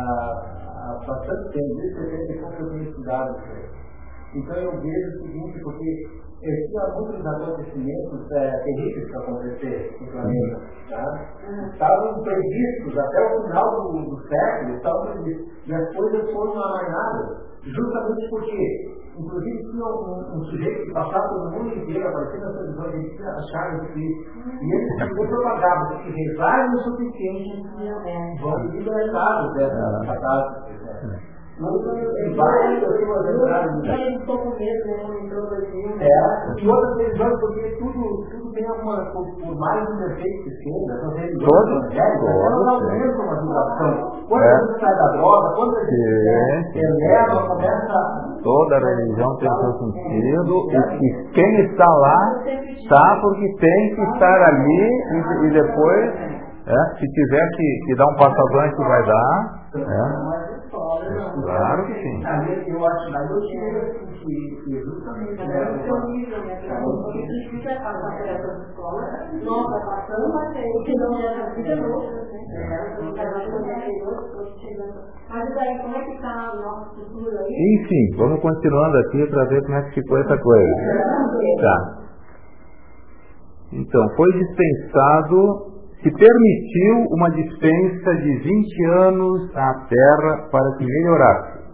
há 0.89 1.07
bastante 1.07 1.53
tempo, 1.53 1.77
desde 1.77 2.27
70 2.27 2.57
que 2.57 2.62
eu 2.62 2.71
tenho 2.71 2.83
estudado 2.85 3.37
isso. 3.37 3.76
Então 4.37 4.55
eu 4.55 4.80
vejo 4.80 5.09
o 5.09 5.22
seguinte, 5.22 5.61
porque 5.62 6.26
existiam 6.43 7.01
muitos 7.01 7.26
acontecimentos 7.26 8.30
é, 8.32 8.51
terríveis 8.64 9.11
para 9.11 9.20
acontecer 9.22 9.97
no 10.01 10.12
planeta. 10.12 10.61
Tá? 10.91 11.07
Estavam 11.72 12.22
previstos, 12.22 12.99
até 12.99 13.34
o 13.34 13.43
final 13.45 13.93
do, 13.93 14.11
do 14.11 14.28
século, 14.28 14.76
estavam 14.76 15.12
previstos. 15.12 15.47
E 15.66 15.74
as 15.74 15.97
coisas 15.97 16.30
foram 16.32 16.53
amainadas, 16.53 17.39
justamente 17.64 18.28
porque, 18.28 18.99
inclusive, 19.18 19.59
tinha 19.70 19.84
um, 19.87 20.37
um 20.37 20.45
sujeito 20.45 20.84
que 20.84 20.93
passava 20.93 21.28
pelo 21.28 21.51
mundo 21.53 21.74
inteiro, 21.74 22.07
aparecia 22.07 22.41
nas 22.41 22.53
televisões, 22.53 22.95
a 22.95 22.99
gente 22.99 23.22
achava 23.22 23.84
isso. 23.84 23.99
E 23.99 24.74
ele 24.74 24.99
sempre 24.99 25.28
propagava 25.28 25.97
que 25.97 26.11
rezarem 26.11 26.74
o 26.74 26.78
suficiente, 26.80 27.62
vão 28.43 28.55
ser 28.61 28.76
libertados 28.76 29.55
dessas 29.55 30.07
catástrofes. 30.07 31.36
Várias 32.36 32.84
pessoas 32.84 33.34
entraram 33.34 33.80
nisso. 33.80 33.94
Ele 33.94 34.18
ficou 34.20 34.38
com 34.38 34.50
medo? 34.50 34.82
Quando 35.00 35.18
entrou 35.24 35.46
2000. 35.48 35.96
É, 36.00 36.61
e 36.61 36.68
outras 36.68 36.96
religiões, 36.98 37.40
porque 37.40 37.76
tudo, 37.78 38.26
tudo 38.30 38.52
tem 38.52 38.66
alguma, 38.66 38.96
por, 39.12 39.24
por 39.40 39.57
mais 39.59 39.88
imperfeito 39.88 40.44
que 40.44 40.50
seja, 40.50 40.92
essas 40.92 41.14
religiões 41.14 41.68
evangélicas, 41.68 42.28
elas 42.28 42.68
aumentam 42.68 43.30
a 43.30 43.40
vibração. 43.40 44.16
Quando 44.28 44.42
É. 44.42 44.52
a 44.52 44.59
gente 44.59 44.80
sai 44.80 44.94
da 44.96 45.09
droga, 45.16 45.54
quando 45.54 45.76
a 45.76 45.84
gente 45.84 46.72
sim. 46.72 46.78
eleva, 46.78 47.48
começa 47.48 48.26
Toda 48.46 48.78
religião 48.78 49.36
tem 49.38 49.48
seu 49.48 49.72
sentido 49.72 50.54
e, 50.70 51.30
quem 51.32 51.61
está 51.64 51.84
lá 51.84 52.44
está 52.46 53.18
porque 53.20 53.57
tem 53.59 53.94
que 53.94 54.02
estar 54.02 54.42
ali 54.48 54.90
e, 55.46 55.50
depois, 55.50 56.14
é, 56.66 56.98
se 56.98 57.07
tiver 57.09 57.48
que, 57.57 57.80
que 57.86 57.96
dar 57.96 58.07
um 58.07 58.16
passo 58.16 58.36
avante, 58.50 58.76
vai 58.76 59.07
dar. 59.07 59.55
É. 59.75 59.81
Claro 61.43 61.87
que 61.87 61.95
sim. 61.95 62.23
Eu 62.67 62.87
acho, 62.87 63.07
eu 63.11 63.41
tive 63.43 63.81
assim, 63.81 64.07
que, 64.64 64.81
justamente, 64.81 65.43
Agora 65.43 65.64
né, 65.64 65.77
no 65.77 65.83
seu 65.85 65.99
nível, 66.07 66.45
né? 66.45 66.55
Porque 66.83 67.27
se 67.27 67.51
quiser 67.51 67.83
passar 67.83 68.17
por 68.17 68.27
essas 68.29 68.69
escolas, 68.69 69.09
nós 69.43 69.67
tá 69.67 69.79
passando, 69.87 70.35
mas 70.35 70.57
aí 70.57 70.73
que 70.85 70.95
não 70.95 71.19
é 71.19 71.43
a 71.43 71.55
vida 71.55 71.75
louca, 71.87 72.12
né? 72.12 72.37
É, 72.57 73.03
mais. 73.03 73.47
Mas 75.29 75.55
daí, 75.55 75.79
como 75.83 75.97
é 75.97 76.05
que 76.05 76.12
está 76.12 76.53
o 76.53 76.57
nosso 76.62 76.95
futuro 76.95 77.39
aí? 77.39 77.81
Enfim, 77.81 78.17
vamos 78.17 78.41
continuando 78.41 78.97
aqui 78.99 79.27
para 79.27 79.45
ver 79.47 79.62
como 79.62 79.75
é 79.77 79.83
que 79.83 80.01
ficou 80.01 80.19
essa 80.19 80.39
coisa. 80.39 80.75
Tá. 81.61 82.07
Então, 83.73 84.09
foi 84.17 84.33
dispensado, 84.33 85.76
se 86.07 86.12
permitiu 86.12 87.04
uma 87.11 87.30
dispensa 87.30 88.14
de 88.14 88.38
20 88.38 88.84
anos 88.92 89.57
à 89.57 89.74
Terra 89.88 90.48
para 90.52 90.76
que 90.78 90.84
melhorasse. 90.84 91.66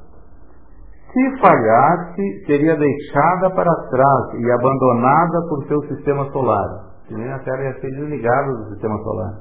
Se 1.13 1.39
falhasse, 1.39 2.47
seria 2.47 2.75
deixada 2.75 3.51
para 3.51 3.71
trás 3.91 4.41
e 4.41 4.51
abandonada 4.51 5.39
por 5.51 5.67
seu 5.69 5.83
sistema 5.83 6.25
solar. 6.33 6.67
A 7.11 7.39
Terra 7.41 7.65
ia 7.65 7.81
ser 7.81 7.91
desligada 7.91 8.53
do 8.53 8.71
sistema 8.71 8.97
solar. 9.03 9.33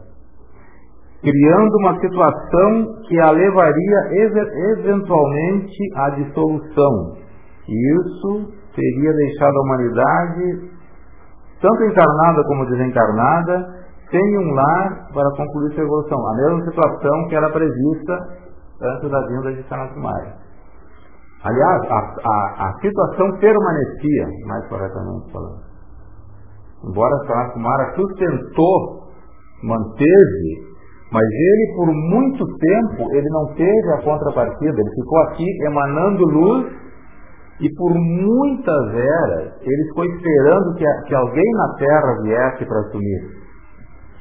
criando 1.22 1.78
uma 1.78 2.00
situação 2.00 3.02
que 3.08 3.18
a 3.22 3.32
levaria 3.32 4.00
eventualmente 4.76 5.78
à 5.96 6.10
dissolução. 6.10 7.16
E 7.70 8.02
isso 8.02 8.52
teria 8.76 9.14
deixado 9.14 9.56
a 9.56 9.62
humanidade, 9.62 10.72
tanto 11.62 11.84
encarnada 11.86 12.44
como 12.48 12.66
desencarnada, 12.66 13.81
sem 14.12 14.38
um 14.38 14.54
lar 14.54 15.08
para 15.14 15.30
concluir 15.38 15.74
sua 15.74 15.84
evolução. 15.84 16.20
A 16.28 16.36
mesma 16.36 16.66
situação 16.66 17.28
que 17.30 17.36
era 17.36 17.50
prevista 17.50 18.14
antes 18.82 19.10
da 19.10 19.28
vinda 19.28 19.54
de 19.54 19.68
Sanat 19.70 19.94
Kumara. 19.94 20.36
Aliás, 21.44 21.82
a, 21.90 21.98
a, 21.98 22.68
a, 22.68 22.80
situação 22.82 23.32
permanecia, 23.40 24.28
mais 24.46 24.68
corretamente 24.68 25.32
falando. 25.32 25.60
Embora 26.84 27.18
Sanat 27.26 27.54
Kumara 27.54 27.96
sustentou, 27.96 29.02
manteve, 29.64 30.72
mas 31.12 31.24
ele 31.24 31.74
por 31.76 31.88
muito 31.88 32.46
tempo 32.46 33.16
ele 33.16 33.30
não 33.30 33.54
teve 33.56 33.94
a 33.94 34.02
contrapartida, 34.04 34.82
ele 34.82 35.02
ficou 35.02 35.20
aqui 35.24 35.46
emanando 35.66 36.26
luz 36.26 36.74
e 37.60 37.70
por 37.76 37.94
muitas 37.94 38.96
eras 38.96 39.54
ele 39.62 39.88
ficou 39.90 40.06
esperando 40.06 40.76
que, 40.76 40.86
que 41.08 41.16
alguém 41.16 41.52
na 41.54 41.76
Terra 41.78 42.22
viesse 42.24 42.66
para 42.66 42.80
assumir. 42.82 43.41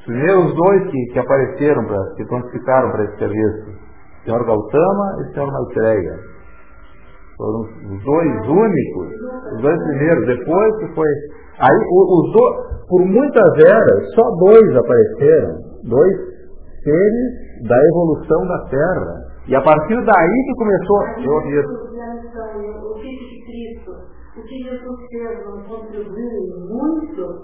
Os 0.01 0.05
primeiros 0.07 0.55
dois 0.55 0.90
que, 0.90 1.07
que 1.12 1.18
apareceram, 1.18 1.84
pra, 1.84 1.98
que 2.16 2.24
prontificaram 2.24 2.90
para 2.90 3.05
esse 3.05 3.18
serviço, 3.18 3.70
o 3.70 4.24
senhor 4.24 4.46
Gautama 4.46 5.16
e 5.18 5.22
o 5.22 5.32
senhor 5.34 5.53
Maitreya. 5.53 6.18
Foram 7.36 7.61
os 7.61 8.05
dois 8.05 8.48
únicos, 8.48 9.09
os 9.55 9.62
dois 9.62 9.82
primeiros. 9.84 10.26
Depois 10.26 10.76
que 10.78 10.94
foi. 10.94 11.09
Aí, 11.59 11.76
os 11.92 12.32
dois, 12.32 12.86
por 12.88 13.01
muitas 13.07 13.59
eras, 13.59 14.14
só 14.14 14.22
dois 14.38 14.76
apareceram. 14.76 15.57
Dois 15.84 16.16
seres 16.82 17.68
da 17.68 17.76
evolução 17.88 18.46
da 18.46 18.59
Terra. 18.68 19.30
E 19.48 19.55
a 19.55 19.62
partir 19.62 19.96
daí 20.05 20.44
que 20.46 20.55
começou. 20.55 21.03
Eu 21.24 21.32
ouvi 21.32 21.59
O 21.59 21.62
que 21.62 21.64
Cristo 21.64 21.89
o 21.89 21.89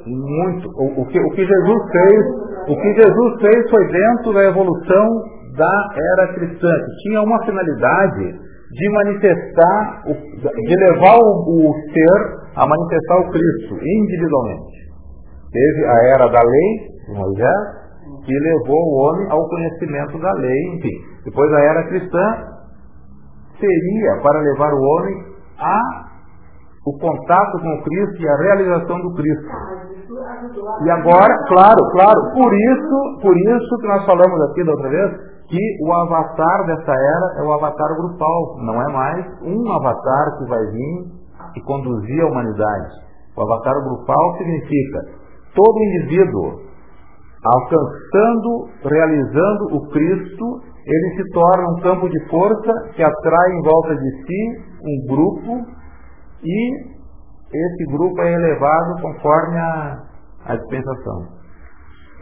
muito? 0.07 0.69
O, 0.75 1.03
o, 1.03 1.07
que, 1.07 1.19
o 1.21 1.31
que 1.31 1.47
Jesus 1.47 1.83
fez, 1.93 2.27
o 2.69 2.77
que 2.77 2.95
Jesus 2.95 3.41
fez 3.41 3.71
foi 3.71 3.87
dentro 3.93 4.33
da 4.35 4.45
evolução 4.45 5.07
da 5.57 5.89
era 5.95 6.35
cristã, 6.35 6.69
que 6.69 6.97
tinha 7.03 7.23
uma 7.23 7.45
finalidade 7.45 8.35
de 8.73 8.91
manifestar, 8.91 10.03
de 10.05 10.77
levar 10.77 11.17
o, 11.17 11.71
o 11.71 11.75
ser 11.93 12.37
a 12.57 12.67
manifestar 12.67 13.21
o 13.21 13.31
Cristo 13.31 13.75
individualmente. 13.81 14.77
Teve 15.53 15.87
a 15.87 15.97
era 16.15 16.29
da 16.29 16.43
lei, 16.43 17.17
Moisés, 17.17 17.87
que 18.25 18.33
levou 18.33 18.83
o 18.83 18.97
homem 19.05 19.31
ao 19.31 19.49
conhecimento 19.49 20.19
da 20.19 20.33
lei, 20.33 20.75
enfim. 20.75 21.23
Depois 21.25 21.53
a 21.53 21.61
era 21.61 21.89
cristã 21.89 22.57
seria 23.59 24.23
para 24.23 24.41
levar 24.41 24.73
o 24.75 24.83
homem 24.83 25.15
a 25.59 26.06
o 26.87 26.99
contato 26.99 27.59
com 27.61 27.69
o 27.75 27.83
Cristo 27.83 28.23
e 28.23 28.29
a 28.29 28.37
realização 28.37 29.01
do 29.01 29.15
Cristo. 29.15 29.51
E 30.85 30.91
agora, 30.91 31.35
claro, 31.49 31.83
claro, 31.91 32.21
por 32.33 32.53
isso, 32.55 33.21
por 33.21 33.37
isso 33.37 33.79
que 33.81 33.89
nós 33.89 34.07
falamos 34.07 34.41
aqui 34.51 34.65
da 34.65 34.73
outra 34.73 34.89
vez, 34.89 35.11
que 35.49 35.85
o 35.85 35.93
avatar 35.93 36.67
dessa 36.67 36.93
era 36.93 37.41
é 37.41 37.43
o 37.43 37.53
avatar 37.53 37.89
grupal, 37.97 38.57
não 38.61 38.81
é 38.81 38.93
mais 38.93 39.27
um 39.43 39.73
avatar 39.73 40.39
que 40.39 40.49
vai 40.49 40.65
vir 40.67 41.05
e 41.57 41.61
conduzir 41.63 42.23
a 42.23 42.29
humanidade. 42.29 42.91
O 43.37 43.43
avatar 43.43 43.75
grupal 43.83 44.37
significa 44.39 45.01
todo 45.55 45.83
indivíduo 45.83 46.67
alcançando, 47.45 48.69
realizando 48.85 49.77
o 49.77 49.89
Cristo, 49.91 50.61
ele 50.87 51.17
se 51.17 51.33
torna 51.33 51.69
um 51.69 51.81
campo 51.81 52.09
de 52.09 52.29
força 52.29 52.73
que 52.95 53.03
atrai 53.03 53.53
em 53.53 53.63
volta 53.63 53.97
de 53.97 54.11
si 54.25 54.77
um 54.83 55.15
grupo 55.15 55.76
e 56.43 56.97
esse 57.53 57.85
grupo 57.93 58.21
é 58.21 58.33
elevado 58.33 59.03
conforme 59.03 59.59
a, 59.59 60.03
a 60.47 60.57
dispensação. 60.57 61.37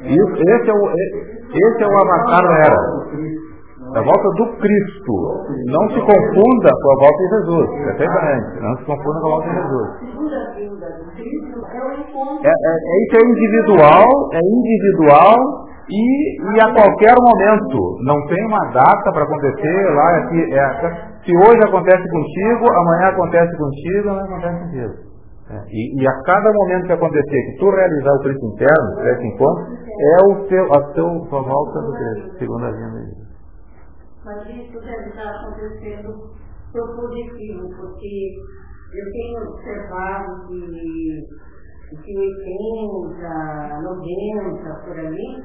Isso, 0.03 0.35
esse, 0.35 0.71
é 0.71 0.75
o, 0.75 0.91
esse 0.91 1.83
é 1.83 1.87
o 1.87 1.99
avatar 1.99 2.43
da 2.43 2.59
era. 2.59 2.77
A 3.95 4.03
volta 4.03 4.29
do 4.31 4.57
Cristo. 4.59 5.13
Não 5.67 5.89
se 5.91 6.01
confunda 6.01 6.71
com 6.83 6.91
a 6.91 6.97
volta 7.01 7.19
de 7.19 7.29
Jesus. 7.29 7.71
Perfeitamente. 7.85 8.61
Não 8.61 8.77
se 8.77 8.85
confunda 8.85 9.21
com 9.21 9.27
a 9.27 9.31
volta 9.31 9.49
de 9.49 9.55
Jesus. 9.55 9.89
É, 12.43 12.49
é, 12.49 12.51
é, 12.51 13.05
isso 13.05 13.17
é 13.17 13.21
individual, 13.25 14.07
é 14.33 14.41
individual 14.41 15.65
e, 15.89 16.57
e 16.57 16.61
a 16.61 16.73
qualquer 16.73 17.15
momento. 17.15 17.99
Não 18.05 18.27
tem 18.27 18.47
uma 18.47 18.65
data 18.73 19.13
para 19.13 19.25
acontecer 19.25 19.95
lá. 19.95 20.19
Aqui, 20.19 20.41
é, 20.53 20.59
é, 20.59 21.15
se 21.25 21.33
hoje 21.37 21.61
acontece 21.67 22.03
contigo, 22.09 22.73
amanhã 22.73 23.09
acontece 23.09 23.57
contigo, 23.57 24.09
amanhã 24.09 24.25
acontece 24.25 24.65
contigo. 24.65 25.15
É, 25.51 25.61
e, 25.69 26.01
e, 26.01 26.09
a 26.09 26.23
cada 26.23 26.51
momento 26.53 26.87
que 26.87 26.93
acontecer 26.93 27.53
que 27.53 27.59
tu 27.59 27.69
realizar 27.69 28.13
o 28.15 28.21
Cristo 28.21 28.47
interno, 28.47 29.09
esse 29.09 29.27
encontro, 29.27 29.77
é 30.01 30.17
o 30.33 30.47
teu, 30.49 30.65
a 30.73 30.93
teu, 30.95 31.27
tua 31.29 31.43
volta 31.43 31.81
do 31.83 31.93
Deus, 31.93 32.39
segundo 32.39 32.65
a 32.65 32.71
vinda 32.71 32.99
de 33.01 33.13
Deus. 33.13 33.25
Mas 34.25 34.41
isso 34.49 34.81
deve 34.81 35.11
estar 35.11 35.29
acontecendo 35.29 36.33
por 36.73 36.97
positivo, 36.97 37.69
porque 37.77 38.37
eu 38.95 39.13
tenho 39.13 39.51
observado 39.51 40.47
que, 40.49 41.29
que 42.03 42.19
80, 42.19 43.83
90, 43.83 44.85
por 44.87 44.99
ali, 44.99 45.45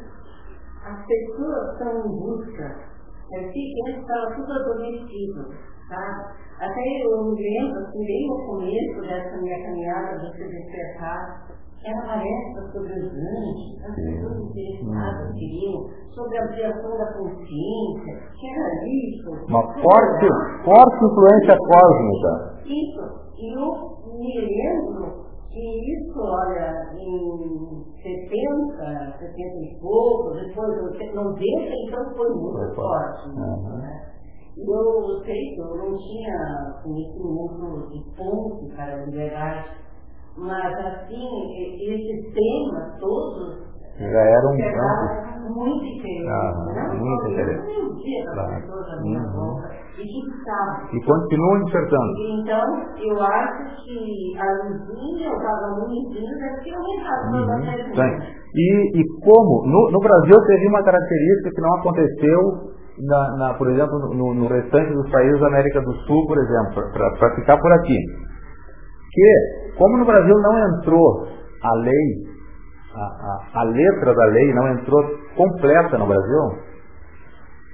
as 0.86 1.06
pessoas 1.06 1.74
estão 1.74 2.06
em 2.06 2.18
busca. 2.18 2.90
É, 3.32 3.46
antes 3.46 4.02
estava 4.02 4.36
tudo 4.36 4.52
adormecido, 4.52 5.50
tá? 5.88 6.36
Até 6.60 7.04
eu 7.04 7.24
me 7.26 7.42
lembro, 7.42 7.80
assim, 7.80 8.04
bem 8.04 8.28
no 8.28 8.46
começo 8.46 9.02
dessa 9.02 9.38
minha 9.38 9.64
caminhada 9.64 10.18
de 10.18 10.32
se 10.36 10.48
despertar, 10.48 11.48
era 11.86 12.02
palestra 12.02 12.72
sobre 12.74 12.92
os 12.92 13.06
anjos, 13.06 13.86
as 13.88 13.96
pessoas 13.96 14.38
interessadas 14.50 15.34
queriam, 15.36 15.90
sobre 16.14 16.38
a 16.38 16.44
ampliação 16.44 16.98
da 16.98 17.14
consciência, 17.14 18.20
que 18.38 18.48
era 18.50 18.86
isso. 18.86 19.30
Uma 19.48 19.64
forte, 19.82 20.28
forte 20.66 21.06
influência 21.06 21.58
cósmica. 21.58 22.60
Isso. 22.66 23.30
E 23.38 23.56
eu 23.56 24.18
me 24.20 24.42
lembro 24.42 25.29
que 25.52 25.60
isso, 25.60 26.20
olha, 26.20 26.94
em 26.94 27.84
70, 28.02 29.18
70 29.20 29.36
e 29.36 29.80
pouco, 29.82 30.34
depois 30.34 31.14
90, 31.14 31.44
então 31.88 32.16
foi 32.16 32.30
muito 32.30 32.76
forte. 32.76 33.30
Uhum. 33.30 33.78
Né? 33.80 34.10
Eu 34.58 35.24
sei 35.24 35.56
que 35.56 35.62
eu 35.62 35.78
não 35.78 35.98
tinha 35.98 36.82
conhecimento 36.84 37.90
de 37.92 38.16
ponto 38.16 38.76
para 38.76 38.94
a 38.94 39.06
liberdade, 39.06 39.70
mas 40.38 40.86
assim, 40.86 41.28
esses 41.80 42.34
temas 42.34 43.00
todos 43.00 43.69
já 44.00 44.22
eram 44.22 44.52
um 44.52 45.54
muito 45.54 45.84
diferentes. 45.84 46.30
Ah, 46.30 46.66
né? 46.74 47.00
muito 47.00 47.28
diferentes. 47.28 47.66
Claro. 48.34 48.80
Uhum. 49.04 49.80
E, 50.00 51.06
continuam 51.06 51.64
despertando. 51.66 52.14
Então, 52.40 52.64
eu 53.04 53.22
acho 53.22 53.84
que 53.84 54.40
a 54.40 54.48
luzinha, 54.64 55.30
o 55.30 55.40
vagamundozinho, 55.40 56.40
deve 56.40 56.64
ter 56.64 56.74
aumentado 56.74 57.36
uhum. 57.36 57.66
bastante. 57.66 58.40
E, 58.56 59.00
e 59.00 59.04
como, 59.22 59.68
no, 59.68 59.92
no 59.92 60.00
Brasil 60.00 60.36
teve 60.48 60.68
uma 60.70 60.84
característica 60.84 61.52
que 61.54 61.62
não 61.62 61.74
aconteceu 61.76 62.70
na, 62.98 63.38
na, 63.38 63.54
por 63.56 63.70
exemplo, 63.70 64.00
no, 64.16 64.34
no, 64.34 64.48
restante 64.48 64.94
dos 64.94 65.10
países 65.12 65.40
da 65.40 65.48
América 65.48 65.82
do 65.82 65.94
Sul, 65.94 66.28
por 66.28 66.38
exemplo, 66.38 66.84
para 67.20 67.36
ficar 67.36 67.58
por 67.58 67.72
aqui. 67.74 67.98
Que, 69.12 69.76
como 69.78 69.98
no 69.98 70.06
Brasil 70.06 70.36
não 70.36 70.78
entrou 70.78 71.28
a 71.64 71.76
lei, 71.76 72.39
a, 72.96 73.60
a, 73.60 73.62
a 73.62 73.64
letra 73.64 74.14
da 74.14 74.26
lei 74.26 74.54
não 74.54 74.68
entrou 74.70 75.04
completa 75.36 75.98
no 75.98 76.08
Brasil, 76.08 76.70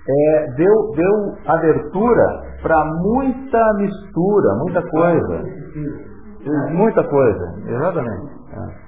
é, 0.08 0.46
deu, 0.56 0.92
deu 0.96 1.36
abertura 1.48 2.56
para 2.62 2.84
muita 2.86 3.74
mistura, 3.78 4.56
muita 4.60 4.82
coisa. 4.84 5.44
Muita 6.72 7.04
coisa, 7.04 7.46
exatamente. 7.68 8.32
É. 8.54 8.86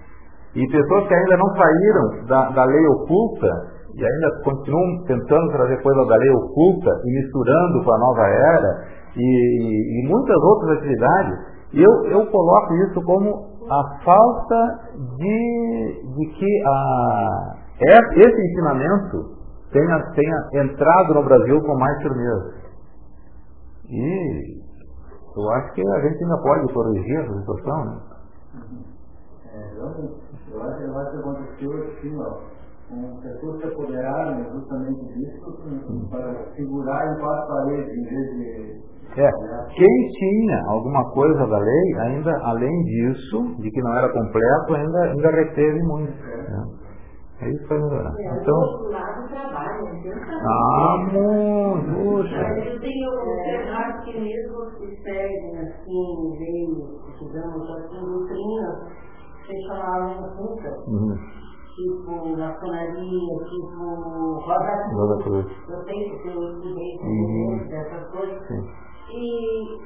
E 0.55 0.67
pessoas 0.71 1.07
que 1.07 1.13
ainda 1.13 1.38
não 1.38 1.55
saíram 1.55 2.25
da, 2.28 2.49
da 2.49 2.65
lei 2.65 2.86
oculta 2.88 3.47
e 3.95 4.05
ainda 4.05 4.43
continuam 4.43 5.03
tentando 5.07 5.51
trazer 5.51 5.82
coisa 5.82 6.05
da 6.05 6.15
lei 6.17 6.30
oculta 6.30 6.91
e 7.03 7.11
misturando 7.19 7.84
com 7.84 7.91
a 7.93 7.97
nova 7.97 8.28
era 8.28 8.86
e, 9.15 10.03
e 10.03 10.07
muitas 10.07 10.38
outras 10.38 10.78
atividades, 10.78 11.34
eu, 11.73 12.11
eu 12.11 12.25
coloco 12.28 12.73
isso 12.75 13.01
como 13.01 13.57
a 13.70 14.03
falta 14.03 14.80
de, 15.18 16.01
de 16.15 16.26
que 16.34 16.63
a, 16.65 17.55
esse 18.15 18.41
ensinamento 18.51 19.38
tenha, 19.72 20.11
tenha 20.13 20.63
entrado 20.63 21.13
no 21.13 21.24
Brasil 21.24 21.61
com 21.61 21.78
mais 21.78 22.01
firmeza. 22.01 22.53
E 23.89 24.63
eu 25.36 25.49
acho 25.51 25.74
que 25.74 25.82
a 25.82 26.01
gente 26.01 26.24
ainda 26.24 26.41
pode 26.41 26.74
corrigir 26.74 27.20
essa 27.20 27.39
situação, 27.39 27.86
né? 27.86 27.99
É, 29.53 29.72
eu, 29.78 29.86
eu 30.53 30.63
acho 30.63 30.78
que 30.78 31.68
vai 31.68 31.88
assim, 31.88 32.18
ó 32.20 32.57
As 32.89 33.21
pessoas 33.21 33.59
se 33.59 33.67
apoderaram 33.67 34.43
justamente 34.53 35.05
disso 35.13 36.07
para 36.09 36.53
segurar 36.55 37.11
em 37.11 37.19
quatro 37.19 37.47
paredes 37.47 37.93
em 37.93 38.03
vez 38.03 38.29
de 38.31 38.88
é, 39.17 39.29
quem 39.73 40.09
tinha 40.11 40.61
alguma 40.67 41.03
coisa 41.11 41.47
da 41.47 41.57
lei, 41.57 41.99
ainda 42.01 42.31
além 42.43 42.83
disso, 42.83 43.55
de 43.59 43.71
que 43.71 43.81
não 43.81 43.97
era 43.97 44.09
completo, 44.09 44.75
ainda, 44.75 45.01
ainda 45.03 45.31
reteve 45.31 45.83
muito. 45.83 46.11
Né? 46.11 46.65
É 47.41 47.49
isso 47.49 47.63
que 47.63 47.69
vai 47.69 47.79
melhorar. 47.79 48.13
Então, 48.41 48.59
ah, 50.45 50.97
muito, 51.11 51.93
puxa. 51.93 52.41
Eu 52.63 52.79
tenho 52.79 53.09
observado 53.09 54.03
que 54.03 54.19
mesmo 54.19 54.71
se 54.77 54.95
seguem 55.01 55.59
assim, 55.59 56.38
veio, 56.38 56.99
digamos 57.19 57.69
assim, 57.71 58.05
doutrinas 58.05 58.77
que 59.45 59.61
chamavam 59.67 60.35
puta. 60.38 60.69
Uhum 60.88 61.36
tipo 61.78 62.36
maçonaria, 62.36 63.38
tipo 63.45 64.39
Roda 64.41 65.23
Cruz. 65.23 65.45
Eu 65.69 65.84
sei 65.84 66.09
que 66.09 66.30
os 66.30 66.61
direitos, 66.63 67.05
uhum. 67.05 67.67
essas 67.71 68.11
coisas. 68.11 68.47
Sim. 68.47 68.65
E 69.09 69.15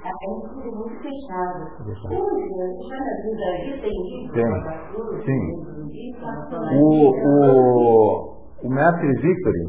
a 0.01 0.11
gente 0.23 0.67
é 0.67 0.71
muito 0.71 0.95
fechada. 1.03 1.61
Hoje, 1.83 2.47
já 2.87 2.97
na 2.97 3.13
vida 3.21 3.47
tem 3.81 3.97
Tem. 4.33 4.51
Sim. 5.25 5.43
O, 6.79 6.85
o, 7.27 7.33
o 8.63 8.69
mestre 8.69 9.11
Victory, 9.21 9.65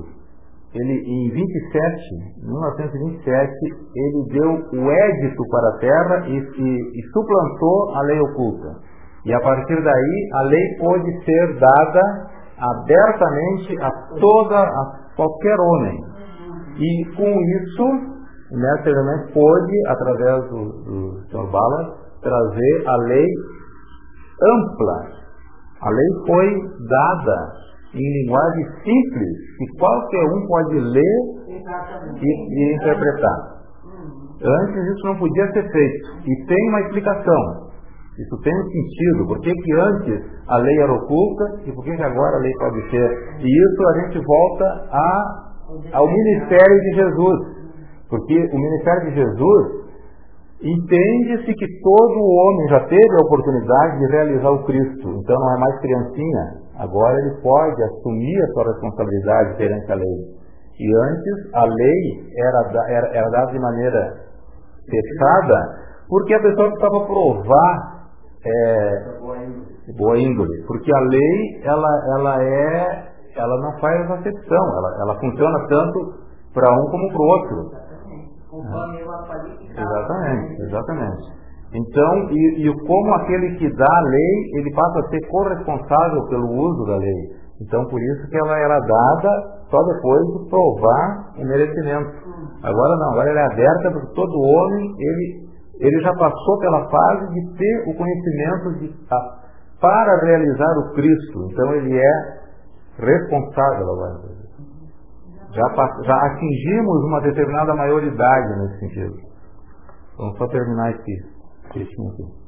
ele 0.75 0.95
em 1.05 1.31
27, 1.31 2.01
1927, 2.47 3.53
ele 3.95 4.25
deu 4.31 4.81
o 4.81 4.91
édito 4.91 5.43
para 5.51 5.68
a 5.68 5.79
Terra 5.79 6.29
e, 6.29 6.39
e, 6.39 6.99
e 6.99 7.03
suplantou 7.12 7.91
a 7.95 8.03
lei 8.03 8.20
oculta. 8.20 8.91
E 9.25 9.33
a 9.33 9.41
partir 9.41 9.83
daí 9.83 10.29
a 10.35 10.43
lei 10.43 10.77
pôde 10.81 11.25
ser 11.25 11.59
dada 11.59 12.01
abertamente 12.59 13.81
a 13.81 13.91
toda, 14.18 14.59
a 14.59 15.14
qualquer 15.16 15.57
homem. 15.59 15.99
E 16.79 17.05
com 17.16 17.29
isso 17.29 18.12
o 18.53 18.57
mestre 18.59 18.93
também 18.93 19.33
pôde, 19.33 19.89
através 19.89 20.51
do, 20.51 20.64
do 20.85 21.23
Sr. 21.31 21.51
Bala, 21.51 21.97
trazer 22.20 22.85
a 22.87 22.97
lei 23.09 23.27
ampla. 24.43 25.23
A 25.81 25.89
lei 25.89 26.27
foi 26.27 26.61
dada 26.87 27.62
em 27.95 28.23
linguagem 28.23 28.64
simples, 28.85 29.57
que 29.59 29.79
qualquer 29.79 30.25
um 30.25 30.47
pode 30.47 30.79
ler 30.81 31.18
e, 31.49 32.27
e 32.27 32.75
interpretar. 32.77 33.53
Antes 34.45 34.85
isso 34.85 35.07
não 35.07 35.16
podia 35.16 35.53
ser 35.53 35.70
feito. 35.70 36.07
E 36.27 36.47
tem 36.47 36.68
uma 36.68 36.81
explicação. 36.83 37.72
Isso 38.19 38.37
tem 38.43 38.53
um 38.53 38.65
sentido. 38.69 39.27
Por 39.27 39.41
que, 39.41 39.53
que 39.55 39.73
antes 39.73 40.21
a 40.47 40.59
lei 40.59 40.79
era 40.81 40.93
oculta 40.93 41.63
e 41.65 41.73
por 41.73 41.83
que, 41.85 41.97
que 41.97 42.03
agora 42.03 42.37
a 42.37 42.41
lei 42.41 42.53
pode 42.59 42.91
ser? 42.91 43.09
E 43.41 43.49
isso 43.49 43.89
a 43.89 44.01
gente 44.01 44.25
volta 44.25 44.65
a, 44.91 45.45
ao 45.95 46.07
ministério 46.07 46.81
de 46.81 46.95
Jesus. 46.95 47.41
Porque 48.11 48.35
o 48.35 48.59
ministério 48.59 49.09
de 49.09 49.15
Jesus 49.15 49.83
entende-se 50.61 51.55
que 51.55 51.67
todo 51.81 52.21
homem 52.21 52.69
já 52.69 52.81
teve 52.81 53.15
a 53.17 53.25
oportunidade 53.25 53.99
de 53.99 54.07
realizar 54.13 54.51
o 54.51 54.65
Cristo. 54.65 55.09
Então 55.09 55.37
não 55.41 55.57
é 55.57 55.59
mais 55.59 55.81
criancinha. 55.81 56.45
Agora 56.79 57.19
ele 57.19 57.41
pode 57.43 57.83
assumir 57.83 58.43
a 58.43 58.47
sua 58.49 58.73
responsabilidade 58.73 59.57
perante 59.57 59.91
a 59.91 59.95
lei. 59.95 60.43
E 60.79 60.97
antes 60.97 61.55
a 61.55 61.65
lei 61.65 62.01
era, 62.37 62.89
era, 62.89 63.17
era 63.17 63.31
dada 63.31 63.53
de 63.53 63.59
maneira 63.59 64.23
fechada 64.85 65.83
porque 66.09 66.35
a 66.35 66.41
pessoa 66.41 66.69
precisava 66.69 67.07
provar 67.07 68.02
é, 68.45 69.93
boa 69.99 70.18
índole. 70.18 70.64
Porque 70.66 70.95
a 70.95 71.01
lei 71.01 71.62
ela, 71.64 71.88
ela 72.18 72.43
é 72.43 73.12
ela 73.34 73.61
não 73.62 73.80
faz 73.80 74.11
acepção, 74.11 74.64
ela, 74.76 75.03
ela 75.03 75.20
funciona 75.20 75.66
tanto 75.68 76.22
para 76.53 76.70
um 76.70 76.84
como 76.90 77.09
para 77.09 77.22
o 77.22 77.26
outro 77.26 77.82
Exatamente, 79.78 80.62
exatamente. 80.62 81.43
Então, 81.74 82.30
e, 82.30 82.68
e 82.68 82.86
como 82.86 83.14
aquele 83.14 83.57
que 83.57 83.74
dá 83.76 83.88
a 83.88 84.01
lei, 84.03 84.34
ele 84.59 84.74
passa 84.74 84.99
a 84.99 85.09
ser 85.09 85.26
corresponsável 85.28 86.28
pelo 86.28 86.47
uso 86.53 86.84
da 86.84 86.97
lei. 86.99 87.43
Então, 87.62 87.82
por 87.86 87.99
isso 87.99 88.28
que 88.28 88.36
ela 88.36 88.59
era 88.59 88.78
dada 88.78 89.62
só 89.70 89.82
depois 89.82 90.26
de 90.26 90.51
provar 90.51 91.32
o 91.38 91.45
merecimento. 91.47 92.11
Agora 92.62 92.97
não, 92.97 93.12
agora 93.12 93.30
ela 93.30 93.40
é 93.40 93.53
aberta 93.53 93.90
para 93.90 94.07
todo 94.14 94.43
homem, 94.43 94.95
ele, 94.99 95.49
ele 95.83 96.01
já 96.01 96.12
passou 96.14 96.59
pela 96.61 96.89
fase 96.89 97.35
de 97.35 97.59
ter 97.59 97.91
o 97.91 97.95
conhecimento 97.97 98.78
de, 98.78 98.95
para 99.80 100.24
realizar 100.24 100.78
o 100.78 100.95
Cristo. 100.95 101.49
Então, 101.51 101.74
ele 101.74 101.99
é 101.99 102.12
responsável 102.99 103.93
agora. 103.93 104.33
Já, 105.53 105.87
já 106.05 106.16
atingimos 106.26 107.05
uma 107.05 107.20
determinada 107.20 107.74
maioridade 107.74 108.61
nesse 108.61 108.78
sentido. 108.78 109.14
Vamos 110.16 110.39
só 110.39 110.47
terminar 110.47 110.93
esse 110.93 111.72
textinho 111.72 112.09
aqui. 112.12 112.43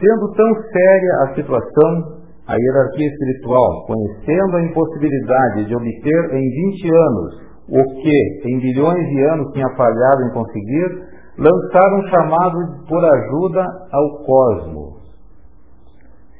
Sendo 0.00 0.32
tão 0.34 0.62
séria 0.72 1.12
a 1.22 1.34
situação, 1.34 2.22
a 2.48 2.56
hierarquia 2.56 3.06
espiritual, 3.06 3.86
conhecendo 3.86 4.56
a 4.56 4.64
impossibilidade 4.64 5.66
de 5.66 5.76
obter 5.76 6.34
em 6.34 6.50
20 6.72 6.94
anos 6.94 7.52
o 7.68 8.02
que 8.02 8.48
em 8.48 8.58
bilhões 8.58 9.08
de 9.08 9.24
anos 9.28 9.52
tinha 9.52 9.68
falhado 9.76 10.22
em 10.24 10.32
conseguir, 10.32 11.11
lançaram 11.38 11.98
um 11.98 12.08
chamado 12.08 12.86
por 12.88 13.04
ajuda 13.04 13.64
ao 13.92 14.24
cosmos 14.24 15.02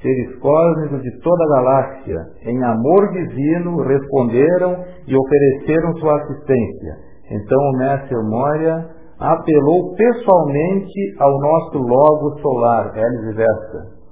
seres 0.03 0.37
cósmicos 0.41 1.01
de 1.01 1.21
toda 1.21 1.45
a 1.45 1.49
galáxia, 1.49 2.19
em 2.45 2.63
amor 2.65 3.13
divino, 3.13 3.83
responderam 3.83 4.85
e 5.07 5.17
ofereceram 5.17 5.97
sua 5.97 6.21
assistência. 6.23 6.97
Então 7.31 7.59
o 7.59 7.79
mestre 7.79 8.17
Moria 8.17 8.91
apelou 9.19 9.95
pessoalmente 9.95 11.15
ao 11.21 11.39
nosso 11.39 11.79
logo 11.79 12.41
solar, 12.41 12.93
Elis 12.97 13.31
e 13.31 13.37
Vesta. 13.37 14.03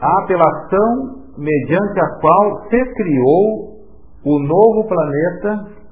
A 0.00 0.22
apelação 0.22 1.22
mediante 1.38 2.00
a 2.00 2.20
qual 2.20 2.68
se 2.68 2.94
criou 2.94 3.72
o 4.24 4.38
novo 4.38 4.86
planeta, 4.86 5.82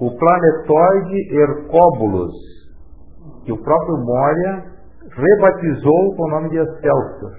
o 0.00 0.16
planetoide 0.16 1.34
Hercóbulos, 1.34 2.32
que 3.44 3.52
o 3.52 3.62
próprio 3.62 3.96
Moria 3.98 4.64
rebatizou 5.10 6.16
com 6.16 6.22
o 6.24 6.30
nome 6.30 6.50
de 6.50 6.58
Excelsior. 6.58 7.32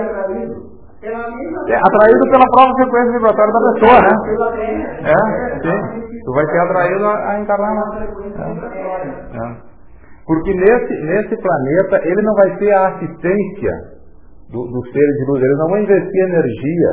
atraído. 0.00 0.72
É 1.02 1.74
atraído 1.74 2.30
pela 2.30 2.46
própria 2.52 2.76
frequência 2.76 3.12
vibratória 3.12 3.52
da 3.52 3.60
pessoa, 3.72 3.98
né? 4.02 4.14
É, 5.02 5.14
sim. 5.60 5.78
Tu 6.24 6.30
vai 6.32 6.46
ser 6.46 6.60
atraído 6.60 7.04
a, 7.06 7.30
a 7.30 7.40
encarnar 7.40 7.74
lá. 7.74 7.84
É. 8.38 8.40
É. 9.36 9.38
Porque 10.24 10.54
nesse, 10.54 10.94
nesse 11.02 11.36
planeta 11.42 12.00
ele 12.04 12.22
não 12.22 12.34
vai 12.34 12.56
ter 12.56 12.72
a 12.72 12.86
assistência 12.88 13.72
dos 14.52 14.70
do 14.70 14.82
seres 14.92 15.16
de 15.16 15.24
luz, 15.26 15.42
eles 15.42 15.58
não 15.58 15.68
vão 15.68 15.78
investir 15.78 16.22
energia 16.22 16.90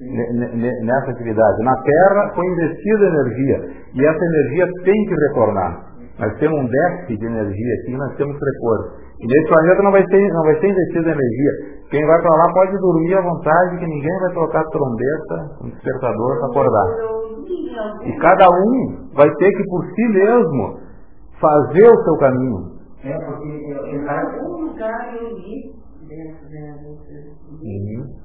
nessa 0.00 1.10
atividade. 1.10 1.62
Na 1.62 1.74
Terra 1.82 2.32
foi 2.34 2.46
investida 2.46 3.06
energia 3.06 3.58
e 3.94 4.06
essa 4.06 4.24
energia 4.24 4.66
tem 4.84 5.04
que 5.04 5.14
retornar. 5.28 5.94
Nós 6.18 6.32
temos 6.38 6.58
um 6.58 6.66
déficit 6.66 7.18
de 7.18 7.26
energia 7.26 7.74
aqui, 7.80 7.96
nós 7.96 8.16
temos 8.16 8.38
que 8.38 8.44
repor. 8.44 9.04
E 9.20 9.26
nesse 9.26 9.48
planeta 9.48 9.82
não 9.82 9.90
vai 9.90 10.04
ser, 10.06 10.32
não 10.32 10.42
vai 10.42 10.60
ser 10.60 10.68
investida 10.68 11.10
energia. 11.10 11.52
Quem 11.90 12.06
vai 12.06 12.22
para 12.22 12.36
lá 12.36 12.52
pode 12.52 12.78
dormir 12.78 13.14
à 13.14 13.20
vontade, 13.20 13.78
que 13.78 13.86
ninguém 13.86 14.18
vai 14.20 14.34
tocar 14.34 14.64
trombeta, 14.64 15.56
um 15.62 15.70
despertador 15.70 16.38
para 16.38 16.46
acordar. 16.46 17.24
E 18.04 18.12
cada 18.18 18.48
um 18.48 19.08
vai 19.14 19.28
ter 19.34 19.50
que 19.50 19.64
por 19.64 19.84
si 19.86 20.08
mesmo 20.08 20.78
fazer 21.40 21.88
o 21.88 22.04
seu 22.04 22.16
caminho. 22.18 22.74
É, 23.04 23.18
porque 23.18 23.48
em 23.48 24.08
algum 24.08 24.66
lugar 24.66 25.14
eu 25.20 25.28
li 25.36 25.72
dentro 26.08 26.48
da 26.48 26.84
uhum. 27.62 28.23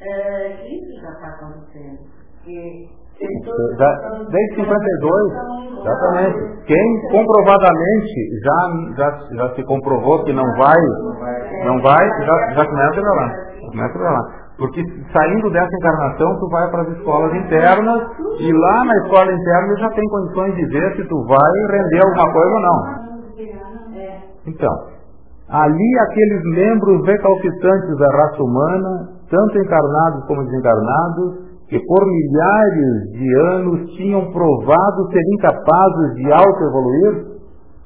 É, 0.00 0.66
isso 0.66 1.00
já 1.00 1.10
está 1.10 1.28
acontecendo. 1.28 1.98
Que 2.44 2.88
desde 3.18 4.54
52, 4.54 5.32
exatamente. 5.80 6.64
Quem 6.66 7.10
comprovadamente 7.10 8.14
já, 8.44 8.60
já, 8.96 9.18
já 9.34 9.54
se 9.54 9.64
comprovou 9.64 10.22
que 10.24 10.32
não 10.32 10.44
vai, 10.56 10.76
não 11.64 11.82
vai, 11.82 12.08
já, 12.24 12.50
já 12.54 12.64
começa 12.64 13.00
a 13.00 13.14
lá. 13.14 13.28
Começa 13.70 13.98
a 13.98 14.02
lá. 14.02 14.48
Porque 14.58 14.82
saindo 15.12 15.50
dessa 15.50 15.76
encarnação, 15.76 16.38
tu 16.40 16.48
vai 16.50 16.70
para 16.70 16.82
as 16.82 16.88
escolas 16.96 17.34
internas 17.34 18.02
e 18.40 18.52
lá 18.52 18.84
na 18.84 18.96
escola 19.04 19.32
interna 19.32 19.76
já 19.78 19.90
tem 19.90 20.04
condições 20.08 20.54
de 20.54 20.66
ver 20.66 20.96
se 20.96 21.08
tu 21.08 21.24
vai 21.26 21.52
render 21.70 22.00
alguma 22.04 22.32
coisa 22.32 22.54
ou 22.54 22.60
não. 22.60 23.08
Então, 24.46 24.74
ali 25.48 25.98
aqueles 26.00 26.42
membros 26.54 27.06
recalcitrantes 27.06 27.98
da 27.98 28.06
raça 28.06 28.42
humana, 28.42 29.17
tanto 29.30 29.58
encarnados 29.58 30.26
como 30.26 30.44
desencarnados, 30.44 31.48
que 31.68 31.78
por 31.78 32.06
milhares 32.06 33.12
de 33.12 33.40
anos 33.52 33.90
tinham 33.96 34.32
provado 34.32 35.10
ser 35.12 35.20
incapazes 35.34 36.14
de 36.14 36.32
auto-evoluir, 36.32 37.38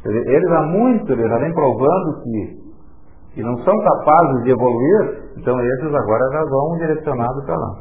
eles 0.05 0.51
há 0.53 0.63
muito, 0.63 1.13
eles 1.13 1.29
já 1.29 1.39
vêm 1.39 1.53
provando 1.53 2.23
que, 2.23 2.57
que 3.35 3.43
não 3.43 3.57
são 3.63 3.75
capazes 3.79 4.45
de 4.45 4.51
evoluir, 4.51 5.23
então 5.37 5.59
esses 5.61 5.95
agora 5.95 6.29
já 6.33 6.45
vão 6.45 6.79
direcionados 6.79 7.45
para 7.45 7.57
lá. 7.57 7.75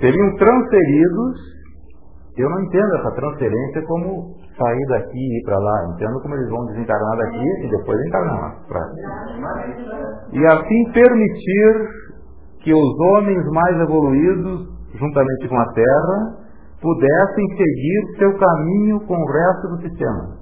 Seriam 0.00 0.36
transferidos, 0.36 1.36
eu 2.36 2.50
não 2.50 2.60
entendo 2.62 2.96
essa 2.96 3.10
transferência 3.12 3.82
como 3.86 4.34
sair 4.56 4.86
daqui 4.88 5.18
e 5.18 5.38
ir 5.38 5.44
para 5.44 5.58
lá, 5.58 5.92
entendo 5.94 6.20
como 6.22 6.34
eles 6.34 6.48
vão 6.50 6.66
desencarnar 6.66 7.16
daqui 7.18 7.66
e 7.66 7.70
depois 7.70 7.98
encarnar 8.06 8.40
lá. 8.40 8.56
E 10.32 10.46
assim 10.46 10.92
permitir 10.92 11.88
que 12.68 12.74
os 12.74 13.00
homens 13.00 13.44
mais 13.50 13.80
evoluídos 13.80 14.78
juntamente 14.92 15.48
com 15.48 15.58
a 15.58 15.72
Terra, 15.72 16.36
pudessem 16.80 17.46
seguir 17.56 18.18
seu 18.18 18.38
caminho 18.38 19.00
com 19.06 19.14
o 19.14 19.26
resto 19.26 19.68
do 19.68 19.80
sistema. 19.82 20.36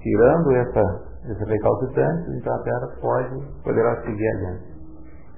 Tirando 0.00 0.52
essa, 0.52 0.82
esse 1.30 1.44
recalcitrante, 1.44 2.30
então 2.38 2.54
a 2.54 2.62
Terra 2.62 2.88
pode, 3.00 3.62
poderá 3.62 4.00
seguir 4.02 4.28
adiante. 4.28 4.78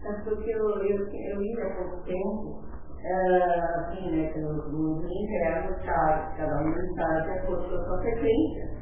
É 0.04 0.12
eu, 0.30 1.40
li 1.40 1.60
há 1.60 1.74
pouco 1.76 2.04
tempo, 2.04 2.60
uh, 2.60 3.80
assim, 3.80 4.10
né, 4.10 4.30
que 4.32 4.40
mundo 4.40 5.04
interno, 5.04 5.76
cada 5.84 6.62
um 6.62 6.70
está 6.70 7.20
de 7.20 7.30
acordo 7.38 7.68
com 7.68 7.74
a 7.74 7.84
sua 7.84 7.98
frequência. 7.98 8.80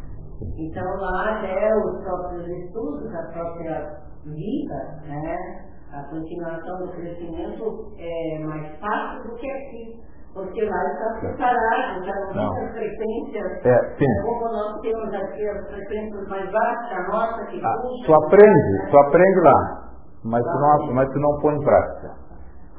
Então 0.57 0.85
lá, 0.97 1.43
né, 1.43 1.75
os 1.75 2.05
próprios 2.05 2.47
estudos, 2.47 3.15
a 3.15 3.23
própria 3.33 4.01
vida, 4.25 5.01
né, 5.09 5.69
a 5.93 6.03
continuação 6.05 6.79
do 6.79 6.93
crescimento 6.93 7.93
é 7.99 8.39
mais 8.45 8.79
fácil 8.79 9.31
do 9.31 9.37
que 9.37 9.51
aqui. 9.51 10.09
Porque 10.35 10.63
lá 10.63 10.85
está 10.85 11.21
preparado, 11.21 12.05
já 12.05 12.15
não 12.15 12.55
tem 12.55 12.65
as 12.65 12.73
frequências. 12.73 13.67
É, 13.67 13.97
sim. 13.97 14.23
Como 14.23 14.53
nós 14.53 14.81
temos 14.83 15.15
aqui 15.15 15.49
as 15.49 15.67
frequências 15.69 16.29
mais 16.29 16.51
baixas, 16.53 16.93
a 16.93 17.09
nossa 17.09 17.47
que 17.47 17.61
ah, 17.65 17.75
puxa. 17.83 18.07
Tu 18.07 18.15
aprende, 18.15 18.91
tu 18.91 18.99
aprende 18.99 19.41
lá, 19.41 19.91
mas 20.25 20.45
tu, 20.45 20.59
não, 20.61 20.95
mas 20.95 21.09
tu 21.11 21.19
não 21.19 21.41
põe 21.41 21.55
em 21.55 21.65
prática. 21.65 22.15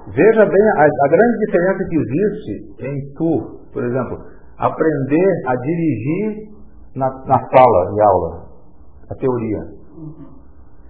Veja 0.08 0.46
bem 0.46 0.70
a, 0.78 0.84
a 0.84 1.08
grande 1.10 1.38
diferença 1.46 1.84
que 1.90 1.96
existe 1.98 2.86
em 2.86 3.14
tu, 3.16 3.60
por 3.74 3.84
exemplo, 3.84 4.18
aprender 4.58 5.48
a 5.48 5.56
dirigir 5.56 6.50
na, 6.96 7.10
na 7.26 7.40
sala 7.50 7.92
de 7.94 8.02
aula, 8.02 8.46
a 9.12 9.16
teoria. 9.16 9.60
Uhum. 9.98 10.30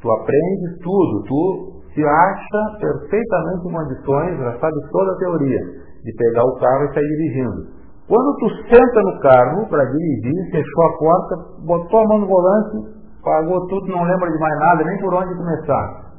Tu 0.01 0.11
aprendes 0.11 0.77
tudo, 0.83 1.23
tu 1.23 1.68
se 1.93 2.05
acha 2.05 2.77
perfeitamente 2.79 3.67
em 3.67 3.71
condições, 3.71 4.37
já 4.37 4.59
sabe 4.59 4.75
toda 4.91 5.11
a 5.11 5.17
teoria, 5.17 5.59
de 6.03 6.13
pegar 6.15 6.43
o 6.45 6.55
carro 6.59 6.85
e 6.85 6.93
sair 6.93 7.07
dirigindo. 7.07 7.79
Quando 8.07 8.35
tu 8.37 8.49
senta 8.67 9.01
no 9.01 9.19
carro 9.19 9.67
para 9.69 9.85
dirigir, 9.85 10.51
fechou 10.51 10.83
a 10.83 10.97
porta, 10.97 11.35
botou 11.65 11.99
a 11.99 12.07
mão 12.07 12.19
no 12.19 12.27
volante, 12.27 12.99
pagou 13.23 13.67
tudo, 13.67 13.87
não 13.87 14.03
lembra 14.03 14.31
de 14.31 14.39
mais 14.39 14.59
nada, 14.59 14.83
nem 14.83 14.97
por 14.97 15.13
onde 15.13 15.35
começar. 15.35 16.09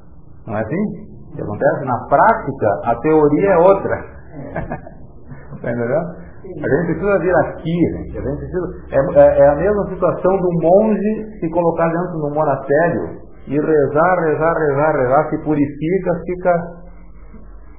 Não 0.47 0.57
é 0.57 0.61
assim? 0.61 1.11
O 1.33 1.37
que 1.37 1.43
acontece? 1.43 1.85
Na 1.85 2.07
prática, 2.09 2.69
a 2.85 2.95
teoria 2.97 3.51
é 3.51 3.59
outra. 3.59 4.05
Está 5.57 5.71
entendendo? 5.71 6.31
A 6.41 6.69
gente 6.69 6.87
precisa 6.87 7.19
vir 7.19 7.37
aqui, 7.37 7.71
gente. 7.71 8.19
A 8.19 8.23
gente 8.23 8.39
precisa, 8.39 8.67
é, 8.91 9.21
é, 9.21 9.39
é 9.39 9.49
a 9.49 9.57
mesma 9.57 9.89
situação 9.89 10.37
do 10.39 10.49
monge 10.63 11.39
se 11.39 11.51
colocar 11.51 11.89
dentro 11.89 12.19
do 12.19 12.35
monastério 12.35 13.30
e 13.47 13.59
rezar, 13.59 14.19
rezar, 14.21 14.55
rezar, 14.55 14.97
rezar, 14.97 15.31
se 15.31 15.39
purifica, 15.45 16.11
fica 16.25 16.53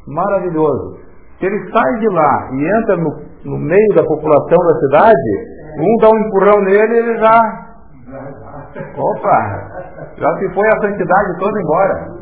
maravilhoso. 0.07 0.99
Se 1.39 1.45
ele 1.45 1.71
sai 1.71 1.99
de 1.99 2.09
lá 2.09 2.49
e 2.51 2.77
entra 2.77 2.97
no, 2.97 3.09
no 3.45 3.57
meio 3.57 3.95
da 3.95 4.03
população 4.03 4.57
da 4.57 4.79
cidade, 4.79 5.61
um 5.77 5.97
dá 6.01 6.09
um 6.09 6.19
empurrão 6.27 6.61
nele 6.61 6.93
e 6.93 6.97
ele 6.97 7.17
já. 7.19 7.39
Opa! 8.97 9.71
Já 10.17 10.38
se 10.38 10.53
foi 10.53 10.67
a 10.67 10.81
santidade 10.81 11.39
toda 11.39 11.61
embora. 11.61 12.21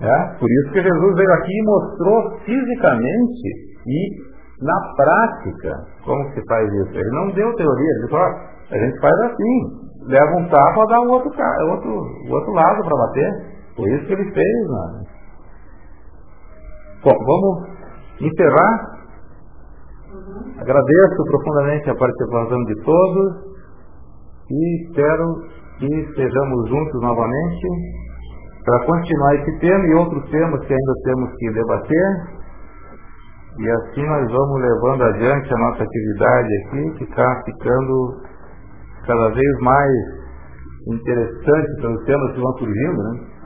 É? 0.00 0.38
Por 0.38 0.50
isso 0.50 0.72
que 0.72 0.82
Jesus 0.82 1.16
veio 1.16 1.32
aqui 1.32 1.58
e 1.58 1.64
mostrou 1.64 2.38
fisicamente 2.44 3.48
e 3.86 4.10
na 4.62 4.94
prática 4.94 5.84
como 6.04 6.22
se 6.34 6.44
faz 6.46 6.70
isso. 6.70 6.90
Ele 6.92 7.10
não 7.10 7.30
deu 7.32 7.54
teoria, 7.54 7.90
ele 7.98 8.08
falou, 8.10 8.26
a 8.70 8.76
gente 8.76 9.00
faz 9.00 9.14
assim 9.20 9.85
leva 10.06 10.36
um 10.36 10.48
tapa 10.48 10.86
dá 10.88 11.00
o 11.00 11.10
outro, 11.10 11.30
outro, 11.70 11.90
o 11.90 12.32
outro 12.32 12.52
lado 12.52 12.82
para 12.82 12.96
bater. 12.96 13.56
Foi 13.76 13.90
isso 13.90 14.06
que 14.06 14.12
ele 14.12 14.32
fez. 14.32 14.68
Mano. 14.68 15.04
Bom, 17.04 17.14
vamos 17.24 17.68
encerrar. 18.20 18.96
Agradeço 20.58 21.24
profundamente 21.30 21.90
a 21.90 21.94
participação 21.94 22.58
de 22.64 22.82
todos 22.82 23.56
e 24.50 24.86
espero 24.86 25.34
que 25.78 25.86
estejamos 25.86 26.68
juntos 26.70 27.02
novamente 27.02 27.66
para 28.64 28.86
continuar 28.86 29.34
esse 29.36 29.58
tema 29.60 29.86
e 29.86 29.94
outros 29.94 30.30
temas 30.30 30.60
que 30.64 30.72
ainda 30.72 30.92
temos 31.04 31.30
que 31.36 31.50
debater. 31.52 32.36
E 33.58 33.70
assim 33.70 34.06
nós 34.06 34.32
vamos 34.32 34.60
levando 34.60 35.02
adiante 35.04 35.54
a 35.54 35.58
nossa 35.58 35.82
atividade 35.82 36.48
aqui, 36.64 36.90
que 36.98 37.04
está 37.04 37.42
ficando 37.44 38.22
cada 39.06 39.28
vez 39.30 39.58
mais 39.60 39.92
interessantes 40.86 41.76
pelos 41.80 42.04
temas 42.04 42.32
que 42.32 42.40
vão 42.40 42.52
surgindo, 42.58 43.02
né? 43.02 43.36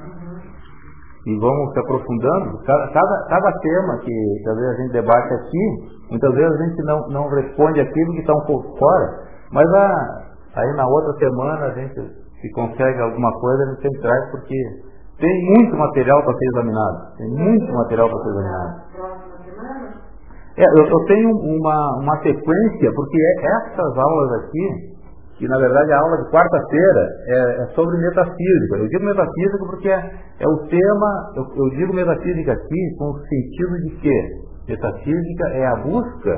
E 1.27 1.39
vamos 1.39 1.73
se 1.73 1.81
aprofundando. 1.81 2.59
Cada, 2.65 2.89
cada, 2.93 3.27
cada 3.29 3.53
tema 3.61 3.99
que, 3.99 4.11
que 4.11 4.49
às 4.49 4.57
vezes 4.57 4.71
a 4.71 4.83
gente 4.83 4.93
debate 4.93 5.35
aqui, 5.35 5.65
muitas 6.11 6.35
vezes 6.35 6.61
a 6.61 6.65
gente 6.65 6.83
não, 6.85 7.09
não 7.09 7.29
responde 7.29 7.81
aquilo 7.81 8.13
que 8.13 8.21
está 8.21 8.33
um 8.33 8.47
pouco 8.47 8.79
fora, 8.79 9.21
mas 9.53 9.67
a, 9.75 10.31
aí 10.57 10.77
na 10.77 10.87
outra 10.87 11.13
semana 11.19 11.67
a 11.67 11.71
gente, 11.73 12.01
se 12.41 12.51
consegue 12.53 13.01
alguma 13.01 13.31
coisa, 13.39 13.63
a 13.63 13.67
gente 13.67 13.83
sempre 13.83 14.01
traz, 14.01 14.31
porque 14.31 14.57
tem 15.21 15.45
muito 15.55 15.77
material 15.77 16.23
para 16.25 16.33
ser 16.33 16.47
examinado. 16.47 17.17
Tem 17.19 17.29
muito 17.29 17.73
material 17.75 18.09
para 18.09 18.19
ser 18.19 18.31
examinado. 18.31 18.81
É, 20.57 20.65
eu, 20.65 20.87
eu 20.87 21.05
tenho 21.07 21.31
uma, 21.31 21.99
uma 22.03 22.17
sequência, 22.23 22.93
porque 22.95 23.19
é, 23.21 23.47
essas 23.47 23.99
aulas 23.99 24.33
aqui, 24.45 24.90
que 25.41 25.49
na 25.49 25.57
verdade 25.57 25.91
a 25.91 25.99
aula 25.99 26.19
de 26.19 26.31
quarta-feira 26.31 27.09
é, 27.27 27.63
é, 27.63 27.67
sobre 27.75 27.97
metafísica. 27.97 28.77
Eu 28.77 28.89
digo 28.89 29.05
metafísica 29.05 29.59
porque 29.71 29.89
é, 29.89 30.13
é 30.39 30.47
o 30.47 30.69
tema, 30.69 31.33
eu, 31.35 31.45
eu, 31.57 31.71
digo 31.71 31.95
metafísica 31.95 32.53
aqui 32.53 32.95
com 32.99 33.07
o 33.09 33.19
sentido 33.25 33.75
de 33.89 33.97
que 33.97 34.17
metafísica 34.69 35.49
é 35.49 35.67
a 35.67 35.77
busca 35.77 36.37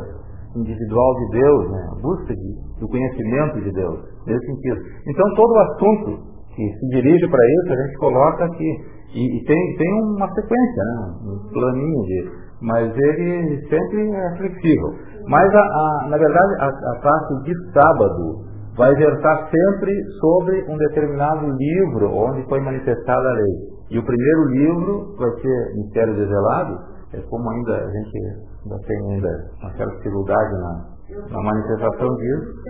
individual 0.54 1.14
de 1.18 1.40
Deus, 1.40 1.70
né? 1.72 1.88
a 1.90 2.00
busca 2.00 2.32
de, 2.32 2.78
do 2.78 2.88
conhecimento 2.88 3.60
de 3.60 3.72
Deus, 3.72 3.98
nesse 4.24 4.46
sentido. 4.46 4.80
Então 5.08 5.34
todo 5.34 5.50
o 5.50 5.58
assunto 5.58 6.32
que 6.54 6.62
se 6.62 6.88
dirige 6.94 7.28
para 7.28 7.44
isso, 7.44 7.72
a 7.72 7.86
gente 7.86 7.98
coloca 7.98 8.44
aqui. 8.44 8.70
E, 9.14 9.36
e 9.36 9.44
tem, 9.44 9.76
tem 9.76 9.92
uma 10.14 10.28
sequência, 10.28 10.84
né? 10.84 10.94
um 11.26 11.52
planinho 11.52 12.02
de, 12.06 12.30
mas 12.62 12.96
ele 12.96 13.66
sempre 13.68 14.10
é 14.14 14.36
flexível. 14.36 14.94
Mas, 15.26 15.52
a, 15.54 15.60
a, 15.60 16.08
na 16.08 16.16
verdade, 16.16 16.54
a, 16.60 16.68
a 16.68 17.00
parte 17.00 17.42
de 17.44 17.72
sábado, 17.72 18.51
vai 18.76 18.94
versar 18.94 19.50
sempre 19.50 19.92
sobre 20.20 20.64
um 20.68 20.76
determinado 20.76 21.46
livro 21.46 22.10
onde 22.10 22.42
foi 22.48 22.60
manifestada 22.60 23.28
a 23.28 23.32
lei. 23.32 23.72
E 23.90 23.98
o 23.98 24.04
primeiro 24.04 24.44
livro 24.48 25.14
vai 25.18 25.30
ser 25.40 25.74
Mistério 25.76 26.14
Desvelado, 26.14 26.78
é 27.12 27.20
como 27.28 27.50
ainda 27.50 27.76
a 27.76 27.90
gente 27.90 28.18
ainda 28.64 28.78
tem 28.86 29.12
ainda 29.12 29.28
uma 29.60 29.72
certa 29.72 29.96
dificuldade 29.96 30.52
na, 30.52 30.86
na 31.30 31.42
manifestação 31.42 32.16
disso. 32.16 32.62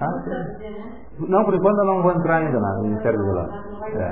Ah, 0.00 0.08
não, 1.28 1.44
por 1.44 1.54
enquanto 1.54 1.78
eu 1.78 1.84
não 1.86 2.02
vou 2.02 2.12
entrar 2.12 2.36
ainda 2.38 2.58
no 2.58 2.82
Ministério 2.82 3.18
do. 3.18 3.38
É. 3.86 4.10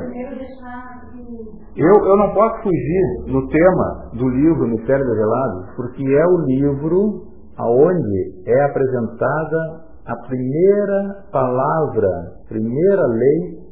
Eu, 1.76 2.06
eu 2.06 2.16
não 2.16 2.32
posso 2.34 2.62
fugir 2.62 3.32
no 3.32 3.46
tema 3.48 4.10
do 4.14 4.28
livro 4.28 4.68
Mistério 4.68 5.04
Revelado, 5.04 5.66
porque 5.76 6.02
é 6.04 6.26
o 6.26 6.38
livro 6.46 7.33
aonde 7.58 8.42
é 8.46 8.64
apresentada 8.64 9.84
a 10.06 10.16
primeira 10.28 11.24
palavra, 11.32 12.08
primeira 12.48 13.06
lei 13.06 13.64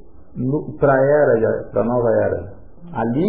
para 0.80 0.92
a 0.92 1.04
era, 1.04 1.70
para 1.72 1.82
a 1.82 1.84
nova 1.84 2.08
era. 2.22 2.52
Ali, 2.94 3.28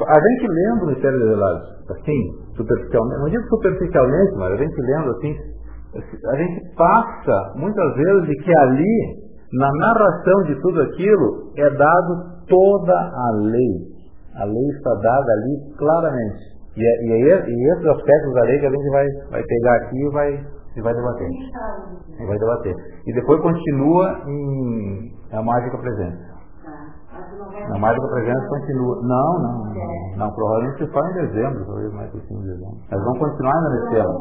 a 0.00 0.20
gente 0.20 0.48
lendo 0.48 0.84
o 0.84 0.86
Mistério 0.86 1.18
Revelado, 1.18 1.62
assim, 1.90 2.54
superficialmente, 2.56 3.20
não 3.20 3.30
digo 3.30 3.44
superficialmente, 3.48 4.34
mas 4.36 4.52
a 4.52 4.56
gente 4.56 4.80
lendo 4.80 5.10
assim, 5.10 5.36
a 5.94 6.36
gente 6.36 6.74
passa 6.76 7.52
muitas 7.56 7.94
vezes 7.94 8.26
de 8.26 8.36
que 8.42 8.58
ali, 8.58 9.24
na 9.52 9.70
narração 9.78 10.42
de 10.46 10.60
tudo 10.60 10.82
aquilo, 10.82 11.52
é 11.56 11.70
dado 11.70 12.34
toda 12.48 12.94
a 12.94 13.30
lei. 13.42 13.94
A 14.36 14.44
lei 14.44 14.68
está 14.76 14.94
dada 14.94 15.32
ali 15.32 15.74
claramente. 15.76 16.53
E, 16.76 16.82
é, 16.82 16.92
e, 17.04 17.30
é, 17.30 17.48
e 17.48 17.72
esses 17.72 17.86
aspectos 17.86 18.34
da 18.34 18.42
lei 18.42 18.58
que 18.58 18.66
a 18.66 18.70
gente 18.70 18.90
vai, 18.90 19.06
vai 19.30 19.42
pegar 19.42 19.76
aqui 19.76 19.96
e 19.96 20.10
vai, 20.10 20.46
e 20.76 20.80
vai 20.82 20.94
debater. 20.94 21.28
E 22.18 22.26
vai 22.26 22.38
debater. 22.38 22.74
E 23.06 23.12
depois 23.14 23.40
continua 23.40 24.22
em 24.26 25.12
a 25.32 25.42
mágica 25.42 25.78
presença. 25.78 26.34
A 27.74 27.78
mágica 27.78 28.06
presença 28.08 28.48
continua. 28.48 28.96
Não, 29.02 29.38
não, 29.38 29.64
não. 29.72 30.16
Não, 30.16 30.32
provavelmente 30.32 30.86
só 30.92 31.00
em 31.00 31.12
dezembro, 31.14 31.64
talvez 31.66 31.92
mais 31.92 32.10
que 32.10 32.18
em 32.18 32.40
dezembro. 32.42 32.76
Mas 32.90 33.04
vamos 33.04 33.18
continuar 33.18 33.52
ainda 33.54 33.70
nesse 33.70 33.90
tema. 33.90 34.12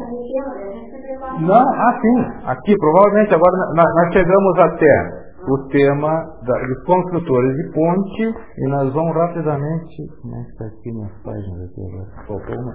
Não, 1.42 1.56
ah 1.56 2.00
sim, 2.02 2.48
aqui, 2.48 2.76
provavelmente 2.78 3.34
agora 3.34 3.58
nós, 3.76 3.96
nós 3.96 4.14
chegamos 4.14 4.60
até 4.60 5.23
o 5.48 5.68
tema 5.70 6.10
da, 6.46 6.54
dos 6.66 6.84
construtores 6.86 7.56
de 7.56 7.72
ponte 7.74 8.24
e 8.58 8.68
nós 8.70 8.94
vamos 8.94 9.16
rapidamente. 9.16 9.96
Como 10.22 10.36
é 10.36 10.44
que 10.44 10.52
está 10.52 10.66
aqui 10.66 10.92
minhas 10.92 11.12
páginas 11.24 11.70
aqui 11.70 11.82
agora? 11.82 12.28
Faltou 12.28 12.56
uma? 12.56 12.72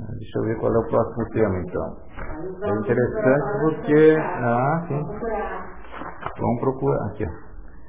Ah, 0.00 0.12
deixa 0.18 0.38
eu 0.38 0.44
ver 0.44 0.58
qual 0.60 0.72
é 0.72 0.78
o 0.78 0.88
próximo 0.88 1.28
tema 1.32 1.58
então. 1.58 1.96
É 2.62 2.70
interessante 2.70 3.60
porque. 3.60 4.16
Ah, 4.18 4.84
sim. 4.88 5.02
Vamos 6.40 6.60
procurar 6.60 7.06
aqui. 7.06 7.26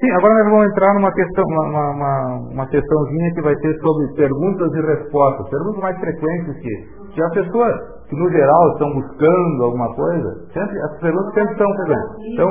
Sim, 0.01 0.09
agora 0.17 0.33
nós 0.33 0.51
vamos 0.51 0.65
entrar 0.65 0.93
numa 0.95 1.13
questão, 1.13 1.43
uma, 1.45 1.91
uma, 1.91 2.37
uma 2.53 2.67
questãozinha 2.67 3.33
que 3.35 3.41
vai 3.43 3.55
ser 3.55 3.79
sobre 3.79 4.13
perguntas 4.15 4.73
e 4.73 4.81
respostas. 4.81 5.49
Perguntas 5.49 5.81
mais 5.81 5.99
frequentes 5.99 6.55
que, 6.57 7.13
que 7.13 7.21
as 7.21 7.33
pessoas 7.33 7.75
que 8.11 8.19
no 8.19 8.29
geral 8.29 8.71
estão 8.73 8.93
buscando 8.93 9.63
alguma 9.63 9.87
coisa, 9.95 10.43
sempre, 10.53 10.77
as 10.81 10.99
perguntas 10.99 11.33
sempre 11.33 11.53
estão 11.53 11.67
frequentes. 11.75 12.33
Então, 12.33 12.49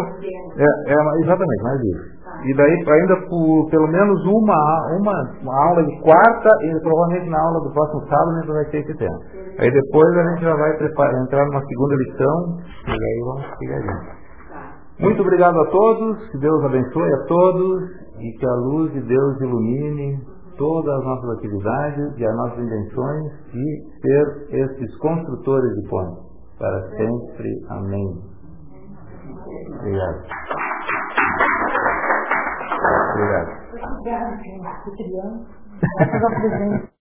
é, 0.56 0.64
é, 0.64 1.20
exatamente, 1.20 1.62
mais 1.62 1.80
isso. 1.82 2.20
E 2.48 2.56
daí 2.56 2.72
ainda 2.72 3.16
por 3.28 3.68
pelo 3.70 3.88
menos 3.88 4.24
uma, 4.24 4.96
uma, 4.98 5.12
uma 5.42 5.68
aula 5.68 5.84
de 5.84 6.00
quarta 6.00 6.48
e 6.62 6.80
provavelmente 6.80 7.28
na 7.28 7.38
aula 7.38 7.60
do 7.60 7.74
próximo 7.74 8.00
sábado 8.08 8.30
a 8.30 8.40
gente 8.40 8.52
vai 8.52 8.64
ter 8.70 8.78
esse 8.78 8.96
tema. 8.96 9.18
Aí 9.58 9.70
depois 9.70 10.16
a 10.16 10.30
gente 10.30 10.44
já 10.44 10.56
vai 10.56 10.78
preparar, 10.78 11.22
entrar 11.22 11.44
numa 11.44 11.60
segunda 11.60 11.94
lição 11.96 12.56
e 12.86 12.90
aí 12.92 13.20
vamos 13.26 13.58
seguir 13.58 13.74
adiante. 13.74 14.20
Muito 14.98 15.20
obrigado 15.20 15.60
a 15.60 15.66
todos, 15.66 16.30
que 16.30 16.38
Deus 16.38 16.64
abençoe 16.64 17.12
a 17.12 17.26
todos 17.26 17.82
e 18.18 18.38
que 18.38 18.46
a 18.46 18.54
luz 18.54 18.92
de 18.92 19.00
Deus 19.02 19.40
ilumine 19.42 20.20
todas 20.60 20.94
as 20.94 21.04
nossas 21.04 21.38
atividades 21.38 22.18
e 22.18 22.26
as 22.26 22.36
nossas 22.36 22.58
intenções 22.58 23.32
e 23.54 23.82
ser 24.02 24.46
esses 24.50 24.96
construtores 24.98 25.74
de 25.76 25.88
pontes 25.88 26.22
para 26.58 26.82
sempre. 26.90 27.64
Amém. 27.70 28.22
Obrigado. 29.80 30.22
Obrigado. 33.14 33.60